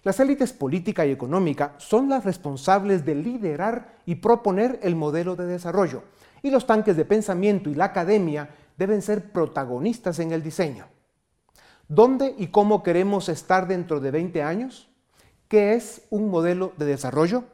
Las 0.05 0.21
élites 0.21 0.53
política 0.53 1.07
y 1.07 1.11
económica 1.11 1.75
son 1.79 2.11
las 2.11 2.25
responsables 2.25 3.07
de 3.07 3.15
liderar 3.15 3.97
y 4.05 4.17
proponer 4.17 4.79
el 4.83 4.97
modelo 4.97 5.35
de 5.35 5.47
desarrollo, 5.47 6.03
y 6.43 6.51
los 6.51 6.67
tanques 6.67 6.95
de 6.99 7.07
pensamiento 7.07 7.71
y 7.71 7.75
la 7.75 7.87
academia 7.87 8.51
deben 8.77 9.01
ser 9.01 9.33
protagonistas 9.33 10.19
en 10.19 10.33
el 10.33 10.43
diseño. 10.43 10.85
¿Dónde 11.89 12.35
y 12.37 12.49
cómo 12.49 12.83
queremos 12.83 13.31
estar 13.31 13.67
dentro 13.67 13.99
de 13.99 14.11
20 14.11 14.43
años? 14.43 14.91
¿Qué 15.49 15.73
es 15.73 16.03
un 16.11 16.29
modelo 16.29 16.75
de 16.77 16.85
desarrollo? 16.85 17.45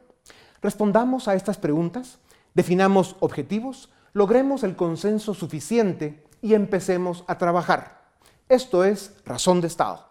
Respondamos 0.61 1.29
a 1.29 1.35
estas 1.35 1.57
preguntas, 1.57 2.19
definamos 2.53 3.15
objetivos, 3.21 3.89
logremos 4.11 4.63
el 4.63 4.75
consenso 4.75 5.33
suficiente 5.33 6.25
y 6.41 6.53
empecemos 6.53 7.23
a 7.27 7.37
trabajar. 7.37 8.01
Esto 8.49 8.83
es 8.83 9.15
Razón 9.23 9.61
de 9.61 9.67
Estado. 9.67 10.10